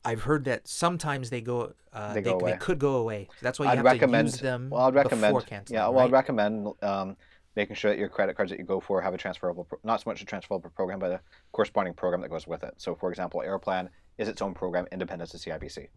I've 0.03 0.23
heard 0.23 0.45
that 0.45 0.67
sometimes 0.67 1.29
they 1.31 1.41
go. 1.41 1.73
Uh, 1.91 2.13
They 2.13 2.21
they, 2.21 2.29
go 2.31 2.37
they 2.39 2.51
away. 2.51 2.57
could 2.59 2.77
go 2.79 2.97
away. 2.97 3.27
That's 3.41 3.57
why 3.57 3.65
you 3.65 3.71
I'd 3.71 3.77
have 3.77 3.85
recommend. 3.85 4.27
to 4.27 4.33
use 4.33 4.39
them 4.41 4.69
well, 4.69 4.83
I'd 4.83 4.93
recommend. 4.93 5.33
before 5.33 5.41
canceling. 5.41 5.77
yeah, 5.79 5.87
well, 5.87 5.93
right? 6.01 6.03
I'd 6.05 6.11
recommend 6.11 6.67
um, 6.83 7.17
making 7.55 7.75
sure 7.75 7.91
that 7.91 7.97
your 7.97 8.09
credit 8.09 8.35
cards 8.35 8.51
that 8.51 8.59
you 8.59 8.65
go 8.65 8.79
for 8.79 9.01
have 9.01 9.13
a 9.13 9.17
transferable, 9.17 9.63
pro- 9.63 9.79
not 9.83 10.01
so 10.01 10.09
much 10.09 10.21
a 10.21 10.25
transferable 10.25 10.69
program, 10.71 10.99
but 10.99 11.11
a 11.11 11.21
corresponding 11.51 11.93
program 11.93 12.21
that 12.21 12.29
goes 12.29 12.47
with 12.47 12.63
it. 12.63 12.73
So, 12.77 12.95
for 12.95 13.09
example, 13.09 13.41
Aeroplan 13.41 13.89
is 14.17 14.27
its 14.27 14.41
own 14.41 14.53
program, 14.53 14.87
independent 14.91 15.33
of 15.33 15.39
CIBC. 15.39 15.87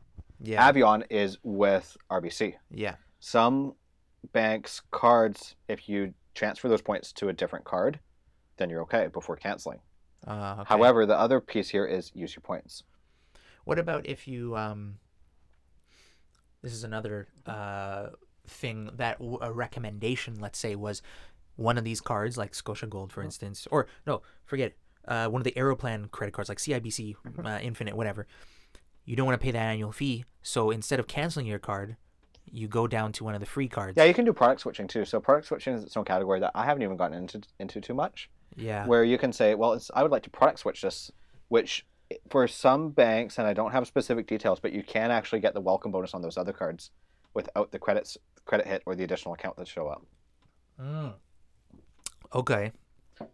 yeah, 0.40 0.70
Avion 0.70 1.04
is 1.10 1.38
with 1.42 1.96
RBC. 2.10 2.54
yeah, 2.70 2.94
Some 3.20 3.74
banks' 4.32 4.82
cards, 4.90 5.56
if 5.68 5.88
you 5.88 6.14
transfer 6.34 6.68
those 6.68 6.82
points 6.82 7.12
to 7.14 7.28
a 7.28 7.32
different 7.32 7.64
card, 7.64 7.98
then 8.56 8.70
you're 8.70 8.82
okay 8.82 9.08
before 9.12 9.36
canceling. 9.36 9.78
uh, 10.26 10.56
okay. 10.60 10.68
However, 10.68 11.06
the 11.06 11.18
other 11.18 11.40
piece 11.40 11.68
here 11.68 11.84
is 11.86 12.10
use 12.14 12.34
your 12.34 12.42
points. 12.42 12.82
What 13.64 13.78
about 13.78 14.06
if 14.06 14.26
you 14.26 14.56
um 14.56 14.96
this 16.62 16.72
is 16.72 16.84
another 16.84 17.28
uh 17.46 18.08
thing 18.46 18.88
that 18.96 19.18
w- 19.18 19.38
a 19.42 19.52
recommendation 19.52 20.40
let's 20.40 20.58
say 20.58 20.74
was 20.74 21.02
one 21.58 21.76
of 21.76 21.82
these 21.82 22.00
cards 22.00 22.38
like 22.38 22.54
Scotia 22.54 22.86
Gold 22.86 23.12
for 23.12 23.22
instance 23.22 23.66
or 23.70 23.88
no, 24.06 24.22
forget 24.46 24.68
it. 24.68 24.76
Uh, 25.06 25.26
one 25.26 25.40
of 25.40 25.44
the 25.44 25.52
Aeroplan 25.52 26.10
credit 26.10 26.32
cards 26.32 26.48
like 26.48 26.58
CIBC 26.58 27.16
uh, 27.44 27.58
Infinite 27.60 27.96
whatever. 27.96 28.26
You 29.04 29.16
don't 29.16 29.26
want 29.26 29.40
to 29.40 29.44
pay 29.44 29.50
that 29.50 29.58
annual 29.58 29.90
fee, 29.90 30.24
so 30.42 30.70
instead 30.70 31.00
of 31.00 31.06
canceling 31.06 31.46
your 31.46 31.58
card, 31.58 31.96
you 32.44 32.68
go 32.68 32.86
down 32.86 33.12
to 33.12 33.24
one 33.24 33.34
of 33.34 33.40
the 33.40 33.46
free 33.46 33.66
cards. 33.66 33.94
Yeah, 33.96 34.04
you 34.04 34.14
can 34.14 34.24
do 34.24 34.32
product 34.34 34.60
switching 34.60 34.86
too. 34.86 35.04
So 35.04 35.18
product 35.18 35.46
switching 35.46 35.74
is 35.74 35.82
its 35.82 35.96
own 35.96 36.04
category 36.04 36.40
that 36.40 36.52
I 36.54 36.64
haven't 36.64 36.82
even 36.82 36.96
gotten 36.96 37.16
into 37.16 37.40
into 37.58 37.80
too 37.80 37.94
much. 37.94 38.30
Yeah. 38.56 38.86
Where 38.86 39.04
you 39.04 39.18
can 39.18 39.32
say, 39.32 39.54
well, 39.54 39.72
it's, 39.72 39.90
I 39.94 40.02
would 40.02 40.12
like 40.12 40.24
to 40.24 40.30
product 40.30 40.60
switch 40.60 40.82
this, 40.82 41.10
which 41.48 41.86
for 42.28 42.46
some 42.48 42.90
banks, 42.90 43.38
and 43.38 43.46
I 43.46 43.52
don't 43.52 43.72
have 43.72 43.86
specific 43.86 44.26
details, 44.26 44.60
but 44.60 44.72
you 44.72 44.82
can 44.82 45.10
actually 45.10 45.40
get 45.40 45.54
the 45.54 45.60
welcome 45.60 45.90
bonus 45.90 46.14
on 46.14 46.22
those 46.22 46.36
other 46.36 46.52
cards 46.52 46.90
without 47.34 47.72
the 47.72 47.78
credits 47.78 48.16
credit 48.44 48.66
hit 48.66 48.82
or 48.86 48.94
the 48.94 49.04
additional 49.04 49.34
account 49.34 49.56
that 49.56 49.68
show 49.68 49.88
up. 49.88 50.04
Mm. 50.80 51.14
Okay, 52.34 52.72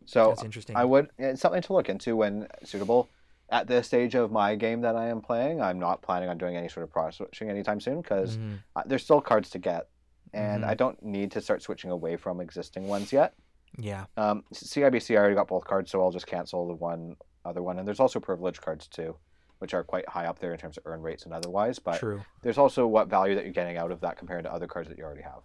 So 0.04 0.28
that's 0.28 0.44
interesting. 0.44 0.76
I 0.76 0.84
would 0.84 1.10
it's 1.18 1.40
something 1.40 1.62
to 1.62 1.72
look 1.72 1.88
into 1.88 2.16
when 2.16 2.48
suitable. 2.64 3.10
At 3.50 3.66
this 3.66 3.86
stage 3.86 4.14
of 4.14 4.32
my 4.32 4.54
game 4.54 4.80
that 4.80 4.96
I 4.96 5.08
am 5.08 5.20
playing, 5.20 5.60
I'm 5.60 5.78
not 5.78 6.00
planning 6.00 6.30
on 6.30 6.38
doing 6.38 6.56
any 6.56 6.68
sort 6.68 6.84
of 6.84 6.90
product 6.90 7.16
switching 7.16 7.50
anytime 7.50 7.78
soon 7.80 8.00
because 8.00 8.38
Mhm. 8.38 8.60
uh, 8.74 8.82
there's 8.86 9.02
still 9.04 9.20
cards 9.20 9.50
to 9.50 9.58
get, 9.58 9.88
and 10.32 10.64
Mhm. 10.64 10.68
I 10.68 10.74
don't 10.74 11.02
need 11.02 11.30
to 11.32 11.40
start 11.42 11.60
switching 11.62 11.90
away 11.90 12.16
from 12.16 12.40
existing 12.40 12.88
ones 12.88 13.12
yet. 13.12 13.34
Yeah. 13.76 14.06
Um, 14.16 14.44
CIBC 14.52 15.14
I 15.14 15.18
already 15.18 15.34
got 15.34 15.48
both 15.48 15.64
cards, 15.64 15.90
so 15.90 16.00
I'll 16.02 16.10
just 16.10 16.26
cancel 16.26 16.66
the 16.66 16.74
one 16.74 17.16
other 17.44 17.62
one. 17.62 17.78
And 17.78 17.86
there's 17.86 18.00
also 18.00 18.18
privilege 18.18 18.60
cards 18.60 18.88
too, 18.88 19.18
which 19.58 19.74
are 19.74 19.84
quite 19.84 20.08
high 20.08 20.24
up 20.26 20.38
there 20.38 20.52
in 20.52 20.58
terms 20.58 20.78
of 20.78 20.86
earn 20.86 21.02
rates 21.02 21.24
and 21.26 21.34
otherwise. 21.34 21.78
But 21.78 21.98
True. 21.98 22.22
there's 22.42 22.56
also 22.58 22.86
what 22.86 23.08
value 23.08 23.34
that 23.34 23.44
you're 23.44 23.52
getting 23.52 23.76
out 23.76 23.90
of 23.90 24.00
that 24.00 24.16
compared 24.16 24.44
to 24.44 24.52
other 24.52 24.66
cards 24.66 24.88
that 24.88 24.96
you 24.96 25.04
already 25.04 25.22
have. 25.22 25.42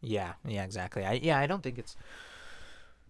Yeah, 0.00 0.34
yeah, 0.46 0.64
exactly. 0.64 1.04
I 1.04 1.14
yeah, 1.14 1.38
I 1.38 1.46
don't 1.46 1.62
think 1.62 1.78
it's 1.78 1.96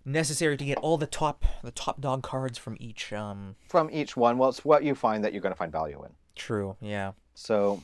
necessary 0.05 0.57
to 0.57 0.65
get 0.65 0.79
all 0.79 0.97
the 0.99 1.07
top 1.07 1.45
the 1.63 1.71
top 1.71 2.01
dog 2.01 2.23
cards 2.23 2.59
from 2.59 2.77
each 2.81 3.13
um 3.13 3.57
From 3.69 3.91
each 3.91 4.17
one, 4.17 4.39
well, 4.39 4.49
it's 4.51 4.65
what 4.65 4.85
you 4.85 4.95
find 4.95 5.25
that 5.25 5.33
you're 5.33 5.43
going 5.43 5.53
to 5.55 5.59
find 5.59 5.73
value 5.73 6.03
in. 6.05 6.11
true. 6.35 6.77
Yeah. 6.81 7.13
So, 7.35 7.83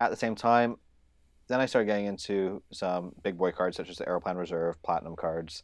at 0.00 0.10
the 0.10 0.16
same 0.16 0.34
time, 0.34 0.76
then 1.48 1.60
I 1.60 1.66
started 1.66 1.86
getting 1.86 2.06
into 2.06 2.62
some 2.72 3.12
big 3.22 3.36
boy 3.38 3.52
cards 3.52 3.76
such 3.76 3.88
as 3.88 3.96
the 3.98 4.04
Aeroplan 4.04 4.36
Reserve, 4.36 4.80
Platinum 4.82 5.16
cards, 5.16 5.62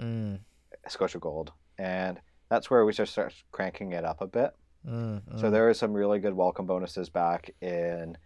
Mm. 0.00 0.40
Scotia 0.88 1.18
Gold, 1.18 1.52
and 1.78 2.20
that's 2.48 2.70
where 2.70 2.84
we 2.84 2.92
just 2.92 3.12
start 3.12 3.32
cranking 3.52 3.92
it 3.92 4.04
up 4.04 4.20
a 4.20 4.26
bit. 4.26 4.54
Mm, 4.86 5.22
So 5.40 5.46
mm. 5.46 5.50
there 5.52 5.68
are 5.68 5.74
some 5.74 5.92
really 5.92 6.18
good 6.18 6.34
welcome 6.34 6.66
bonuses 6.66 7.08
back 7.08 7.50
in 7.62 8.16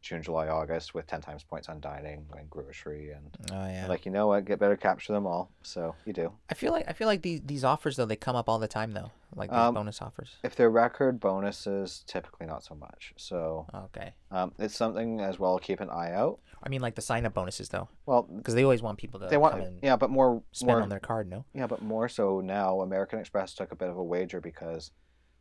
June, 0.00 0.22
July, 0.22 0.48
August 0.48 0.94
with 0.94 1.06
10 1.06 1.20
times 1.20 1.42
points 1.44 1.68
on 1.68 1.78
dining 1.80 2.24
and 2.36 2.48
grocery 2.48 3.10
and 3.10 3.36
Oh 3.52 3.66
yeah. 3.68 3.86
like 3.86 4.06
you 4.06 4.12
know 4.12 4.28
what, 4.28 4.44
get 4.46 4.58
better 4.58 4.76
capture 4.76 5.12
them 5.12 5.26
all. 5.26 5.50
So 5.62 5.94
you 6.06 6.12
do. 6.12 6.32
I 6.48 6.54
feel 6.54 6.72
like 6.72 6.86
I 6.88 6.92
feel 6.94 7.06
like 7.06 7.22
these 7.22 7.40
these 7.44 7.64
offers 7.64 7.96
though 7.96 8.06
they 8.06 8.16
come 8.16 8.34
up 8.36 8.48
all 8.48 8.58
the 8.58 8.66
time 8.68 8.92
though, 8.92 9.10
like 9.36 9.50
these 9.50 9.58
Um, 9.58 9.74
bonus 9.74 10.00
offers. 10.00 10.36
If 10.42 10.56
they're 10.56 10.70
record 10.70 11.20
bonuses, 11.20 12.02
typically 12.06 12.46
not 12.46 12.64
so 12.64 12.74
much. 12.74 13.12
So 13.16 13.66
Okay. 13.74 14.14
um, 14.30 14.52
it's 14.58 14.74
something 14.74 15.20
as 15.20 15.38
well. 15.38 15.58
Keep 15.58 15.80
an 15.80 15.90
eye 15.90 16.12
out. 16.12 16.40
I 16.62 16.68
mean 16.70 16.80
like 16.80 16.94
the 16.94 17.02
sign 17.02 17.26
up 17.26 17.34
bonuses 17.34 17.68
though, 17.68 17.88
Well, 18.06 18.22
because 18.22 18.54
they 18.54 18.64
always 18.64 18.82
want 18.82 18.98
people 18.98 19.20
to 19.20 19.26
they 19.26 19.32
come 19.36 19.42
want 19.42 19.64
yeah, 19.82 19.96
but 19.96 20.08
more 20.10 20.42
spend 20.52 20.68
more 20.68 20.82
on 20.82 20.88
their 20.88 20.98
card. 21.00 21.28
No. 21.28 21.44
Yeah, 21.54 21.66
but 21.66 21.82
more 21.82 22.08
so 22.08 22.40
now, 22.40 22.80
American 22.80 23.18
Express 23.18 23.54
took 23.54 23.70
a 23.72 23.76
bit 23.76 23.88
of 23.88 23.96
a 23.96 24.02
wager 24.02 24.40
because, 24.40 24.90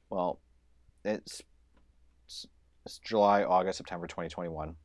well, 0.10 0.40
it's 1.06 1.42
it's, 2.90 2.98
July, 2.98 3.44
August, 3.44 3.78
September 3.78 4.08
2021. 4.08 4.76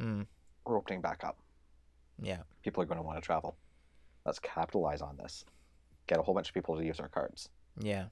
Mm. 0.00 0.26
We're 0.66 0.76
opening 0.76 1.00
back 1.00 1.22
up. 1.22 1.38
Yeah. 2.20 2.38
People 2.64 2.82
are 2.82 2.86
going 2.86 2.98
to 2.98 3.02
want 3.04 3.16
to 3.16 3.24
travel. 3.24 3.56
Let's 4.26 4.40
capitalize 4.40 5.00
on 5.00 5.16
this. 5.16 5.44
Get 6.08 6.18
a 6.18 6.22
whole 6.22 6.34
bunch 6.34 6.48
of 6.48 6.54
people 6.54 6.76
to 6.76 6.84
use 6.84 6.98
our 6.98 7.08
cards. 7.08 7.48
Yeah. 7.78 8.06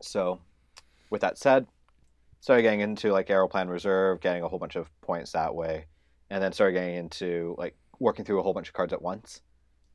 So, 0.00 0.40
with 1.10 1.20
that 1.20 1.36
said, 1.36 1.66
started 2.40 2.62
getting 2.62 2.80
into 2.80 3.12
like 3.12 3.28
Aeroplan 3.28 3.68
Reserve, 3.68 4.20
getting 4.20 4.42
a 4.42 4.48
whole 4.48 4.58
bunch 4.58 4.76
of 4.76 4.88
points 5.02 5.32
that 5.32 5.54
way, 5.54 5.86
and 6.30 6.42
then 6.42 6.52
started 6.52 6.72
getting 6.72 6.96
into 6.96 7.54
like 7.58 7.76
working 7.98 8.24
through 8.24 8.40
a 8.40 8.42
whole 8.42 8.54
bunch 8.54 8.68
of 8.68 8.74
cards 8.74 8.92
at 8.92 9.02
once, 9.02 9.42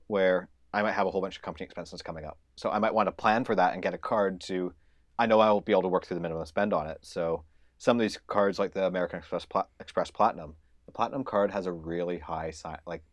where 0.07 0.47
I 0.73 0.81
might 0.81 0.93
have 0.93 1.07
a 1.07 1.11
whole 1.11 1.21
bunch 1.21 1.37
of 1.37 1.41
company 1.41 1.65
expenses 1.65 2.01
coming 2.01 2.25
up. 2.25 2.37
So 2.55 2.69
I 2.69 2.79
might 2.79 2.93
want 2.93 3.07
to 3.07 3.11
plan 3.11 3.45
for 3.45 3.55
that 3.55 3.73
and 3.73 3.81
get 3.81 3.93
a 3.93 3.97
card 3.97 4.41
to, 4.41 4.73
I 5.19 5.25
know 5.25 5.39
I 5.39 5.51
won't 5.51 5.65
be 5.65 5.71
able 5.71 5.83
to 5.83 5.87
work 5.89 6.05
through 6.05 6.15
the 6.15 6.21
minimum 6.21 6.45
spend 6.45 6.73
on 6.73 6.87
it. 6.87 6.97
So 7.01 7.43
some 7.77 7.97
of 7.97 8.01
these 8.01 8.17
cards, 8.27 8.59
like 8.59 8.73
the 8.73 8.85
American 8.85 9.19
Express 9.19 9.45
Pla- 9.45 9.65
Express 9.79 10.09
Platinum, 10.11 10.55
the 10.85 10.91
Platinum 10.91 11.23
card 11.23 11.51
has 11.51 11.65
a 11.65 11.71
really 11.71 12.19
high 12.19 12.51
sign, 12.51 12.77
like 12.85 13.03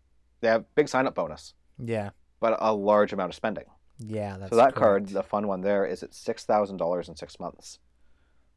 they 0.41 0.49
have 0.49 0.65
big 0.75 0.89
sign 0.89 1.07
up 1.07 1.15
bonus, 1.15 1.55
Yeah. 1.79 2.11
but 2.41 2.57
a 2.61 2.73
large 2.75 3.13
amount 3.13 3.31
of 3.31 3.35
spending. 3.35 3.65
Yeah. 3.99 4.37
That's 4.39 4.51
so 4.51 4.57
that 4.57 4.75
card, 4.75 5.09
the 5.09 5.23
fun 5.23 5.47
one 5.47 5.61
there, 5.61 5.85
is 5.85 6.03
at 6.03 6.15
six 6.15 6.45
thousand 6.45 6.79
dollars 6.79 7.09
in 7.09 7.17
six 7.17 7.39
months. 7.39 7.79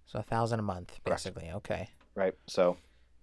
So 0.05 0.19
a 0.19 0.23
thousand 0.23 0.59
a 0.59 0.63
month, 0.63 0.89
Correct. 1.03 1.05
basically. 1.23 1.51
Okay. 1.51 1.89
right? 2.15 2.33
So 2.47 2.77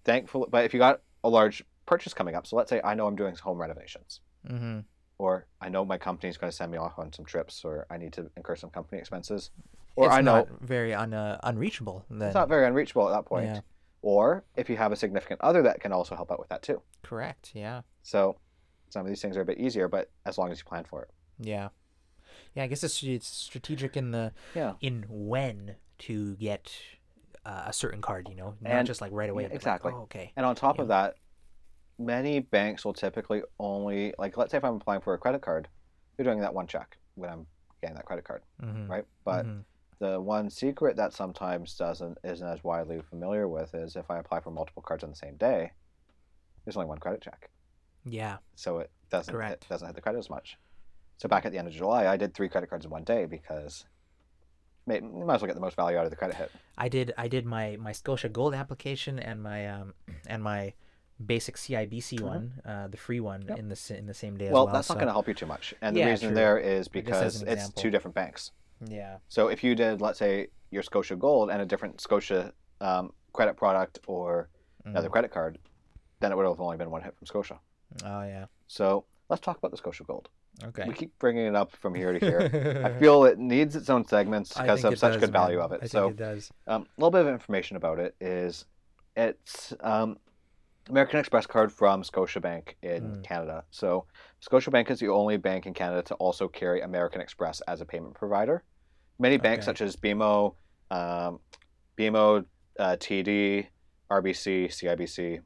thankful, 0.04 0.46
but 0.50 0.64
if 0.64 0.74
you 0.74 0.78
got 0.80 1.00
a 1.24 1.28
large 1.28 1.64
purchase 1.86 2.12
coming 2.12 2.34
up, 2.34 2.46
so 2.46 2.56
let's 2.56 2.68
say 2.70 2.80
I 2.84 2.94
know 2.94 3.06
I'm 3.06 3.16
doing 3.16 3.34
home 3.36 3.58
renovations, 3.58 4.20
Mm-hmm. 4.48 4.80
or 5.18 5.46
I 5.60 5.68
know 5.68 5.84
my 5.84 5.98
company's 5.98 6.36
going 6.38 6.50
to 6.50 6.56
send 6.56 6.72
me 6.72 6.78
off 6.78 6.98
on 6.98 7.12
some 7.12 7.24
trips, 7.24 7.64
or 7.64 7.86
I 7.90 7.96
need 7.98 8.12
to 8.14 8.30
incur 8.36 8.56
some 8.56 8.70
company 8.70 8.98
expenses, 9.00 9.50
or 9.96 10.06
it's 10.06 10.14
I 10.14 10.20
know 10.20 10.36
not 10.36 10.60
very 10.60 10.94
un, 10.94 11.12
uh, 11.14 11.38
unreachable. 11.42 12.04
Then. 12.10 12.22
it's 12.28 12.34
not 12.34 12.48
very 12.48 12.66
unreachable 12.66 13.08
at 13.08 13.12
that 13.12 13.26
point. 13.26 13.46
Yeah. 13.46 13.60
Or 14.02 14.44
if 14.56 14.70
you 14.70 14.76
have 14.76 14.92
a 14.92 14.96
significant 14.96 15.40
other 15.42 15.62
that 15.62 15.80
can 15.80 15.92
also 15.92 16.14
help 16.16 16.30
out 16.32 16.38
with 16.38 16.48
that 16.48 16.62
too. 16.62 16.80
Correct. 17.02 17.50
Yeah. 17.54 17.82
So 18.02 18.36
some 18.88 19.02
of 19.02 19.08
these 19.08 19.20
things 19.20 19.36
are 19.36 19.42
a 19.42 19.44
bit 19.44 19.58
easier, 19.58 19.88
but 19.88 20.10
as 20.24 20.38
long 20.38 20.50
as 20.50 20.58
you 20.58 20.64
plan 20.64 20.84
for 20.84 21.02
it. 21.02 21.10
Yeah. 21.38 21.68
Yeah. 22.54 22.62
I 22.64 22.66
guess 22.66 22.82
it's, 22.82 23.02
it's 23.02 23.26
strategic 23.28 23.96
in 23.96 24.10
the 24.12 24.32
Yeah. 24.54 24.74
in 24.80 25.04
when 25.08 25.76
to 26.00 26.34
get 26.36 26.72
uh, 27.44 27.64
a 27.66 27.72
certain 27.72 28.00
card. 28.00 28.28
You 28.30 28.36
know, 28.36 28.54
not 28.60 28.72
And- 28.72 28.86
just 28.86 29.00
like 29.02 29.12
right 29.12 29.28
away. 29.28 29.42
yeah, 29.42 29.48
but 29.48 29.52
like, 29.52 29.60
exactly. 29.60 29.92
oh, 29.94 30.02
okay. 30.02 30.32
And 30.36 30.46
on 30.46 30.54
top 30.54 30.78
of 30.78 30.88
that, 30.88 31.16
many 31.98 32.40
banks 32.40 32.84
will 32.84 32.94
typically 32.94 33.42
only 33.58 34.14
like 34.18 34.36
let's 34.38 34.50
say 34.52 34.56
if 34.58 34.64
I'm 34.64 34.76
applying 34.76 35.02
for 35.02 35.12
a 35.14 35.18
credit 35.18 35.42
card, 35.42 35.68
you're 36.16 36.24
doing 36.24 36.40
that 36.40 36.54
one 36.54 36.66
check 36.66 36.96
when 37.16 37.28
I'm 37.30 37.46
getting 37.82 37.96
that 37.96 38.06
credit 38.06 38.24
card, 38.24 38.42
Mm-hmm. 38.62 38.90
right? 38.90 39.04
But 39.24 39.46
Mhm. 39.46 39.64
The 40.00 40.18
one 40.18 40.48
secret 40.48 40.96
that 40.96 41.12
sometimes 41.12 41.76
doesn't 41.76 42.16
isn't 42.24 42.46
as 42.46 42.64
widely 42.64 43.02
familiar 43.02 43.46
with 43.46 43.74
is 43.74 43.96
if 43.96 44.10
I 44.10 44.18
apply 44.18 44.40
for 44.40 44.50
multiple 44.50 44.82
cards 44.82 45.04
on 45.04 45.10
the 45.10 45.16
same 45.16 45.36
day, 45.36 45.72
there's 46.64 46.76
only 46.76 46.88
one 46.88 46.98
credit 46.98 47.20
check, 47.20 47.50
Yeah. 48.06 48.38
so 48.54 48.78
it 48.78 48.90
doesn't 49.10 49.32
Correct. 49.32 49.64
it 49.64 49.68
doesn't 49.68 49.86
hit 49.86 49.94
the 49.94 50.00
credit 50.00 50.18
as 50.18 50.30
much. 50.30 50.56
So 51.18 51.28
back 51.28 51.44
at 51.44 51.52
the 51.52 51.58
end 51.58 51.68
of 51.68 51.74
July, 51.74 52.06
I 52.06 52.16
did 52.16 52.32
three 52.32 52.48
credit 52.48 52.70
cards 52.70 52.86
in 52.86 52.90
one 52.90 53.04
day 53.04 53.26
because 53.26 53.84
might 54.86 55.02
as 55.04 55.12
well 55.42 55.46
get 55.46 55.54
the 55.54 55.60
most 55.60 55.76
value 55.76 55.98
out 55.98 56.04
of 56.04 56.10
the 56.10 56.16
credit 56.16 56.36
hit. 56.36 56.50
I 56.78 56.88
did 56.88 57.12
I 57.18 57.28
did 57.28 57.44
my 57.44 57.76
my 57.78 57.92
Scotia 57.92 58.30
Gold 58.30 58.54
application 58.54 59.18
and 59.18 59.42
my 59.42 59.68
um 59.68 59.92
and 60.26 60.42
my 60.42 60.72
basic 61.24 61.56
CIBC 61.56 62.22
one, 62.22 62.54
uh, 62.64 62.88
the 62.88 62.96
free 62.96 63.20
one 63.20 63.40
Mm-hmm. 63.40 63.48
Yep. 63.50 63.58
in 63.58 63.68
the 63.68 63.94
in 63.98 64.06
the 64.06 64.14
same 64.14 64.38
day 64.38 64.46
as 64.46 64.52
Well, 64.54 64.64
well. 64.64 64.72
that's 64.74 64.88
not 64.88 64.94
going 64.94 65.08
to 65.08 65.12
help 65.12 65.28
you 65.28 65.34
too 65.34 65.44
much, 65.44 65.74
and 65.82 65.94
the 65.94 66.04
reason 66.06 66.28
true. 66.28 66.34
there 66.34 66.56
is 66.58 66.88
I 66.94 67.00
guess 67.00 67.20
as 67.20 67.42
because 67.42 67.42
it's 67.42 67.68
two 67.74 67.90
different 67.90 68.14
banks. 68.14 68.52
Yeah. 68.86 69.18
So 69.28 69.48
if 69.48 69.62
you 69.64 69.74
did, 69.74 70.00
let's 70.00 70.18
say, 70.18 70.48
your 70.70 70.82
Scotia 70.82 71.16
Gold 71.16 71.50
and 71.50 71.60
a 71.60 71.66
different 71.66 72.00
Scotia 72.00 72.52
um, 72.80 73.12
credit 73.32 73.56
product 73.56 73.98
or 74.06 74.48
another 74.84 75.08
Mhm. 75.08 75.12
credit 75.12 75.30
card, 75.32 75.58
then 76.20 76.32
it 76.32 76.36
would 76.36 76.46
have 76.46 76.60
only 76.60 76.76
been 76.76 76.90
one 76.90 77.02
hit 77.02 77.14
from 77.16 77.26
Scotia. 77.26 77.58
Oh 78.04 78.22
yeah. 78.22 78.46
So 78.68 79.04
let's 79.28 79.40
talk 79.42 79.58
about 79.58 79.70
the 79.72 79.76
Scotia 79.76 80.04
Gold. 80.04 80.28
Okay. 80.64 80.84
We 80.86 80.94
keep 80.94 81.18
bringing 81.18 81.46
it 81.46 81.54
up 81.54 81.74
from 81.76 81.94
here 81.94 82.12
to 82.12 82.18
here. 82.18 82.82
I 82.84 82.98
feel 82.98 83.24
it 83.24 83.38
needs 83.38 83.76
its 83.76 83.88
own 83.90 84.06
segments 84.06 84.52
because 84.56 84.84
of 84.84 84.98
such 84.98 85.14
does, 85.14 85.20
good 85.20 85.32
value 85.32 85.56
man. 85.58 85.64
of 85.66 85.72
I 85.72 85.74
it. 85.76 85.80
think 85.80 85.90
So 85.92 86.08
it 86.08 86.16
does. 86.16 86.50
um, 86.66 86.82
a 86.82 87.00
little 87.00 87.10
bit 87.10 87.22
of 87.22 87.28
information 87.28 87.76
about 87.76 87.98
it 87.98 88.14
is 88.20 88.64
it's 89.16 89.72
um, 89.80 90.18
American 90.90 91.20
Express 91.20 91.46
card 91.46 91.72
from 91.72 92.02
Scotiabank 92.02 92.74
in 92.82 93.02
Mm. 93.18 93.22
Canada. 93.24 93.64
So 93.70 94.06
Scotiabank 94.42 94.90
is 94.90 94.98
the 95.00 95.08
only 95.08 95.36
bank 95.36 95.66
in 95.66 95.72
Canada 95.72 96.02
to 96.02 96.14
also 96.16 96.48
carry 96.48 96.80
American 96.82 97.20
Express 97.20 97.60
as 97.62 97.80
a 97.80 97.84
payment 97.86 98.14
provider. 98.14 98.64
Many 99.18 99.36
banks 99.36 99.64
Okay. 99.66 99.70
such 99.76 99.80
as 99.82 99.96
BMO, 99.96 100.56
um, 100.90 101.40
BMO, 101.96 102.44
uh, 102.78 102.96
TD, 102.98 103.68
RBC, 104.10 104.66
CIBC, 104.68 105.40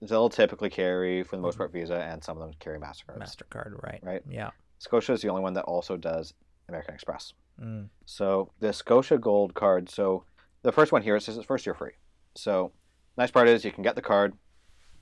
they'll 0.00 0.30
typically 0.30 0.70
carry 0.70 1.22
for 1.22 1.36
the 1.36 1.42
most 1.42 1.56
Mhm. 1.56 1.58
part 1.58 1.72
Visa, 1.72 1.96
and 2.00 2.24
some 2.24 2.38
of 2.38 2.42
them 2.42 2.54
carry 2.58 2.78
Mastercard. 2.78 3.18
Mastercard, 3.18 3.82
right? 3.82 4.00
Right. 4.02 4.22
Yeah. 4.26 4.50
Scotia 4.78 5.12
is 5.12 5.20
the 5.20 5.28
only 5.28 5.42
one 5.42 5.52
that 5.54 5.64
also 5.64 5.96
does 5.98 6.32
American 6.68 6.94
Express. 6.94 7.34
Mm. 7.60 7.90
So 8.06 8.50
the 8.60 8.72
Scotia 8.72 9.18
Gold 9.18 9.52
card. 9.54 9.90
So 9.90 10.24
the 10.62 10.72
first 10.72 10.92
one 10.92 11.02
here 11.02 11.16
it 11.16 11.20
says 11.22 11.36
it's 11.36 11.46
first 11.46 11.66
year 11.66 11.74
free. 11.74 11.92
So 12.34 12.72
nice 13.18 13.30
part 13.30 13.48
is 13.48 13.64
you 13.64 13.72
can 13.72 13.82
get 13.82 13.96
the 13.96 14.00
card, 14.02 14.32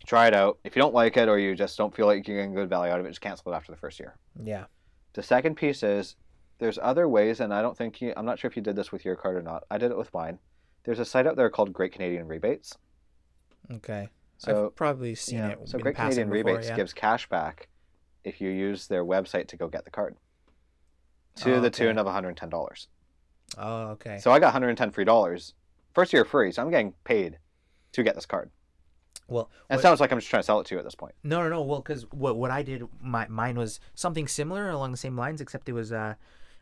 try 0.08 0.26
it 0.26 0.34
out. 0.34 0.58
If 0.64 0.74
you 0.74 0.80
don't 0.80 0.94
like 0.94 1.16
it 1.16 1.28
or 1.28 1.38
you 1.38 1.54
just 1.54 1.76
don't 1.76 1.94
feel 1.94 2.06
like 2.06 2.26
you're 2.26 2.38
getting 2.38 2.54
good 2.54 2.68
value 2.68 2.90
out 2.92 2.98
of 2.98 3.06
it, 3.06 3.10
just 3.10 3.20
cancel 3.20 3.52
it 3.52 3.56
after 3.56 3.70
the 3.70 3.78
first 3.78 4.00
year. 4.00 4.16
Yeah. 4.42 4.64
The 5.12 5.22
second 5.22 5.56
piece 5.56 5.82
is 5.82 6.16
there's 6.58 6.78
other 6.80 7.08
ways, 7.08 7.40
and 7.40 7.52
I 7.52 7.62
don't 7.62 7.76
think 7.76 8.00
you. 8.00 8.12
I'm 8.16 8.24
not 8.24 8.38
sure 8.38 8.48
if 8.50 8.56
you 8.56 8.62
did 8.62 8.74
this 8.74 8.90
with 8.90 9.04
your 9.04 9.16
card 9.16 9.36
or 9.36 9.42
not. 9.42 9.64
I 9.70 9.78
did 9.78 9.90
it 9.90 9.98
with 9.98 10.12
mine. 10.14 10.38
There's 10.84 10.98
a 10.98 11.04
site 11.04 11.26
out 11.26 11.36
there 11.36 11.50
called 11.50 11.72
Great 11.72 11.92
Canadian 11.92 12.26
Rebates. 12.26 12.76
Okay. 13.70 14.08
So 14.38 14.66
I've 14.66 14.76
probably 14.76 15.14
seen 15.14 15.38
yeah, 15.38 15.48
it. 15.50 15.68
so 15.68 15.78
Great 15.78 15.96
Canadian 15.96 16.30
before, 16.30 16.52
Rebates 16.52 16.68
yeah. 16.68 16.76
gives 16.76 16.92
cash 16.94 17.28
back 17.28 17.68
if 18.24 18.40
you 18.40 18.48
use 18.50 18.86
their 18.86 19.04
website 19.04 19.48
to 19.48 19.56
go 19.56 19.68
get 19.68 19.84
the 19.84 19.90
card. 19.90 20.16
To 21.36 21.56
Oh, 21.56 21.60
the 21.60 21.66
okay. 21.68 21.84
tune 21.84 21.98
of 21.98 22.06
$110. 22.06 22.86
Oh, 23.58 23.82
okay. 23.90 24.18
So 24.18 24.30
I 24.30 24.38
got 24.38 24.46
110 24.46 24.90
free 24.90 25.04
dollars. 25.04 25.54
First 25.94 26.12
year 26.12 26.24
free, 26.24 26.52
so 26.52 26.62
I'm 26.62 26.70
getting 26.70 26.94
paid 27.04 27.38
to 27.92 28.02
get 28.02 28.14
this 28.14 28.26
card. 28.26 28.50
Well, 29.28 29.50
And 29.68 29.76
what- 29.76 29.80
it 29.80 29.82
sounds 29.82 30.00
like 30.00 30.10
I'm 30.12 30.18
just 30.18 30.30
trying 30.30 30.40
to 30.42 30.46
sell 30.46 30.60
it 30.60 30.66
to 30.66 30.74
you 30.74 30.78
at 30.78 30.84
this 30.84 30.94
point. 30.94 31.14
No, 31.22 31.42
no, 31.42 31.48
no. 31.48 31.62
Well, 31.62 31.80
because 31.80 32.04
what 32.10 32.36
what 32.36 32.50
I 32.50 32.62
did, 32.62 32.82
my 33.00 33.26
mine 33.28 33.56
was 33.56 33.78
something 33.94 34.26
similar 34.26 34.70
along 34.70 34.90
the 34.90 34.96
same 34.96 35.16
lines, 35.16 35.40
except 35.40 35.68
it 35.68 35.72
was 35.72 35.92
uh, 35.92 36.14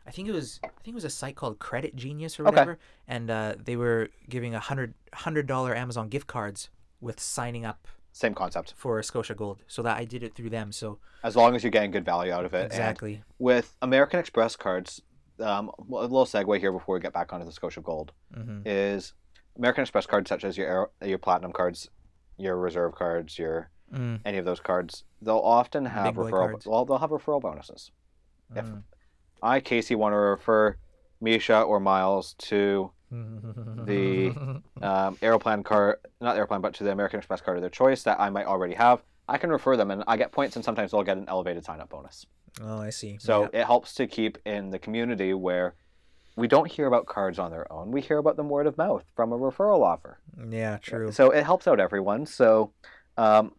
I 0.05 0.11
think 0.11 0.27
it 0.27 0.31
was 0.33 0.59
I 0.63 0.67
think 0.83 0.89
it 0.89 0.93
was 0.95 1.03
a 1.05 1.09
site 1.09 1.35
called 1.35 1.59
Credit 1.59 1.95
Genius 1.95 2.39
or 2.39 2.43
Okay. 2.43 2.51
whatever, 2.51 2.79
and 3.07 3.29
uh, 3.29 3.55
they 3.63 3.75
were 3.75 4.09
giving 4.29 4.53
a 4.53 4.59
hundred 4.59 4.93
hundred 5.13 5.47
dollar 5.47 5.75
Amazon 5.75 6.09
gift 6.09 6.27
cards 6.27 6.69
with 7.01 7.19
signing 7.19 7.65
up 7.65 7.87
Same 8.11 8.33
concept. 8.33 8.73
for 8.75 9.01
Scotia 9.03 9.35
Gold. 9.35 9.61
So 9.67 9.81
that 9.83 9.97
I 9.97 10.05
did 10.05 10.23
it 10.23 10.35
through 10.35 10.49
them. 10.49 10.71
So 10.71 10.99
As 11.23 11.35
long 11.35 11.55
as 11.55 11.63
you're 11.63 11.71
getting 11.71 11.91
good 11.91 12.05
value 12.05 12.31
out 12.31 12.45
of 12.45 12.53
it. 12.53 12.63
And 12.63 12.65
exactly. 12.71 13.23
with 13.39 13.75
American 13.81 14.19
Express 14.19 14.55
cards, 14.55 15.01
um, 15.39 15.71
well, 15.77 16.01
a 16.01 16.03
little 16.03 16.25
segue 16.25 16.59
here 16.59 16.71
before 16.71 16.95
we 16.95 17.01
get 17.01 17.13
back 17.13 17.31
onto 17.33 17.45
the 17.45 17.51
Scotia 17.51 17.81
Gold 17.81 18.11
hmm 18.33 18.61
is 18.65 19.13
American 19.57 19.81
Express 19.83 20.05
cards 20.05 20.29
such 20.29 20.43
as 20.43 20.57
your 20.57 20.89
your 21.03 21.17
Platinum 21.19 21.51
cards, 21.51 21.89
your 22.37 22.57
Reserve 22.57 22.95
cards, 22.95 23.37
your 23.37 23.69
Mm, 23.93 24.19
any 24.25 24.37
of 24.37 24.45
those 24.45 24.59
cards, 24.59 25.03
they'll 25.21 25.37
often 25.37 25.85
have 25.85 26.15
boy 26.15 26.29
referral. 26.29 26.65
Well, 26.65 26.85
they'll 26.85 26.97
have 26.97 27.09
referral 27.09 27.41
bonuses. 27.41 27.91
If 28.55 28.65
mm. 28.65 28.83
I 29.41 29.59
Casey 29.59 29.95
want 29.95 30.13
to 30.13 30.17
refer 30.17 30.77
Misha 31.21 31.61
or 31.61 31.79
Miles 31.79 32.35
to 32.39 32.91
The- 33.09 34.61
um, 34.81 35.17
Aeroplan 35.21 35.63
card, 35.63 35.97
not 36.19 36.35
Aeroplan, 36.35 36.61
but 36.61 36.73
to 36.75 36.83
the 36.83 36.91
American 36.91 37.19
Express 37.19 37.41
card 37.41 37.57
of 37.57 37.61
their 37.61 37.69
choice 37.69 38.03
that 38.03 38.19
I 38.19 38.29
might 38.29 38.45
already 38.45 38.73
have. 38.73 39.03
I 39.29 39.37
can 39.37 39.49
refer 39.49 39.75
them, 39.75 39.91
and 39.91 40.03
I 40.07 40.17
get 40.17 40.31
points, 40.31 40.55
and 40.55 40.63
sometimes 40.63 40.91
they'll 40.91 41.03
get 41.03 41.17
an 41.17 41.25
elevated 41.27 41.65
sign-up 41.65 41.89
bonus. 41.89 42.25
oh, 42.61 42.79
I 42.79 42.89
see. 42.89 43.17
So 43.19 43.43
yeah. 43.53 43.61
it 43.61 43.65
helps 43.65 43.93
to 43.95 44.07
keep 44.07 44.37
in 44.45 44.69
the 44.69 44.79
community 44.79 45.33
where 45.33 45.75
we 46.37 46.47
don't 46.47 46.71
hear 46.71 46.85
about 46.87 47.07
cards 47.07 47.39
on 47.39 47.51
their 47.51 47.69
own. 47.71 47.91
We 47.91 47.99
hear 47.99 48.19
about 48.19 48.37
them 48.37 48.47
word 48.47 48.67
of 48.67 48.77
mouth 48.77 49.03
from 49.15 49.33
a 49.33 49.37
referral 49.37 49.83
offer. 49.83 50.19
yeah, 50.49 50.77
true. 50.77 51.11
So 51.11 51.31
it 51.31 51.43
helps 51.43 51.67
out 51.67 51.79
everyone. 51.79 52.25
So 52.27 52.71
um, 53.17 53.53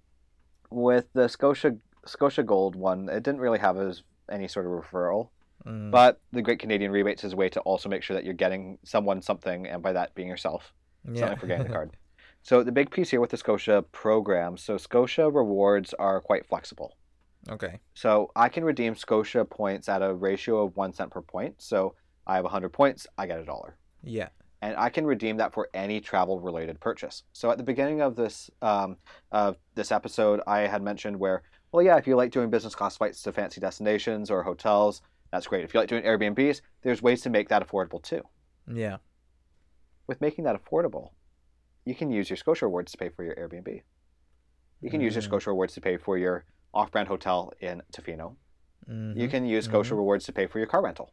with 0.71 1.07
the 1.13 1.29
Scotia 1.29 1.77
Scotia 2.07 2.43
Gold 2.45 2.77
one, 2.77 3.09
it 3.09 3.23
didn't 3.25 3.41
really 3.41 3.59
have 3.59 3.77
as 3.77 4.03
any 4.31 4.49
sort 4.49 4.65
of 4.65 4.73
referral. 4.73 5.29
Mm, 5.67 5.91
But 5.91 6.21
the 6.33 6.41
Great 6.41 6.61
Canadian 6.61 6.93
Rebates 6.93 7.25
is 7.25 7.33
a 7.33 7.37
way 7.37 7.49
to 7.51 7.61
also 7.61 7.89
make 7.89 8.03
sure 8.03 8.15
that 8.15 8.25
you're 8.25 8.33
getting 8.33 8.79
someone 8.85 9.21
something, 9.21 9.67
and 9.67 9.83
by 9.83 9.93
that 9.93 10.15
being 10.15 10.29
yourself, 10.29 10.73
yeah. 11.05 11.21
something 11.21 11.39
for 11.39 11.47
getting 11.49 11.67
the 11.67 11.73
card. 11.73 11.91
So 12.43 12.63
the 12.63 12.73
big 12.73 12.91
piece 12.93 13.11
here 13.11 13.21
with 13.21 13.31
the 13.31 13.37
Scotia 13.37 13.83
program, 13.91 14.57
so 14.57 14.77
Scotia 14.79 15.29
rewards 15.29 15.93
are 15.99 16.21
quite 16.21 16.47
flexible. 16.47 16.97
okay. 17.51 17.81
So 17.95 18.31
I 18.37 18.49
can 18.49 18.65
redeem 18.65 18.95
Scotia 18.95 19.45
points 19.45 19.89
at 19.89 20.01
a 20.01 20.15
ratio 20.15 20.65
of 20.65 20.77
one 20.77 20.93
cent 20.93 21.11
per 21.11 21.21
point. 21.21 21.57
So 21.59 21.95
I 22.29 22.37
have 22.37 22.45
100 22.45 22.69
points, 22.71 23.07
I 23.17 23.27
get 23.27 23.41
a 23.41 23.45
dollar. 23.45 23.77
Yeah. 24.05 24.29
And 24.61 24.77
I 24.77 24.91
can 24.91 25.07
redeem 25.07 25.37
that 25.39 25.53
for 25.55 25.69
any 25.73 26.01
travel 26.01 26.41
related 26.41 26.79
purchase. 26.81 27.23
So 27.33 27.51
at 27.51 27.59
the 27.59 27.65
beginning 27.65 28.01
of 28.03 28.17
this 28.17 28.51
um, 28.61 28.97
of 29.33 29.57
this 29.75 29.91
episode, 29.93 30.41
I 30.47 30.61
had 30.61 30.83
mentioned 30.83 31.19
where, 31.19 31.43
well, 31.73 31.83
yeah, 31.83 31.97
if 31.97 32.07
you 32.07 32.17
like 32.17 32.33
doing 32.33 32.51
business 32.51 32.75
class 32.75 32.97
flights 32.97 33.23
to 33.23 33.33
fancy 33.33 33.61
destinations 33.61 34.31
or 34.31 34.43
hotels, 34.43 35.01
that's 35.33 35.47
great. 35.47 35.65
If 35.65 35.73
you 35.75 35.81
like 35.81 35.89
doing 35.89 36.03
Airbnbs, 36.03 36.61
there's 36.83 37.01
ways 37.03 37.23
to 37.23 37.31
make 37.31 37.49
that 37.51 37.67
affordable 37.67 38.03
too. 38.03 38.23
Yeah. 38.73 38.97
With 40.09 40.21
making 40.21 40.45
that 40.45 40.57
affordable, 40.63 41.11
you 41.85 41.95
can 41.95 42.11
use 42.11 42.29
your 42.29 42.37
Scotia 42.37 42.67
rewards 42.67 42.93
to 42.93 42.99
pay 42.99 43.11
for 43.11 43.23
your 43.25 43.37
Airbnb. 43.37 43.83
You 44.81 44.91
can 44.91 45.01
use 45.01 45.15
your 45.15 45.23
Mm. 45.23 45.27
Scotia 45.27 45.51
rewards 45.51 45.75
to 45.75 45.81
pay 45.81 45.97
for 45.99 46.19
your 46.19 46.45
off-brand 46.75 47.09
hotel 47.09 47.53
in 47.61 47.83
Tofino. 47.93 48.37
You 48.87 48.95
Mhm, 48.95 49.31
can 49.31 49.45
use 49.45 49.67
Scotia 49.67 49.95
mhm. 49.95 49.99
rewards 49.99 50.25
to 50.27 50.33
pay 50.33 50.47
for 50.47 50.59
your 50.59 50.67
car 50.67 50.83
rental. 50.83 51.13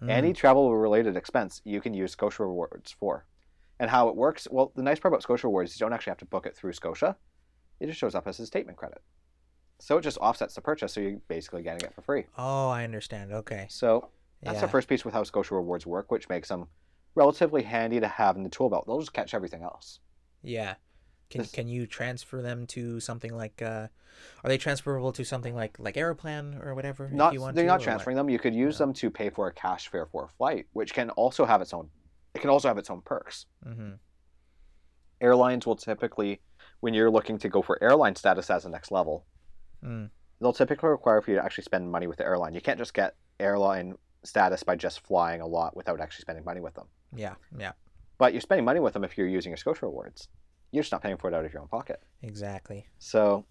Mhm. 0.00 0.10
Any 0.10 0.32
travel 0.32 0.74
related 0.76 1.16
expense 1.16 1.60
you 1.64 1.80
can 1.80 1.94
use 1.94 2.12
Scotia 2.12 2.44
rewards 2.44 2.92
for. 2.92 3.26
And 3.78 3.90
how 3.90 4.08
it 4.08 4.16
works, 4.16 4.48
well, 4.50 4.72
the 4.74 4.82
nice 4.82 4.98
part 4.98 5.12
about 5.12 5.22
Scotia 5.22 5.46
rewards 5.46 5.72
is 5.72 5.80
you 5.80 5.84
don't 5.84 5.92
actually 5.92 6.12
have 6.12 6.18
to 6.18 6.26
book 6.26 6.46
it 6.46 6.56
through 6.56 6.72
Scotia. 6.72 7.16
It 7.80 7.86
just 7.86 7.98
shows 7.98 8.14
up 8.14 8.26
as 8.26 8.40
a 8.40 8.46
statement 8.46 8.78
credit. 8.78 9.02
So 9.78 9.98
it 9.98 10.02
just 10.02 10.16
offsets 10.18 10.54
the 10.54 10.62
purchase, 10.62 10.94
so 10.94 11.00
you're 11.00 11.18
basically 11.28 11.62
getting 11.62 11.86
it 11.86 11.94
for 11.94 12.00
free. 12.00 12.24
Oh, 12.38 12.68
I 12.68 12.84
understand. 12.84 13.32
Okay. 13.32 13.66
So 13.68 14.08
that's 14.42 14.56
yeah. 14.56 14.60
the 14.62 14.68
first 14.68 14.88
piece 14.88 15.04
with 15.04 15.12
how 15.12 15.22
Scotia 15.22 15.54
rewards 15.54 15.86
work, 15.86 16.10
which 16.10 16.28
makes 16.30 16.48
them 16.48 16.68
relatively 17.14 17.62
handy 17.62 18.00
to 18.00 18.08
have 18.08 18.36
in 18.36 18.42
the 18.42 18.48
tool 18.48 18.70
belt. 18.70 18.86
They'll 18.86 19.00
just 19.00 19.12
catch 19.12 19.34
everything 19.34 19.62
else. 19.62 20.00
Yeah. 20.42 20.74
Can 21.30 21.44
can 21.46 21.68
you 21.68 21.86
transfer 21.86 22.40
them 22.42 22.66
to 22.68 23.00
something 23.00 23.34
like 23.34 23.60
uh 23.60 23.88
are 24.44 24.48
they 24.48 24.56
transferable 24.58 25.12
to 25.12 25.24
something 25.24 25.54
like 25.54 25.78
like 25.78 25.96
Aeroplan 25.96 26.64
or 26.64 26.74
whatever 26.74 27.06
if 27.06 27.12
Not 27.12 27.32
you 27.32 27.40
want 27.40 27.54
they're 27.56 27.64
to, 27.64 27.68
not 27.68 27.74
or 27.74 27.78
what? 27.78 27.84
transferring 27.84 28.16
them. 28.16 28.30
You 28.30 28.38
could 28.38 28.54
use 28.54 28.78
No. 28.78 28.86
them 28.86 28.94
to 28.94 29.10
pay 29.10 29.30
for 29.30 29.46
a 29.48 29.52
cash 29.52 29.88
fare 29.88 30.06
for 30.06 30.24
a 30.24 30.28
flight, 30.28 30.66
which 30.72 30.94
can 30.94 31.10
also 31.10 31.44
have 31.44 31.60
its 31.60 31.74
own. 31.74 31.90
It 32.34 32.40
can 32.40 32.50
also 32.50 32.68
have 32.68 32.78
its 32.78 32.90
own 32.90 33.02
perks. 33.02 33.46
Mhm. 33.66 33.98
Airlines 35.20 35.66
will 35.66 35.76
typically, 35.76 36.40
when 36.80 36.92
you're 36.94 37.10
looking 37.10 37.38
to 37.38 37.48
go 37.48 37.62
for 37.62 37.82
airline 37.82 38.14
status 38.16 38.50
as 38.50 38.64
the 38.64 38.68
next 38.68 38.90
level, 38.90 39.26
Mm. 39.82 40.10
they'll 40.40 40.52
typically 40.52 40.88
require 40.90 41.20
for 41.22 41.30
you 41.30 41.36
to 41.38 41.44
actually 41.44 41.64
spend 41.64 41.90
money 41.90 42.06
with 42.06 42.18
the 42.18 42.24
airline. 42.24 42.54
You 42.54 42.60
can't 42.60 42.78
just 42.78 42.94
get 42.94 43.14
airline 43.40 43.96
status 44.24 44.62
by 44.62 44.76
just 44.76 45.00
flying 45.00 45.40
a 45.40 45.46
lot 45.46 45.76
without 45.76 46.00
actually 46.00 46.22
spending 46.22 46.44
money 46.44 46.60
with 46.60 46.74
them. 46.74 46.88
Yeah, 47.14 47.34
yeah. 47.56 47.72
But 48.18 48.32
you're 48.32 48.40
spending 48.40 48.64
money 48.64 48.80
with 48.80 48.94
them 48.94 49.04
if 49.04 49.16
you're 49.18 49.26
using 49.28 49.50
your 49.50 49.56
Scotia 49.58 49.86
rewards. 49.86 50.28
You're 50.70 50.82
just 50.82 50.92
not 50.92 51.02
paying 51.02 51.16
for 51.16 51.28
it 51.28 51.34
out 51.34 51.44
of 51.44 51.52
your 51.52 51.62
own 51.62 51.68
pocket. 51.68 52.00
Exactly. 52.22 52.86
So 52.98 53.44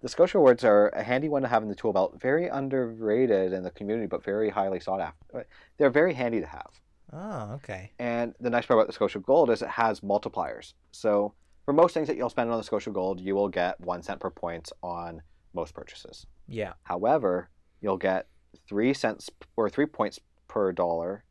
the 0.00 0.08
Scotia 0.08 0.38
rewards 0.38 0.64
are 0.64 0.88
a 0.88 1.02
handy 1.02 1.28
one 1.28 1.42
to 1.42 1.48
have 1.48 1.62
in 1.62 1.68
the 1.68 1.74
tool 1.74 1.92
belt. 1.92 2.20
Very 2.20 2.48
underrated 2.48 3.52
in 3.52 3.62
the 3.62 3.70
community, 3.70 4.06
but 4.06 4.24
very 4.24 4.50
highly 4.50 4.80
sought 4.80 5.00
after. 5.00 5.46
They're 5.78 5.90
very 5.90 6.14
handy 6.14 6.40
to 6.40 6.46
have. 6.46 6.70
Oh, 7.12 7.52
okay. 7.54 7.92
And 7.98 8.34
the 8.40 8.50
nice 8.50 8.66
part 8.66 8.78
about 8.78 8.86
the 8.86 8.92
Scotia 8.94 9.20
Gold 9.20 9.50
is 9.50 9.62
it 9.62 9.68
has 9.68 10.00
multipliers. 10.00 10.72
So 10.92 11.34
for 11.64 11.74
most 11.74 11.94
things 11.94 12.08
that 12.08 12.16
you'll 12.16 12.30
spend 12.30 12.50
on 12.50 12.56
the 12.56 12.64
Scotia 12.64 12.90
Gold, 12.90 13.20
you 13.20 13.34
will 13.34 13.48
get 13.48 13.78
one 13.80 14.02
cent 14.02 14.18
per 14.18 14.30
point 14.30 14.70
on 14.82 15.22
most 15.54 15.74
purchases. 15.74 16.26
Yeah. 16.48 16.72
However, 16.84 17.50
you'll 17.80 17.98
get 17.98 18.28
three 18.66 18.94
cents 18.94 19.30
or 19.56 19.68
three 19.68 19.86
points 19.86 20.18
per 20.48 20.72
dollar, 20.72 21.24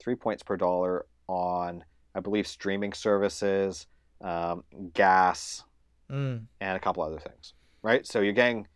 three 0.00 0.14
points 0.14 0.42
per 0.42 0.56
dollar 0.56 1.06
on, 1.28 1.84
I 2.14 2.20
believe, 2.20 2.46
streaming 2.46 2.92
services, 2.92 3.86
um, 4.24 4.64
gas, 4.94 5.62
Mm. 6.10 6.46
and 6.60 6.76
a 6.76 6.80
couple 6.80 7.02
other 7.02 7.18
things. 7.18 7.54
Right? 7.82 8.06
So 8.06 8.20
you're 8.20 8.32
getting 8.34 8.66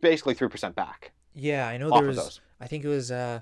basically 0.00 0.34
three 0.34 0.48
percent 0.48 0.74
back 0.74 1.12
Yeah, 1.34 1.68
I 1.68 1.76
know 1.78 1.90
there 1.90 2.06
was. 2.08 2.40
I 2.60 2.66
think 2.66 2.84
it 2.84 2.88
was 2.88 3.10
uh 3.10 3.40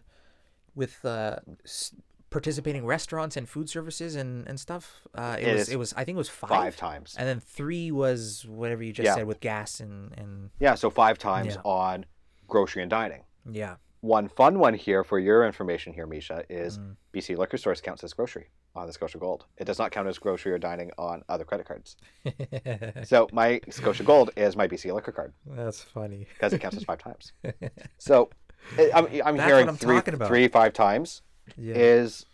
with 0.74 1.04
uh 1.04 1.36
s- 1.64 1.94
participating 2.30 2.84
restaurants 2.84 3.36
and 3.36 3.48
food 3.48 3.68
services 3.70 4.14
and 4.16 4.46
and 4.48 4.58
stuff. 4.60 5.06
Uh 5.14 5.36
it, 5.38 5.46
It 5.48 5.54
was 5.54 5.68
it 5.70 5.76
was 5.76 5.92
I 5.94 6.04
think 6.04 6.16
it 6.16 6.18
was 6.18 6.28
5. 6.28 6.48
Five 6.50 6.76
times. 6.76 7.14
And 7.18 7.26
then 7.28 7.40
3 7.40 7.90
was 7.92 8.44
whatever 8.48 8.82
you 8.82 8.92
just 8.92 9.06
Yeah. 9.06 9.14
said 9.14 9.26
with 9.26 9.40
gas 9.40 9.80
and 9.80 10.12
and 10.18 10.50
Yeah, 10.58 10.74
so 10.74 10.90
five 10.90 11.16
times 11.18 11.54
Yeah. 11.54 11.62
on 11.64 12.06
grocery 12.48 12.82
and 12.82 12.90
dining. 12.90 13.24
yeah. 13.50 13.76
One 14.00 14.28
fun 14.28 14.58
one 14.58 14.74
here 14.74 15.02
for 15.02 15.18
your 15.18 15.46
information 15.46 15.94
here, 15.94 16.06
Misha, 16.06 16.44
is 16.50 16.78
Mm. 16.78 16.96
BC 17.12 17.36
Liquor 17.36 17.56
Stores 17.56 17.80
counts 17.80 18.04
as 18.04 18.12
grocery 18.12 18.48
on 18.76 18.86
the 18.86 18.92
Scotia 18.92 19.18
Gold. 19.18 19.46
It 19.56 19.64
does 19.64 19.78
not 19.78 19.92
count 19.92 20.08
as 20.08 20.18
grocery 20.18 20.52
or 20.52 20.58
dining 20.58 20.90
on 20.98 21.22
other 21.28 21.44
credit 21.44 21.66
cards. 21.66 21.96
So 23.04 23.28
my 23.32 23.60
Scotia 23.70 24.02
Gold 24.02 24.30
is 24.36 24.56
my 24.56 24.66
BC 24.66 24.92
Liquor 24.92 25.12
card 25.12 25.32
That's 25.46 25.82
funny. 25.82 26.26
because 26.34 26.52
it 26.52 26.60
counts 26.60 26.76
as 26.76 26.84
five 26.84 26.98
times. 26.98 27.32
So 27.98 28.30
it- 28.78 28.90
I'm, 28.94 29.06
I'm 29.24 29.36
That's 29.36 29.48
hearing 29.48 29.68
I'm 29.68 29.76
three, 29.76 30.00
three, 30.00 30.48
five 30.48 30.72
times 30.72 31.22
yeah. 31.56 31.74
is, 31.74 32.26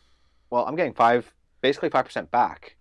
well, 0.51 0.65
I'm 0.67 0.77
getting 0.77 0.95
five, 0.95 1.33
basically 1.61 1.91
5% 1.91 2.31
back 2.31 2.77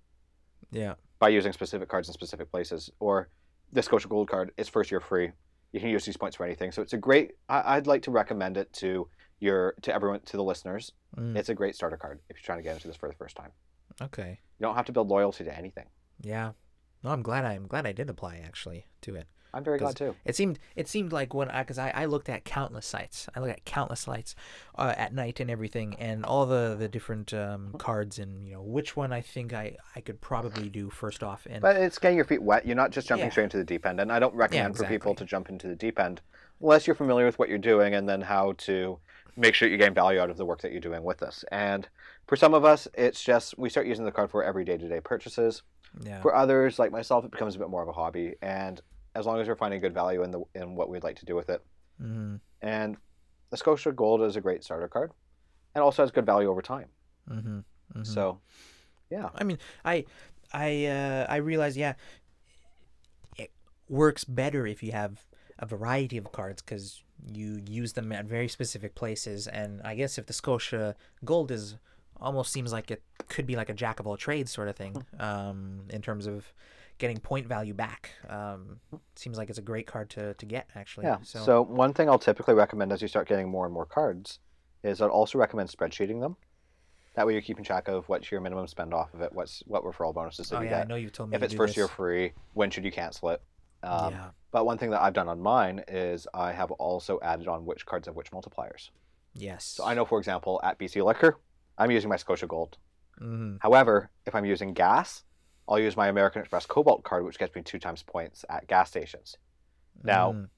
yeah. 0.72 0.94
by 1.18 1.30
using 1.30 1.52
specific 1.52 1.90
cards 1.90 2.08
in 2.08 2.14
specific 2.14 2.52
places. 2.52 2.92
Or 3.00 3.30
the 3.72 3.82
Scotia 3.82 4.08
Gold 4.08 4.30
card 4.30 4.52
is 4.58 4.70
first 4.70 4.92
year 4.92 5.00
free. 5.00 5.32
You 5.72 5.80
can 5.80 5.90
use 5.90 6.06
these 6.06 6.18
points 6.18 6.38
for 6.38 6.46
anything. 6.46 6.72
So 6.72 6.82
it's 6.82 6.94
a 6.94 6.98
great. 6.98 7.32
I, 7.48 7.76
I'd 7.76 7.88
like 7.88 8.04
to 8.04 8.12
recommend 8.12 8.58
it 8.58 8.72
to 8.74 9.08
your 9.40 9.76
to 9.82 9.94
everyone 9.94 10.22
to 10.22 10.38
the 10.38 10.44
listeners. 10.44 10.92
Mm. 11.18 11.36
It's 11.36 11.50
a 11.50 11.56
great 11.56 11.76
starter 11.76 11.98
card 11.98 12.20
if 12.30 12.38
you're 12.38 12.46
trying 12.46 12.60
to 12.60 12.64
get 12.64 12.76
into 12.76 12.88
this 12.88 12.98
for 12.98 13.08
the 13.10 13.16
first 13.16 13.36
time. 13.36 13.52
Okay. 14.02 14.40
You 14.60 14.66
don't 14.66 14.76
have 14.76 14.86
to 14.86 14.92
build 14.92 15.08
loyalty 15.10 15.44
to 15.44 15.58
anything. 15.58 15.86
Yeah. 16.22 16.52
No, 17.04 17.12
I'm 17.12 17.22
glad 17.22 17.46
I, 17.46 17.54
I'm 17.54 17.68
glad 17.68 17.86
I 17.86 17.92
did 17.94 18.10
apply 18.10 18.42
actually 18.44 18.88
to 19.02 19.16
it. 19.16 19.28
I'm 19.54 19.64
very 19.64 19.80
glad 19.80 19.96
too. 19.96 20.16
It 20.26 20.36
seemed 20.36 20.60
it 20.76 20.88
seemed 20.88 21.12
like 21.12 21.34
when 21.34 21.50
I 21.50 21.64
because 21.64 21.80
I, 21.80 21.90
I 21.90 22.06
looked 22.06 22.30
at 22.30 22.46
countless 22.46 22.86
sites. 22.86 23.28
I 23.36 23.40
looked 23.40 23.52
at 23.52 23.66
countless 23.66 24.02
sites 24.02 24.36
uh, 24.78 24.94
at 24.96 25.14
night 25.14 25.40
and 25.40 25.50
everything, 25.50 25.96
and 25.96 26.24
all 26.24 26.46
the 26.46 26.76
the 26.78 26.88
different 26.88 27.34
um, 27.34 27.74
cards 27.80 28.20
and 28.20 28.48
you 28.48 28.54
know 28.54 28.62
which 28.62 28.96
one 28.96 29.12
I 29.12 29.22
think 29.22 29.54
I 29.54 29.78
I 29.96 30.02
could 30.02 30.22
probably 30.22 30.70
do 30.70 30.92
first 30.92 31.24
off. 31.24 31.48
And 31.50 31.62
But 31.62 31.78
it's 31.78 31.98
getting 31.98 32.16
your 32.16 32.26
feet 32.26 32.44
wet. 32.44 32.68
You're 32.68 32.76
not 32.76 32.92
just 32.92 33.08
jumping 33.08 33.26
Yeah. 33.28 33.32
straight 33.32 33.46
into 33.46 33.58
the 33.58 33.64
deep 33.64 33.88
end. 33.88 34.00
And 34.00 34.12
I 34.12 34.20
don't 34.20 34.36
recommend 34.36 34.78
for 34.78 34.86
people 34.86 35.16
to 35.16 35.26
jump 35.26 35.50
into 35.50 35.68
the 35.68 35.76
deep 35.76 36.00
end 36.00 36.22
unless 36.62 36.86
you're 36.86 36.96
familiar 36.96 37.26
with 37.26 37.40
what 37.40 37.50
you're 37.50 37.58
doing 37.58 37.96
and 37.96 38.08
then 38.08 38.22
how 38.22 38.54
to 38.60 39.00
make 39.36 39.56
sure 39.56 39.68
you 39.68 39.78
gain 39.78 39.94
value 39.94 40.20
out 40.20 40.30
of 40.30 40.38
the 40.38 40.46
work 40.46 40.62
that 40.62 40.72
you're 40.72 40.82
doing 40.82 41.04
with 41.04 41.20
this. 41.20 41.46
And 41.52 41.88
for 42.28 42.36
some 42.36 42.54
of 42.54 42.66
us, 42.66 42.88
it's 42.94 43.24
just 43.24 43.58
we 43.58 43.70
start 43.70 43.88
using 43.88 44.06
the 44.06 44.12
card 44.12 44.30
for 44.32 44.44
every 44.44 44.66
day 44.66 44.78
to 44.78 44.88
day 44.88 45.00
purchases. 45.00 45.64
yeah, 46.04 46.22
For 46.22 46.36
others, 46.36 46.80
like 46.80 46.92
myself, 46.92 47.26
it 47.26 47.32
becomes 47.32 47.56
a 47.56 47.60
bit 47.60 47.70
more 47.70 47.82
of 47.82 47.88
a 47.88 47.94
hobby. 47.94 48.36
And 48.42 48.82
as 49.16 49.26
long 49.26 49.40
as 49.40 49.48
we're 49.48 49.56
finding 49.56 49.82
good 49.82 49.94
value 49.94 50.24
in 50.24 50.32
the 50.32 50.42
in 50.56 50.76
what 50.76 50.90
we'd 50.90 51.04
like 51.04 51.18
to 51.18 51.26
do 51.26 51.36
with 51.36 51.50
it, 51.50 51.64
hmm 52.00 52.36
and 52.62 52.98
the 53.52 53.58
Scotia 53.58 53.92
Gold 53.92 54.22
is 54.22 54.36
a 54.36 54.42
great 54.42 54.64
starter 54.64 54.88
card, 54.88 55.12
and 55.74 55.84
also 55.84 56.04
has 56.04 56.12
good 56.12 56.26
value 56.26 56.50
over 56.50 56.62
time. 56.62 56.88
hmm 57.28 57.60
hmm 57.94 58.04
So, 58.04 58.42
yeah, 59.10 59.30
I 59.34 59.44
mean, 59.44 59.58
I, 59.84 60.06
I, 60.54 60.86
uh, 60.86 61.26
I 61.28 61.38
realize, 61.38 61.76
yeah, 61.78 61.94
it 63.38 63.52
works 63.88 64.24
better 64.24 64.68
if 64.68 64.84
you 64.84 64.92
have 64.92 65.26
a 65.58 65.66
variety 65.66 66.18
of 66.18 66.32
cards 66.32 66.62
because 66.62 67.02
you 67.28 67.62
use 67.68 67.94
them 67.94 68.12
at 68.12 68.26
very 68.26 68.48
specific 68.48 68.96
places. 68.96 69.48
And 69.48 69.82
I 69.84 69.96
guess 69.96 70.18
if 70.18 70.26
the 70.26 70.34
Scotia 70.34 70.96
Gold 71.26 71.52
is 71.52 71.76
almost 72.22 72.52
seems 72.52 72.74
like 72.74 72.92
it 72.92 73.02
could 73.28 73.46
be 73.46 73.56
like 73.56 73.70
a 73.70 73.74
jack 73.74 74.00
of 74.00 74.08
all 74.08 74.18
trades 74.18 74.52
sort 74.52 74.68
of 74.68 74.76
thing, 74.76 75.06
um, 75.20 75.84
in 75.90 76.02
terms 76.02 76.28
of 76.28 76.52
getting 76.98 77.18
point 77.18 77.48
value 77.48 77.74
back. 77.74 78.12
Um, 78.28 78.80
seems 79.16 79.38
like 79.38 79.50
it's 79.50 79.58
a 79.58 79.64
great 79.64 79.88
card 79.88 80.10
to, 80.12 80.34
to 80.36 80.46
get 80.46 80.70
actually. 80.76 81.06
yeah. 81.06 81.18
So, 81.24 81.40
So. 81.46 81.62
one 81.64 81.94
thing 81.94 82.10
I'll 82.10 82.20
typically 82.20 82.54
recommend 82.54 82.92
as 82.92 83.02
you 83.02 83.08
start 83.08 83.28
getting 83.28 83.50
more 83.50 83.66
and 83.66 83.74
more 83.74 83.86
cards 83.86 84.40
is 84.84 85.02
I'd 85.02 85.10
also 85.10 85.38
recommend 85.40 85.70
spreadsheeting 85.70 86.20
them. 86.20 86.36
That 87.16 87.26
way, 87.26 87.34
you're 87.34 87.42
keeping 87.42 87.64
track 87.66 87.88
of 87.88 88.08
what's 88.08 88.32
your 88.32 88.40
minimum 88.40 88.68
spend 88.68 88.94
off 88.94 89.14
of 89.14 89.22
it. 89.22 89.34
What's 89.34 89.64
what 89.66 89.84
referral 89.84 90.14
bonuses 90.14 90.50
did 90.50 90.56
oh 90.56 90.62
you 90.62 90.70
yeah, 90.70 90.82
I 90.82 90.84
know 90.86 90.96
you've 90.96 91.12
told 91.12 91.32
me 91.32 91.36
If 91.36 91.44
it's 91.44 91.54
first 91.54 91.76
year 91.76 91.88
free, 91.88 92.34
when 92.54 92.70
should 92.70 92.86
you 92.86 92.92
cancel 92.92 93.30
it? 93.30 93.42
Um, 93.82 94.14
yeah. 94.14 94.30
But 94.52 94.66
one 94.66 94.78
thing 94.78 94.90
that 94.92 95.02
I've 95.02 95.14
done 95.14 95.30
on 95.30 95.40
mine 95.40 95.84
is 95.88 96.28
I 96.34 96.52
have 96.54 96.72
also 96.72 97.20
added 97.22 97.48
on 97.48 97.66
which 97.66 97.86
cards 97.86 98.08
have 98.08 98.16
which 98.16 98.32
multipliers. 98.32 98.90
Yes. 99.34 99.64
So 99.64 99.86
I 99.86 99.94
know, 99.94 100.06
for 100.06 100.18
example, 100.18 100.60
at 100.64 100.80
BC 100.80 101.04
Liquor, 101.06 101.38
I'm 101.78 101.92
using 101.92 102.10
my 102.10 102.18
Scotia 102.18 102.48
Gold. 102.48 102.78
Mm-hmm. 103.22 103.58
However, 103.60 104.10
if 104.26 104.34
I'm 104.34 104.46
using 104.46 104.74
gas, 104.74 105.24
I'll 105.68 105.80
use 105.80 105.96
my 105.96 106.08
American 106.08 106.42
Express 106.42 106.66
Cobalt 106.66 107.04
card, 107.04 107.24
which 107.26 107.38
gets 107.38 107.54
me 107.56 107.62
two 107.62 107.78
times 107.78 108.02
points 108.02 108.44
at 108.50 108.68
gas 108.68 108.90
stations. 108.90 109.38
Now, 110.04 110.32
Mm. 110.32 110.50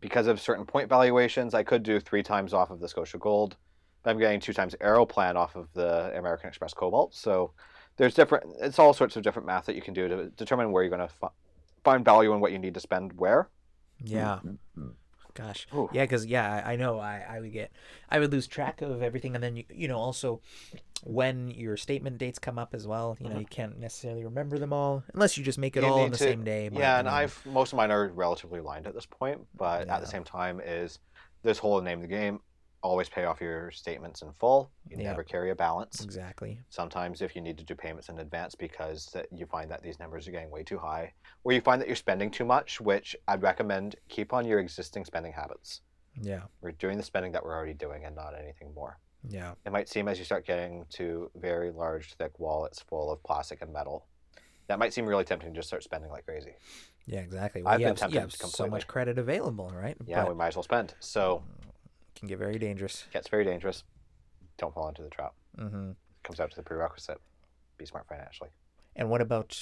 because 0.00 0.28
of 0.28 0.40
certain 0.40 0.64
point 0.64 0.88
valuations, 0.88 1.52
I 1.52 1.62
could 1.62 1.82
do 1.82 2.00
three 2.00 2.22
times 2.22 2.54
off 2.54 2.70
of 2.70 2.80
the 2.80 2.88
Scotia 2.88 3.18
Gold, 3.18 3.56
but 4.02 4.10
I'm 4.10 4.18
getting 4.18 4.40
two 4.40 4.52
times 4.54 4.74
Aeroplan 4.80 5.36
off 5.36 5.56
of 5.56 5.68
the 5.74 6.16
American 6.16 6.48
Express 6.48 6.72
Cobalt. 6.72 7.14
So 7.14 7.52
there's 7.96 8.14
different, 8.14 8.46
it's 8.60 8.78
all 8.78 8.94
sorts 8.94 9.16
of 9.16 9.22
different 9.22 9.46
math 9.46 9.66
that 9.66 9.76
you 9.76 9.82
can 9.82 9.92
do 9.94 10.08
to 10.08 10.30
determine 10.30 10.72
where 10.72 10.82
you're 10.82 10.96
going 10.96 11.06
to 11.06 11.14
find 11.86 12.04
value 12.04 12.32
in 12.34 12.40
what 12.40 12.52
you 12.52 12.58
need 12.58 12.74
to 12.74 12.80
spend 12.80 13.12
where. 13.14 13.48
Yeah. 14.04 14.40
Mm-hmm. 14.44 14.88
Gosh. 15.34 15.66
Ooh. 15.74 15.88
Yeah, 15.92 16.04
because 16.04 16.24
yeah, 16.24 16.62
I, 16.64 16.72
I 16.72 16.76
know 16.76 16.98
I, 16.98 17.22
I 17.28 17.40
would 17.40 17.52
get 17.52 17.70
I 18.10 18.18
would 18.18 18.32
lose 18.32 18.46
track 18.46 18.80
of 18.80 19.02
everything, 19.02 19.34
and 19.34 19.44
then 19.44 19.54
you 19.56 19.64
you 19.70 19.86
know 19.86 19.98
also 19.98 20.40
when 21.04 21.50
your 21.50 21.76
statement 21.76 22.16
dates 22.16 22.38
come 22.38 22.58
up 22.58 22.74
as 22.74 22.86
well, 22.86 23.16
you 23.20 23.26
know 23.26 23.32
mm-hmm. 23.32 23.40
you 23.40 23.46
can't 23.46 23.78
necessarily 23.78 24.24
remember 24.24 24.58
them 24.58 24.72
all 24.72 25.04
unless 25.12 25.36
you 25.36 25.44
just 25.44 25.58
make 25.58 25.76
it 25.76 25.82
You 25.82 25.88
all 25.88 26.00
on 26.00 26.10
the 26.10 26.16
to- 26.16 26.24
same 26.24 26.42
day. 26.42 26.70
but, 26.70 26.78
Yeah, 26.78 26.94
you 26.94 26.98
and 27.00 27.06
know, 27.06 27.12
I've 27.12 27.46
most 27.46 27.72
of 27.72 27.76
mine 27.76 27.90
are 27.90 28.08
relatively 28.08 28.60
aligned 28.60 28.86
at 28.86 28.94
this 28.94 29.06
point, 29.06 29.40
but 29.54 29.88
at 29.88 30.00
the 30.00 30.06
same 30.06 30.24
time 30.24 30.60
is 30.64 30.98
this 31.42 31.58
whole 31.58 31.80
name 31.82 31.98
of 31.98 32.02
the 32.02 32.08
game. 32.08 32.40
Always 32.82 33.08
pay 33.08 33.24
off 33.24 33.40
your 33.40 33.70
statements 33.70 34.22
in 34.22 34.32
full. 34.32 34.70
You 34.88 34.96
Yeah. 34.98 35.08
never 35.10 35.24
carry 35.24 35.50
a 35.50 35.54
balance. 35.54 36.02
exactly. 36.04 36.60
Sometimes 36.68 37.20
if 37.22 37.34
you 37.34 37.42
need 37.42 37.58
to 37.58 37.64
do 37.64 37.74
payments 37.74 38.08
in 38.08 38.18
advance 38.18 38.54
because 38.54 39.06
that 39.06 39.26
you 39.32 39.46
find 39.46 39.70
that 39.70 39.82
these 39.82 39.98
numbers 39.98 40.28
are 40.28 40.30
getting 40.30 40.50
way 40.50 40.62
too 40.62 40.78
high, 40.78 41.12
or 41.42 41.52
you 41.52 41.60
find 41.60 41.80
that 41.80 41.88
you're 41.88 41.96
spending 41.96 42.30
too 42.30 42.44
much, 42.44 42.80
which 42.80 43.16
I'd 43.26 43.42
recommend 43.42 43.96
keep 44.08 44.32
on 44.32 44.46
your 44.46 44.60
existing 44.60 45.04
spending 45.04 45.32
habits. 45.32 45.80
Yeah. 46.20 46.42
We're 46.60 46.72
doing 46.72 46.96
the 46.96 47.02
spending 47.02 47.32
that 47.32 47.44
we're 47.44 47.54
already 47.54 47.74
doing 47.74 48.04
and 48.04 48.14
not 48.14 48.34
anything 48.38 48.72
more. 48.74 48.98
Yeah. 49.28 49.54
It 49.64 49.72
might 49.72 49.88
seem 49.88 50.06
as 50.06 50.18
you 50.18 50.24
start 50.24 50.46
getting 50.46 50.84
to 50.90 51.30
very 51.34 51.72
large, 51.72 52.14
thick 52.14 52.38
wallets 52.38 52.80
full 52.80 53.10
of 53.10 53.22
plastic 53.24 53.62
and 53.62 53.72
metal, 53.72 54.06
that 54.68 54.78
might 54.78 54.92
seem 54.92 55.06
really 55.06 55.24
tempting 55.24 55.52
to 55.52 55.58
just 55.58 55.68
start 55.68 55.82
spending 55.82 56.10
like 56.10 56.24
crazy. 56.24 56.54
Yeah. 57.06 57.20
Exactly. 57.20 57.62
I've 57.64 57.80
you 57.80 57.86
been 57.86 57.90
have, 57.92 57.98
tempted 57.98 58.14
you 58.14 58.20
have 58.20 58.32
so 58.32 58.66
much 58.68 58.86
credit 58.86 59.18
available, 59.18 59.70
right? 59.74 59.96
Yeah, 60.06 60.22
But 60.22 60.28
we 60.30 60.34
might 60.36 60.48
as 60.48 60.56
well 60.56 60.62
spend. 60.62 60.94
So 61.00 61.42
it 61.62 61.74
can 62.16 62.28
get 62.28 62.38
very 62.38 62.58
dangerous. 62.58 63.04
gets 63.12 63.28
very 63.28 63.44
dangerous. 63.44 63.84
Don't 64.58 64.74
fall 64.74 64.88
into 64.88 65.02
the 65.02 65.10
trap. 65.10 65.34
Mm-hmm. 65.58 65.92
comes 66.22 66.40
out 66.40 66.50
to 66.50 66.56
the 66.56 66.62
prerequisite. 66.62 67.20
Be 67.78 67.86
smart 67.86 68.06
financially. 68.08 68.50
And 68.94 69.10
what 69.10 69.20
about 69.20 69.58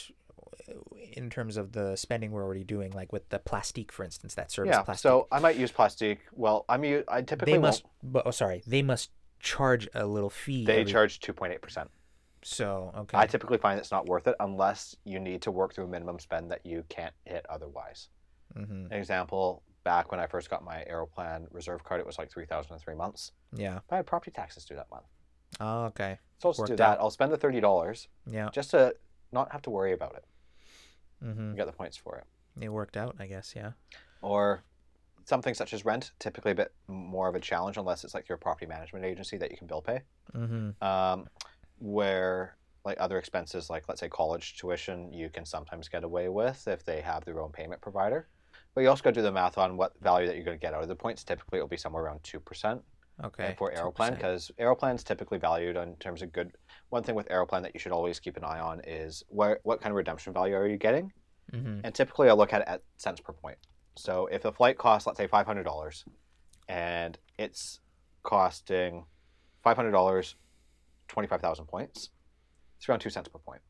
in 1.13 1.31
terms 1.31 1.57
of 1.57 1.73
the 1.73 1.97
spending 1.97 2.31
we're 2.31 2.43
already 2.45 2.65
doing, 2.65 2.93
like 2.93 3.13
with 3.13 3.29
the 3.29 3.39
Plastiq, 3.39 3.91
for 3.91 4.05
instance, 4.05 4.35
that 4.35 4.51
service 4.51 4.75
yeah. 4.75 4.83
Plastiq? 4.83 4.99
So 4.99 5.29
I 5.31 5.41
might 5.41 5.57
use 5.57 5.73
Plastiq. 5.73 6.19
Well, 6.33 6.65
I'm 6.69 6.85
I 7.09 7.23
typically 7.23 7.53
they 7.55 7.59
must. 7.59 7.85
But, 8.03 8.27
oh, 8.27 8.31
sorry, 8.31 8.63
they 8.67 8.83
must 8.83 9.11
charge 9.41 9.89
a 9.95 10.07
little 10.07 10.31
fee. 10.31 10.65
They 10.65 10.81
every- 10.81 10.93
charge 10.93 11.21
two 11.21 11.33
point 11.33 11.53
eight 11.53 11.63
percent. 11.63 11.91
So 12.43 12.93
okay. 12.97 13.17
I 13.17 13.27
typically 13.27 13.57
find 13.57 13.79
it's 13.81 13.91
not 13.91 14.07
worth 14.07 14.27
it 14.27 14.37
unless 14.39 14.95
you 15.05 15.19
need 15.19 15.41
to 15.43 15.51
work 15.51 15.75
through 15.75 15.85
a 15.85 15.89
minimum 15.89 16.19
spend 16.19 16.51
that 16.51 16.65
you 16.67 16.85
can't 16.91 17.15
hit 17.25 17.47
otherwise. 17.49 18.09
hmm 18.55 18.87
An 18.91 18.93
example: 18.93 19.63
back 19.85 20.11
when 20.11 20.19
I 20.21 20.27
first 20.27 20.51
got 20.51 20.65
my 20.65 20.85
Aeroplan 20.91 21.47
Reserve 21.51 21.85
card, 21.85 22.01
it 22.01 22.07
was 22.07 22.19
like 22.19 22.31
three 22.31 22.47
thousand 22.47 22.73
in 22.75 22.79
three 22.79 22.95
months. 22.95 23.33
Yeah. 23.55 23.81
But 23.89 23.95
I 23.95 23.99
had 23.99 24.07
property 24.07 24.31
taxes 24.33 24.65
due 24.65 24.75
that 24.77 24.91
month, 24.91 25.05
Oh, 25.61 25.85
okay. 25.87 26.19
so 26.39 26.49
I'll 26.49 26.53
just 26.55 26.67
do 26.67 26.77
that. 26.77 26.93
out. 26.93 26.99
I'll 27.01 27.11
spend 27.11 27.31
the 27.33 27.37
thirty 27.37 27.61
dollars 27.61 28.09
Yeah. 28.27 28.49
just 28.53 28.71
to 28.73 28.97
not 29.33 29.53
have 29.53 29.63
to 29.63 29.71
worry 29.71 29.93
about 29.93 30.15
it. 30.17 30.25
hmm 31.23 31.51
You 31.51 31.57
get 31.57 31.67
the 31.67 31.73
points 31.73 31.97
for 31.97 32.17
it. 32.17 32.25
It 32.61 32.69
worked 32.71 32.97
out, 32.97 33.17
I 33.19 33.27
guess. 33.27 33.53
Yeah. 33.57 33.73
or 34.23 34.63
something 35.27 35.55
such 35.55 35.73
as 35.73 35.85
rent, 35.87 36.13
typically 36.19 36.53
a 36.53 36.55
bit 36.55 36.73
more 36.87 37.29
of 37.29 37.35
a 37.35 37.41
challenge 37.41 37.79
unless 37.79 38.05
it's 38.05 38.13
like 38.15 38.29
your 38.29 38.37
property 38.37 38.67
management 38.67 39.05
agency 39.07 39.39
that 39.39 39.51
you 39.51 39.57
can 39.57 39.67
bill 39.67 39.81
pay. 39.81 40.03
hmm 40.33 40.71
Um, 40.83 41.27
where 41.79 42.57
like 42.85 42.99
other 43.01 43.17
expenses, 43.19 43.71
like 43.71 43.89
let's 43.89 44.01
say 44.01 44.09
college 44.11 44.57
tuition, 44.59 45.11
you 45.13 45.31
can 45.31 45.47
sometimes 45.47 45.89
get 45.89 46.05
away 46.05 46.29
with 46.29 46.69
if 46.69 46.85
they 46.85 47.01
have 47.01 47.25
their 47.25 47.41
own 47.41 47.51
payment 47.53 47.81
provider. 47.81 48.29
But 48.75 48.81
you 48.83 48.89
also 48.89 49.03
got 49.03 49.11
to 49.11 49.21
do 49.21 49.23
the 49.23 49.33
math 49.33 49.57
on 49.59 49.77
what 49.77 49.93
value 50.03 50.27
that 50.27 50.35
you're 50.35 50.45
going 50.45 50.59
to 50.59 50.61
get 50.61 50.75
out 50.75 50.83
of 50.83 50.89
the 50.89 50.97
points. 50.97 51.23
Typically, 51.25 51.59
it'll 51.59 51.69
be 51.69 51.77
somewhere 51.77 52.03
around 52.05 52.23
two 52.25 52.41
percent 52.41 52.83
Okay. 53.23 53.55
for 53.57 53.71
Aeroplan 53.73 54.11
2%. 54.13 54.17
because 54.17 54.51
Aeroplan's 54.59 55.05
typically 55.05 55.39
valued 55.39 55.77
in 55.77 55.95
terms 55.97 56.21
of 56.23 56.33
good. 56.33 56.51
One 56.89 57.05
thing 57.05 57.15
with 57.15 57.29
Aeroplan 57.29 57.63
that 57.63 57.73
you 57.73 57.79
should 57.79 57.93
always 57.93 58.19
keep 58.19 58.37
an 58.37 58.43
eye 58.43 58.59
on 58.59 58.81
is 58.85 59.23
what 59.29 59.61
what 59.63 59.81
kind 59.81 59.93
of 59.93 59.97
redemption 59.97 60.33
value 60.33 60.57
are 60.57 60.67
you 60.67 60.77
getting? 60.77 61.13
Mhm. 61.53 61.83
And 61.85 61.95
typically, 61.95 62.29
I 62.29 62.33
look 62.33 62.53
at 62.53 62.63
it 62.63 62.69
at 62.69 62.83
cents 62.97 63.21
per 63.21 63.33
point. 63.33 63.59
So 63.97 64.27
if 64.27 64.43
the 64.43 64.51
flight 64.53 64.77
costs, 64.79 65.07
let's 65.07 65.19
say, 65.19 65.29
five 65.29 65.47
hundred 65.47 65.63
dollars, 65.65 66.05
and 66.69 67.17
it's 67.39 67.79
costing 68.25 69.05
five 69.63 69.77
hundred 69.77 69.93
dollars, 69.93 70.35
twenty 71.07 71.29
five 71.29 71.41
thousand 71.41 71.67
points, 71.67 72.11
it's 72.79 72.89
around 72.89 72.99
two 73.01 73.11
cents 73.11 73.29
per 73.29 73.39
point. 73.39 73.63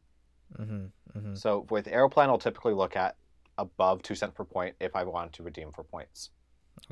Mhm. 0.59 0.91
Mhm. 1.15 1.37
So 1.37 1.67
with 1.69 1.87
Aeroplan, 1.87 2.29
I'll 2.31 2.39
typically 2.39 2.73
look 2.73 2.97
at 2.97 3.17
above 3.59 4.03
two 4.03 4.15
cents 4.15 4.33
per 4.35 4.45
point 4.45 4.75
if 4.81 4.97
I 4.97 5.05
want 5.05 5.33
to 5.35 5.43
redeem 5.43 5.71
for 5.73 5.85
points. 5.85 6.31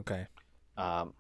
Okay. 0.00 0.26
Um, 0.76 1.14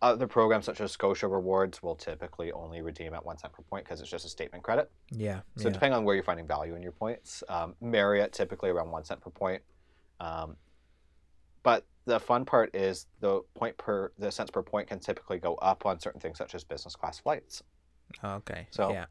other 0.00 0.26
programs 0.28 0.64
such 0.64 0.80
as 0.80 0.92
Scotia 0.92 1.26
Rewards 1.26 1.82
will 1.82 1.96
typically 1.96 2.52
only 2.52 2.82
redeem 2.82 3.14
at 3.14 3.24
one 3.24 3.36
cent 3.36 3.52
per 3.52 3.62
point 3.62 3.84
because 3.84 4.00
it's 4.00 4.10
just 4.10 4.24
a 4.24 4.28
statement 4.28 4.62
credit. 4.62 4.90
Yeah. 5.10 5.40
So 5.56 5.68
yeah. 5.68 5.72
depending 5.72 5.96
on 5.96 6.04
where 6.04 6.14
you're 6.14 6.24
finding 6.24 6.46
value 6.46 6.76
in 6.76 6.82
your 6.82 6.92
points, 6.92 7.42
um, 7.48 7.74
Marriott 7.80 8.32
typically 8.32 8.70
around 8.70 8.90
one 8.90 9.04
cent 9.04 9.20
per 9.20 9.30
point. 9.30 9.62
Um, 10.20 10.56
but 11.62 11.84
the 12.04 12.20
fun 12.20 12.44
part 12.44 12.74
is 12.74 13.06
the 13.20 13.40
point 13.54 13.76
per 13.76 14.12
the 14.18 14.30
cents 14.30 14.50
per 14.50 14.62
point 14.62 14.88
can 14.88 15.00
typically 15.00 15.38
go 15.38 15.54
up 15.56 15.84
on 15.84 15.98
certain 15.98 16.20
things 16.20 16.38
such 16.38 16.54
as 16.54 16.62
business 16.62 16.94
class 16.94 17.18
flights. 17.18 17.62
okay. 18.24 18.68
So- 18.70 18.92
yeah, 18.92 19.06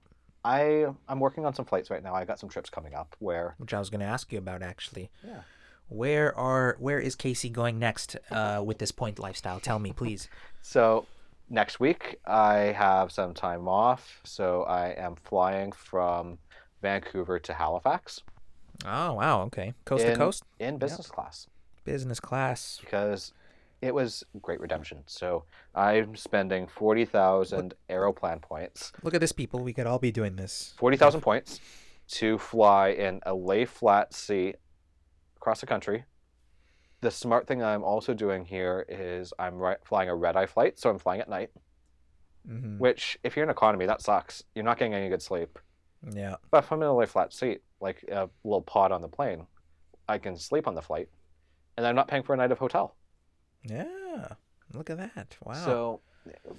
I 0.45 0.85
I'm 1.09 1.19
working 1.19 1.45
on 1.45 1.53
some 1.53 1.65
flights 1.65 1.89
right 1.89 2.01
now. 2.01 2.15
I 2.15 2.23
got 2.23 2.39
some 2.39 2.49
trips 2.49 2.69
coming 2.69 2.95
up 2.95 3.15
where 3.19 3.55
which 3.57 3.73
I 3.73 3.79
was 3.79 3.89
going 3.89 3.99
to 3.99 4.05
ask 4.05 4.31
you 4.31 4.37
about 4.37 4.61
actually. 4.61 5.11
Yeah. 5.25 5.41
Where 5.89 6.35
are 6.37 6.75
where 6.79 6.99
is 6.99 7.15
Casey 7.15 7.49
going 7.49 7.79
next 7.79 8.15
uh, 8.31 8.61
with 8.65 8.77
this 8.77 8.91
point 8.91 9.19
lifestyle? 9.19 9.59
Tell 9.59 9.79
me, 9.79 9.91
please. 9.93 10.27
so 10.61 11.05
next 11.49 11.79
week 11.79 12.17
I 12.25 12.73
have 12.77 13.11
some 13.11 13.33
time 13.33 13.67
off. 13.67 14.21
So 14.23 14.63
I 14.63 14.89
am 14.89 15.15
flying 15.15 15.71
from 15.71 16.39
Vancouver 16.81 17.39
to 17.39 17.53
Halifax 17.53 18.21
Oh 18.85 19.13
wow. 19.13 19.41
Okay. 19.43 19.73
Coast 19.85 20.05
to 20.05 20.15
coast, 20.15 20.43
in 20.59 20.77
business 20.77 21.07
class. 21.07 21.47
business 21.83 22.19
class. 22.19 22.79
because 22.81 23.33
it 23.81 23.93
was 23.93 24.23
great 24.41 24.59
redemption. 24.59 25.03
So 25.07 25.45
I'm 25.73 26.15
spending 26.15 26.67
forty 26.67 27.05
thousand 27.05 27.73
Aeroplan 27.89 28.41
points, 28.41 28.91
Look 29.03 29.13
at 29.13 29.21
this, 29.21 29.31
people. 29.31 29.61
We 29.61 29.73
could 29.73 29.87
all 29.87 29.99
be 29.99 30.11
doing 30.11 30.35
this. 30.35 30.73
forty 30.77 30.97
thousand 30.97 31.21
points, 31.21 31.59
to 32.09 32.37
fly 32.37 32.89
in 32.89 33.21
a 33.25 33.33
lay 33.33 33.65
flat 33.65 34.13
seat 34.13 34.57
across 35.47 35.61
the 35.61 35.65
country. 35.65 36.03
The 36.99 37.09
smart 37.09 37.47
thing 37.47 37.63
I'm 37.63 37.81
also 37.85 38.13
doing 38.13 38.43
here 38.43 38.85
is 38.89 39.33
I'm 39.39 39.57
ri- 39.57 39.81
flying 39.85 40.09
a 40.09 40.15
red 40.15 40.35
eye 40.35 40.45
flight, 40.45 40.77
so 40.77 40.89
I'm 40.89 40.99
flying 40.99 41.21
at 41.21 41.29
night. 41.29 41.51
hmm 42.45 42.77
Which, 42.79 43.17
if 43.23 43.37
you're 43.37 43.45
in 43.45 43.49
economy, 43.49 43.85
that 43.85 44.01
sucks. 44.01 44.43
You're 44.53 44.65
not 44.65 44.77
getting 44.77 44.93
any 44.93 45.07
good 45.07 45.21
sleep. 45.21 45.57
Yeah. 46.11 46.35
But 46.51 46.65
if 46.65 46.71
I'm 46.71 46.81
in 46.81 46.89
a 46.89 47.07
flat 47.07 47.31
seat, 47.31 47.61
like 47.79 48.03
a 48.11 48.29
little 48.43 48.61
pod 48.61 48.91
on 48.91 49.01
the 49.01 49.07
plane, 49.07 49.47
I 50.09 50.17
can 50.17 50.35
sleep 50.35 50.67
on 50.67 50.75
the 50.75 50.81
flight, 50.81 51.07
and 51.77 51.87
I'm 51.87 51.95
not 51.95 52.09
paying 52.09 52.23
for 52.23 52.33
a 52.33 52.37
night 52.37 52.51
of 52.51 52.59
hotel. 52.59 52.97
Yeah. 53.63 54.27
Look 54.73 54.89
at 54.89 54.97
that. 54.97 55.37
Wow. 55.45 55.53
So, 55.53 56.01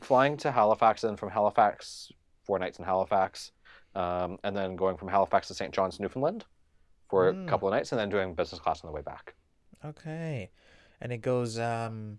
flying 0.01 0.39
to 0.39 0.51
Halifax 0.51 1.05
and 1.05 1.19
from 1.19 1.29
Halifax, 1.29 2.11
four 2.47 2.59
nights 2.59 2.79
in 2.79 2.87
Halifax, 2.87 3.53
um, 3.95 4.39
and 4.45 4.57
then 4.57 4.77
going 4.77 4.97
from 4.97 5.09
Halifax 5.09 5.49
to 5.49 5.55
St. 5.55 5.75
John's, 5.75 6.01
Newfoundland, 6.01 6.47
for 7.09 7.33
Mm. 7.33 7.45
a 7.47 7.49
couple 7.49 7.69
of 7.69 7.73
nights, 7.73 7.93
and 7.93 7.99
then 7.99 8.09
doing 8.09 8.35
business 8.35 8.61
class 8.61 8.83
on 8.85 8.89
the 8.89 8.95
way 8.95 9.03
back. 9.03 9.35
Okay. 9.85 10.51
And 11.01 11.13
it 11.13 11.19
goes 11.19 11.59
um 11.59 12.19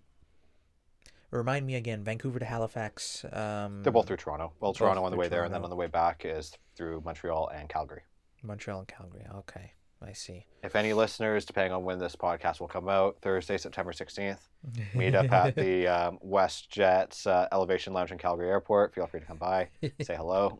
remind 1.30 1.66
me 1.66 1.76
again, 1.76 2.02
Vancouver 2.02 2.38
to 2.38 2.44
Halifax. 2.44 3.24
Um 3.32 3.82
They're 3.82 3.92
both 3.92 4.06
through 4.06 4.16
Toronto. 4.18 4.52
Well, 4.60 4.72
Toronto 4.72 5.04
on 5.04 5.10
the 5.10 5.16
way 5.16 5.28
there, 5.28 5.44
and 5.44 5.52
then 5.54 5.62
on 5.64 5.70
the 5.70 5.76
way 5.76 5.86
back 5.86 6.24
is 6.24 6.56
through 6.76 7.02
Montreal 7.04 7.48
and 7.48 7.68
Calgary. 7.68 8.02
Montreal 8.42 8.78
and 8.80 8.88
Calgary. 8.88 9.26
Okay. 9.34 9.72
I 10.02 10.14
see. 10.14 10.46
If 10.64 10.76
any 10.76 10.94
listeners, 10.94 11.44
depending 11.44 11.72
on 11.74 11.84
when 11.84 11.98
this 11.98 12.16
podcast 12.16 12.58
will 12.58 12.68
come 12.68 12.88
out, 12.88 13.18
Thursday, 13.20 13.58
September 13.58 13.92
16th, 13.92 14.38
meet 14.94 15.14
up 15.14 15.30
at 15.30 15.54
the 15.54 15.86
um, 15.86 16.18
WestJet 16.26 17.26
uh, 17.26 17.48
Elevation 17.52 17.92
Lounge 17.92 18.10
in 18.10 18.16
Calgary 18.16 18.48
Airport. 18.48 18.94
Feel 18.94 19.06
free 19.06 19.20
to 19.20 19.26
come 19.26 19.36
by, 19.36 19.68
say 20.00 20.16
hello. 20.16 20.58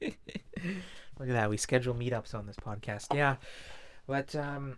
Look 1.18 1.28
at 1.28 1.34
that. 1.34 1.50
We 1.50 1.56
schedule 1.56 1.94
meetups 1.94 2.34
on 2.34 2.46
this 2.46 2.56
podcast. 2.56 3.14
Yeah. 3.14 3.36
But 4.06 4.34
um 4.34 4.76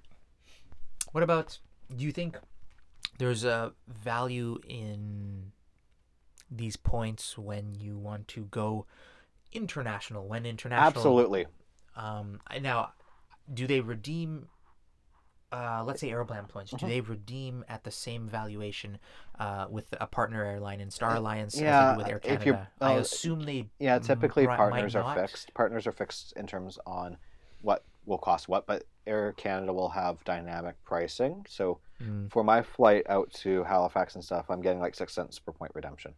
what 1.13 1.23
about 1.23 1.59
do 1.95 2.05
you 2.05 2.13
think 2.13 2.39
there's 3.19 3.45
a 3.45 3.73
value 3.89 4.59
in 4.67 5.53
these 6.51 6.77
points 6.77 7.37
when 7.39 7.75
you 7.75 7.97
want 7.97 8.29
to 8.29 8.45
go 8.51 8.87
international 9.53 10.27
when 10.27 10.47
international 10.47 10.87
Absolutely. 10.87 11.47
um 11.97 12.41
now 12.61 12.93
do 13.53 13.67
they 13.67 13.81
redeem 13.81 14.47
uh, 15.53 15.83
let's 15.87 16.01
say 16.01 16.11
Aeroplan 16.11 16.49
points, 16.49 16.73
Mm-hmm. 16.73 16.87
do 16.87 16.93
they 16.93 17.01
redeem 17.01 17.65
at 17.69 17.85
the 17.85 17.91
same 17.91 18.29
valuation 18.29 18.99
uh, 19.39 19.67
with 19.69 19.87
a 20.01 20.07
partner 20.07 20.45
airline 20.45 20.81
in 20.81 20.91
Star 20.91 21.17
Alliance 21.17 21.59
Uh, 21.59 21.63
yeah, 21.65 21.85
they 21.89 21.93
do 21.93 21.99
with 21.99 22.09
Air 22.09 22.19
Canada? 22.21 22.45
you're- 22.81 22.89
I 22.93 22.97
uh, 22.97 23.01
assume 23.01 23.41
they. 23.43 23.69
Yeah, 23.79 23.99
typically 23.99 24.47
might 24.47 24.57
partners 24.57 24.95
are 24.95 25.03
not. 25.03 25.17
fixed. 25.19 25.53
Partners 25.55 25.87
are 25.87 25.93
fixed 25.93 26.33
in 26.37 26.47
terms 26.47 26.79
on 26.87 27.17
what 27.63 27.85
will 28.07 28.19
cost 28.19 28.49
what, 28.49 28.67
but 28.67 28.85
Air 29.07 29.33
Canada 29.33 29.73
will 29.73 29.91
have 29.91 30.23
dynamic 30.25 30.83
pricing. 30.85 31.45
So 31.49 31.81
Mm, 32.03 32.33
for 32.33 32.43
my 32.43 32.63
flight 32.63 33.05
out 33.11 33.31
to 33.43 33.63
Halifax 33.65 34.15
and 34.15 34.25
stuff, 34.25 34.47
I'm 34.49 34.63
getting 34.63 34.81
like 34.81 34.95
six 34.95 35.13
cents 35.13 35.39
per 35.39 35.53
point 35.53 35.73
redemption. 35.75 36.15